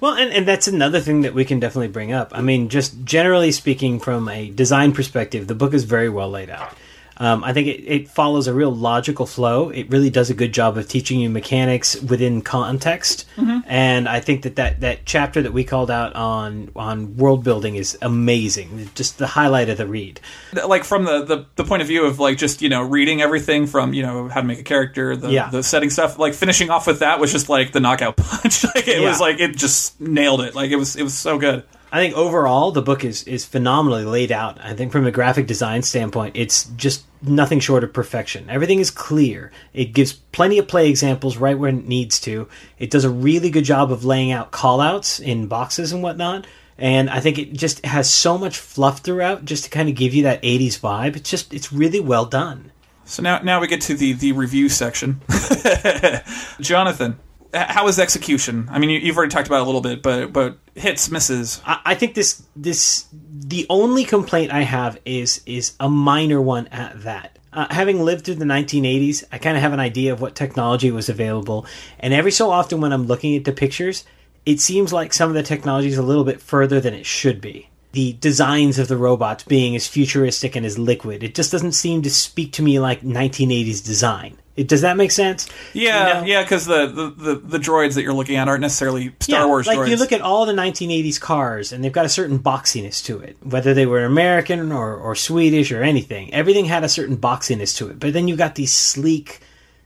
[0.00, 2.30] Well, and, and that's another thing that we can definitely bring up.
[2.34, 6.50] I mean, just generally speaking, from a design perspective, the book is very well laid
[6.50, 6.74] out.
[7.18, 9.70] Um, I think it, it follows a real logical flow.
[9.70, 13.26] It really does a good job of teaching you mechanics within context,
[13.66, 17.76] and I think that, that that chapter that we called out on on world building
[17.76, 18.90] is amazing.
[18.94, 20.20] Just the highlight of the read.
[20.66, 23.66] Like from the, the the point of view of like just you know reading everything
[23.66, 25.50] from you know how to make a character, the Yeah.
[25.50, 26.18] the setting stuff.
[26.18, 28.64] Like finishing off with that was just like the knockout punch.
[28.74, 30.54] like it was like it just nailed it.
[30.54, 31.62] Like it was it was so good.
[31.94, 34.58] I think overall the book is is phenomenally laid out.
[34.60, 38.50] I think from a graphic design standpoint, it's just nothing short of perfection.
[38.50, 39.52] Everything is clear.
[39.72, 42.48] It gives plenty of play examples right where it needs to.
[42.80, 46.48] It does a really good job of laying out callouts in boxes and whatnot.
[46.78, 50.14] And I think it just has so much fluff throughout, just to kind of give
[50.14, 51.14] you that '80s vibe.
[51.14, 52.72] It's just it's really well done.
[53.04, 55.20] So now now we get to the the review section.
[56.60, 57.20] Jonathan,
[57.54, 58.68] how is execution?
[58.70, 61.62] I mean, you, you've already talked about a little bit, but but hits, misses.
[61.64, 66.66] I, I think this this the only complaint I have is is a minor one
[66.68, 67.38] at that.
[67.52, 70.90] Uh, having lived through the 1980s, I kind of have an idea of what technology
[70.90, 71.66] was available,
[72.00, 74.04] and every so often when I'm looking at the pictures,
[74.44, 77.40] it seems like some of the technology is a little bit further than it should
[77.40, 77.68] be.
[77.92, 82.02] The designs of the robots being as futuristic and as liquid, it just doesn't seem
[82.02, 84.38] to speak to me like 1980s design.
[84.56, 85.48] It, does that make sense?
[85.72, 86.26] Yeah, You know?
[86.26, 89.66] yeah, because the, the, the, the droids that you're looking at aren't necessarily Star Wars
[89.66, 89.88] like droids.
[89.88, 93.36] you look at all the 1980s cars, and they've got a certain boxiness to it.
[93.42, 97.88] Whether they were American or, or Swedish or anything, everything had a certain boxiness to
[97.88, 97.98] it.
[97.98, 99.40] But then you've got these sleek,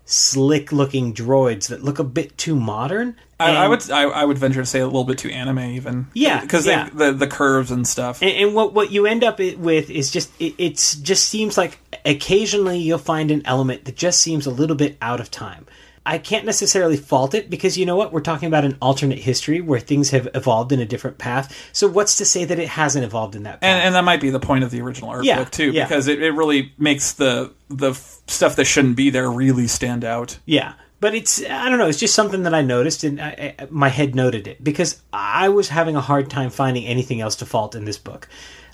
[0.05, 3.17] slick-looking droids that look a bit too modern.
[3.41, 6.09] I, I would I, I would venture to say a little bit too anime even.
[6.13, 6.91] Yeah, because yeah.
[6.93, 8.21] the the curves and stuff.
[8.21, 11.79] And, and what what you end up with is just it, it's just seems like
[12.05, 15.67] occasionally you'll find an element that just seems a little bit out of time.
[16.07, 19.61] I can't necessarily fault it because you know what we're talking about an alternate history
[19.61, 21.55] where things have evolved in a different path.
[21.75, 23.69] So what's to say that it hasn't evolved in that path?
[23.69, 25.85] and, and that might be the point of the original art Yeah, book too, yeah.
[25.85, 30.03] because it, it really makes the the f- stuff that shouldn't be there really stand
[30.03, 30.39] out.
[30.47, 31.89] Yeah, but it's I don't know.
[31.89, 35.51] It's just something that I noticed, and I, I, my head noted it because I
[35.51, 38.29] was having a hard time finding anything else to fault in this book.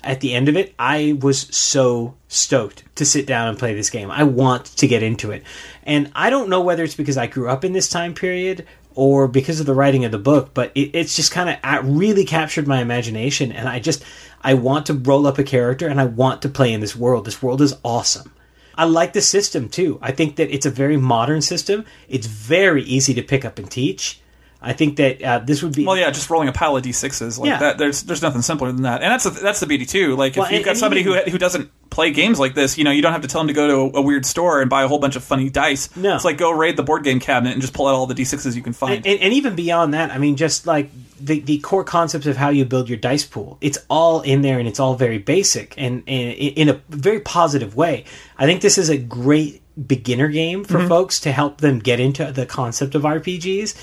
[0.05, 3.89] At the end of it, I was so stoked to sit down and play this
[3.89, 4.11] game.
[4.11, 5.43] I want to get into it,
[5.83, 9.27] and I don't know whether it's because I grew up in this time period or
[9.27, 12.23] because of the writing of the book, but it, it's just kind of uh, really
[12.23, 14.03] captured my imagination, and I just
[14.41, 17.25] I want to roll up a character and I want to play in this world.
[17.25, 18.31] This world is awesome.
[18.75, 19.97] I like the system too.
[20.01, 21.85] I think that it's a very modern system.
[22.07, 24.21] It's very easy to pick up and teach.
[24.65, 27.37] I think that uh, this would be Well, yeah, just rolling a pile of d6s
[27.39, 27.59] like Yeah.
[27.59, 27.77] that.
[27.77, 30.15] There's there's nothing simpler than that, and that's the, that's the beauty too.
[30.15, 32.55] Like Well, if you've and- got and somebody even- who who doesn't play games like
[32.55, 34.25] this, you know, you don't have to tell them to go to a, a weird
[34.25, 35.95] store and buy a whole bunch of funny dice.
[35.95, 36.15] No.
[36.15, 38.53] it's like go raid the board game cabinet and just pull out all the d6s
[38.55, 39.05] you can find.
[39.07, 40.89] and, and even beyond that, I mean, just like
[41.21, 44.59] the the core concepts of how you build your dice pool, it's all in there,
[44.59, 48.03] and it's all very basic and, and in a very positive way.
[48.37, 52.29] I think this is a great beginner game for folks to help them get into
[52.31, 53.75] the concept of RPGs.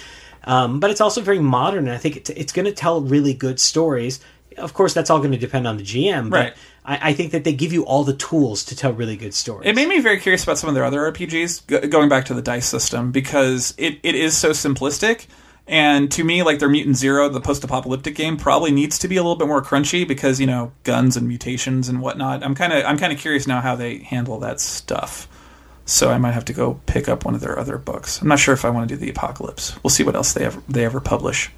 [0.44, 3.35] Um, but it's also very modern, and I think it's, it's going to tell really
[3.35, 4.20] good stories.
[4.59, 6.55] Of course, that's all going to depend on the GM, but Right.
[6.85, 9.69] I, I think that they give you all the tools to tell really good stories.
[9.69, 12.43] It made me very curious about some of their other RPGs, going back to the
[12.43, 15.27] dice system, because it, it is so simplistic.
[15.66, 19.16] And to me, like their Mutant Zero, the post apocalyptic game, probably needs to be
[19.16, 22.43] a little bit more crunchy because, you know, guns and mutations and whatnot.
[22.43, 25.28] I'm kinda I'm kinda curious now how they handle that stuff.
[25.85, 28.21] So I might have to go pick up one of their other books.
[28.23, 29.75] I'm not sure if I want to do the apocalypse.
[29.83, 31.51] We'll see what else they ever they ever publish.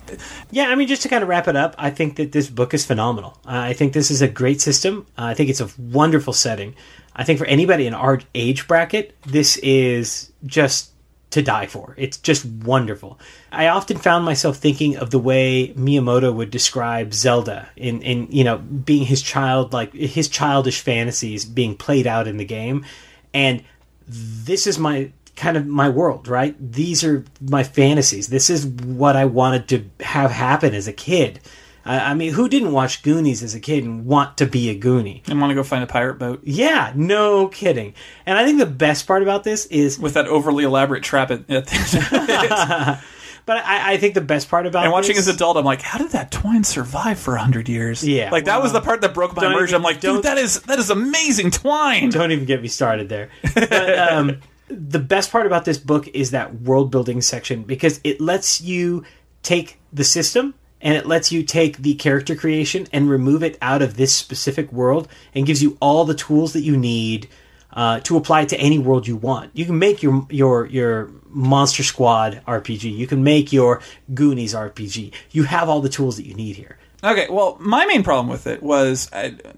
[0.51, 2.73] Yeah, I mean, just to kind of wrap it up, I think that this book
[2.73, 3.39] is phenomenal.
[3.47, 5.07] Uh, I think this is a great system.
[5.19, 6.75] Uh, I think it's a wonderful setting.
[7.15, 10.91] I think for anybody in our age bracket, this is just
[11.31, 11.95] to die for.
[11.99, 13.19] It's just wonderful.
[13.51, 18.45] I often found myself thinking of the way Miyamoto would describe Zelda in, in you
[18.45, 22.85] know, being his child, like his childish fantasies being played out in the game.
[23.33, 23.65] And
[24.07, 26.55] this is my kind of my world, right?
[26.61, 28.29] These are my fantasies.
[28.29, 31.41] This is what I wanted to have happen as a kid.
[31.85, 34.79] I, I mean, who didn't watch Goonies as a kid and want to be a
[34.79, 35.27] Goonie?
[35.29, 37.95] And want to go find a pirate boat Yeah, no kidding.
[38.27, 41.51] And I think the best part about this is, with that overly elaborate trap at,
[41.51, 43.01] at the
[43.47, 45.83] but I, I think the best part about And watching this, as adult, I'm like,
[45.83, 48.07] how did that twine survive for hundred years?
[48.07, 49.77] Yeah, like that was the part that broke my immersion.
[49.77, 52.11] I'm like, dude, that is that is amazing twine.
[52.11, 53.31] don't even get me started there.
[53.55, 58.21] But um, the best part about this book is that world building section because it
[58.21, 59.05] lets you
[59.43, 63.83] take the system and it lets you take the character creation and remove it out
[63.83, 67.29] of this specific world and gives you all the tools that you need
[67.75, 69.51] uh, to apply it to any world you want.
[69.55, 72.97] You can make your your your Monster Squad RPG.
[72.97, 73.83] You can make your
[74.15, 75.13] Goonies RPG.
[75.33, 76.79] You have all the tools that you need here.
[77.03, 79.11] Okay, well, my main problem with it was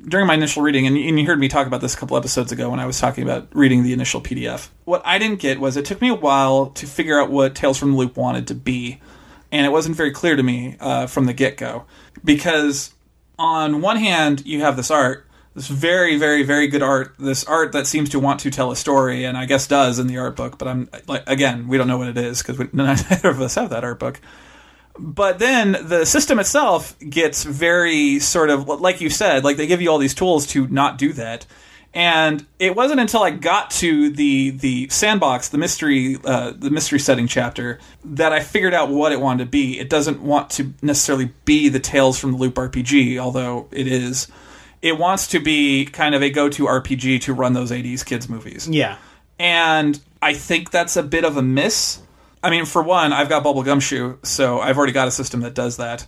[0.08, 2.50] during my initial reading, and, and you heard me talk about this a couple episodes
[2.50, 4.68] ago when I was talking about reading the initial PDF.
[4.84, 7.78] What I didn't get was it took me a while to figure out what Tales
[7.78, 9.00] from the Loop wanted to be,
[9.52, 11.84] and it wasn't very clear to me uh, from the get go.
[12.24, 12.94] Because
[13.38, 15.25] on one hand, you have this art,
[15.56, 18.76] this very, very, very good art, this art that seems to want to tell a
[18.76, 20.58] story, and I guess does in the art book.
[20.58, 23.70] But I'm like, again, we don't know what it is because neither of us have
[23.70, 24.20] that art book.
[24.98, 29.82] But then the system itself gets very sort of like you said like they give
[29.82, 31.46] you all these tools to not do that.
[31.92, 36.98] And it wasn't until i got to the the sandbox the mystery uh, the mystery
[36.98, 39.78] setting chapter that i figured out what it wanted to be.
[39.78, 44.28] It doesn't want to necessarily be the tales from the loop rpg although it is
[44.86, 48.68] it wants to be kind of a go-to rpg to run those 80s kids movies
[48.68, 48.96] Yeah.
[49.38, 52.00] and I think that's a bit of a miss.
[52.42, 55.76] I mean, for one, I've got Bubblegumshoe, so I've already got a system that does
[55.76, 56.06] that.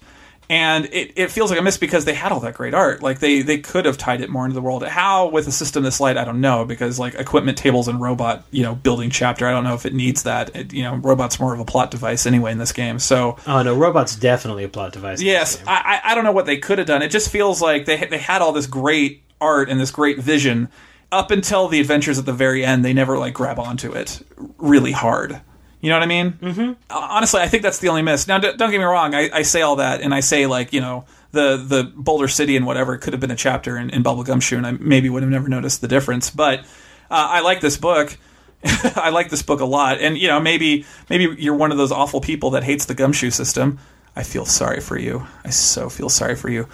[0.50, 3.02] And it, it feels like a miss because they had all that great art.
[3.02, 4.82] Like they, they could have tied it more into the world.
[4.82, 8.44] How with a system this light, I don't know because like equipment tables and robot,
[8.50, 10.56] you know, building chapter, I don't know if it needs that.
[10.56, 12.98] It, you know, robot's more of a plot device anyway in this game.
[12.98, 15.20] So Oh no, robot's definitely a plot device.
[15.20, 17.02] Yes, I I don't know what they could have done.
[17.02, 20.68] It just feels like they they had all this great art and this great vision
[21.12, 22.84] up until the adventures at the very end.
[22.84, 24.22] They never like grab onto it
[24.56, 25.40] really hard.
[25.80, 26.32] You know what I mean?
[26.32, 26.72] Mm-hmm.
[26.90, 28.26] Honestly, I think that's the only miss.
[28.26, 29.14] Now, d- don't get me wrong.
[29.14, 32.56] I, I say all that, and I say like you know the the Boulder City
[32.56, 35.30] and whatever could have been a chapter in, in Bubblegumshoe, and I maybe would have
[35.30, 36.30] never noticed the difference.
[36.30, 36.64] But uh,
[37.10, 38.16] I like this book.
[38.64, 41.92] I like this book a lot, and you know maybe maybe you're one of those
[41.92, 43.78] awful people that hates the gumshoe system.
[44.16, 45.28] I feel sorry for you.
[45.44, 46.66] I so feel sorry for you.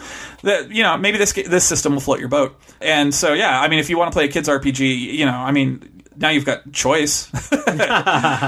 [0.45, 2.59] That you know maybe this this system will float your boat.
[2.81, 5.33] And so yeah, I mean if you want to play a kids RPG, you know,
[5.33, 7.31] I mean now you've got choice.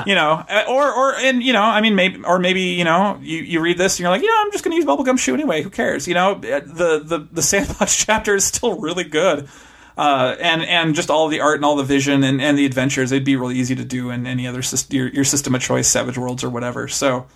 [0.06, 3.38] you know, or or and you know, I mean maybe or maybe you know you,
[3.38, 5.62] you read this and you're like, you know, I'm just going to use Bubblegumshoe anyway.
[5.62, 6.06] Who cares?
[6.06, 9.48] You know, the the the sandbox chapter is still really good.
[9.96, 13.12] Uh, and and just all the art and all the vision and, and the adventures,
[13.12, 14.60] it'd be really easy to do in any other
[14.90, 16.86] your, your system of choice, Savage Worlds or whatever.
[16.86, 17.26] So,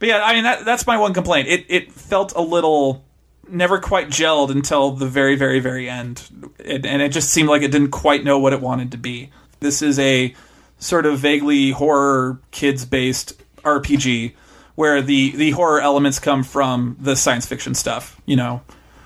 [0.00, 1.46] but yeah, I mean that that's my one complaint.
[1.46, 3.04] It it felt a little
[3.48, 7.62] never quite gelled until the very very very end, it, and it just seemed like
[7.62, 9.30] it didn't quite know what it wanted to be.
[9.60, 10.34] This is a
[10.78, 14.34] sort of vaguely horror kids based RPG
[14.74, 18.62] where the the horror elements come from the science fiction stuff, you know.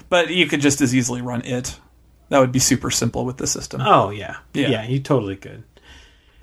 [0.08, 1.78] But you could just as easily run it.
[2.28, 3.80] That would be super simple with the system.
[3.82, 4.36] Oh yeah.
[4.52, 4.68] Yeah.
[4.68, 5.64] yeah, you totally could.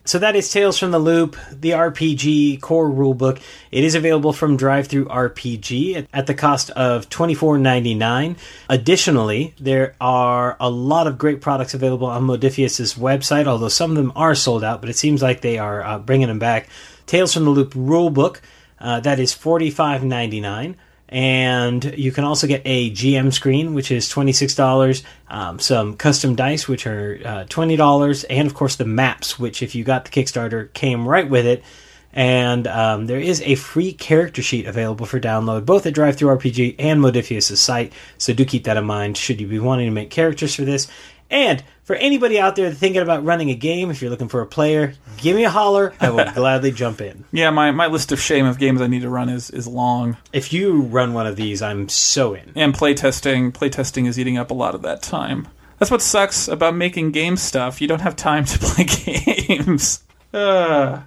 [0.06, 3.42] So that is Tales from the Loop, the RPG core rulebook.
[3.72, 8.38] It is available from DriveThruRPG at, the cost of twenty four ninety nine.
[8.70, 13.98] Additionally, there are a lot of great products available on Modiphius's website, although some of
[13.98, 14.82] them are sold out.
[14.82, 16.70] But it seems like they are uh, bringing them back.
[17.06, 18.40] Tales from the Loop rulebook
[18.80, 20.76] uh, that is forty five ninety nine
[21.10, 25.04] and you can also get a GM screen, which is twenty six dollars.
[25.28, 29.64] Um, some custom dice, which are uh, twenty dollars, and of course the maps, which
[29.64, 31.64] if you got the Kickstarter came right with it.
[32.12, 37.02] And um, there is a free character sheet available for download, both at DriveThruRPG and
[37.02, 37.94] Modiphius' site.
[38.18, 40.88] So do keep that in mind should you be wanting to make characters for this.
[41.30, 44.48] And for anybody out there thinking about running a game, if you're looking for a
[44.48, 45.94] player, give me a holler.
[46.00, 47.26] I will gladly jump in.
[47.32, 50.18] Yeah, my, my list of shame of games I need to run is, is long.
[50.34, 52.52] If you run one of these, I'm so in.
[52.56, 55.48] And playtesting playtesting is eating up a lot of that time.
[55.78, 57.80] That's what sucks about making game stuff.
[57.80, 60.04] You don't have time to play games.
[60.34, 61.02] Uh.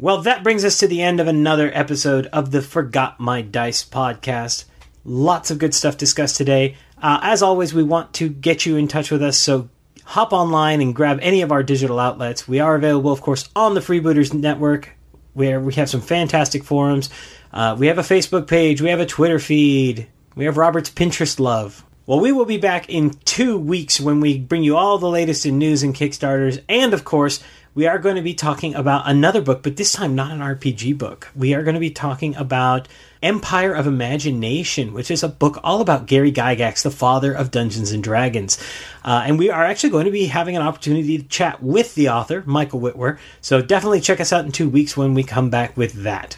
[0.00, 3.84] Well, that brings us to the end of another episode of the Forgot My Dice
[3.84, 4.64] podcast.
[5.04, 6.76] Lots of good stuff discussed today.
[7.00, 9.68] Uh, as always, we want to get you in touch with us, so
[10.04, 12.48] hop online and grab any of our digital outlets.
[12.48, 14.96] We are available, of course, on the Freebooters Network,
[15.34, 17.10] where we have some fantastic forums.
[17.52, 21.38] Uh, we have a Facebook page, we have a Twitter feed, we have Robert's Pinterest
[21.38, 21.84] love.
[22.06, 25.44] Well, we will be back in two weeks when we bring you all the latest
[25.44, 27.42] in news and Kickstarters, and of course,
[27.78, 30.98] we are going to be talking about another book, but this time not an RPG
[30.98, 31.28] book.
[31.36, 32.88] We are going to be talking about
[33.22, 37.92] Empire of Imagination, which is a book all about Gary Gygax, the father of Dungeons
[37.92, 38.58] and Dragons.
[39.04, 42.08] Uh, and we are actually going to be having an opportunity to chat with the
[42.08, 43.20] author, Michael Witwer.
[43.40, 46.36] So definitely check us out in two weeks when we come back with that.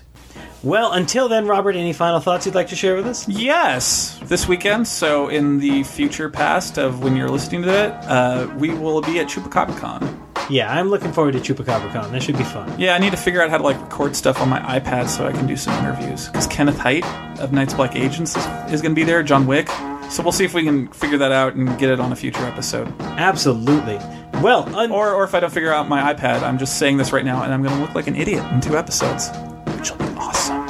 [0.63, 3.27] Well, until then, Robert, any final thoughts you'd like to share with us?
[3.27, 4.87] Yes, this weekend.
[4.87, 9.21] So, in the future past of when you're listening to it, uh, we will be
[9.21, 10.30] at ChupacabraCon.
[10.51, 12.11] Yeah, I'm looking forward to ChupacabraCon.
[12.11, 12.79] That should be fun.
[12.79, 15.27] Yeah, I need to figure out how to like record stuff on my iPad so
[15.27, 16.27] I can do some interviews.
[16.27, 17.05] Because Kenneth Hite
[17.39, 19.23] of Night's Black Agents is, is going to be there.
[19.23, 19.69] John Wick.
[20.11, 22.45] So we'll see if we can figure that out and get it on a future
[22.45, 22.93] episode.
[23.01, 23.97] Absolutely.
[24.43, 27.13] Well, un- Or, or if I don't figure out my iPad, I'm just saying this
[27.13, 29.29] right now, and I'm going to look like an idiot in two episodes,
[29.77, 30.67] which will be awesome.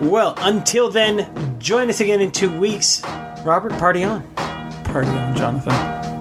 [0.08, 3.02] well, until then, join us again in two weeks.
[3.44, 4.22] Robert, party on.
[4.84, 6.13] Party on, Jonathan.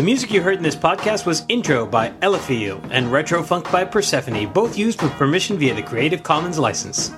[0.00, 3.84] The music you heard in this podcast was Intro by Elifiel and Retro Funk by
[3.84, 7.12] Persephone, both used with permission via the Creative Commons license.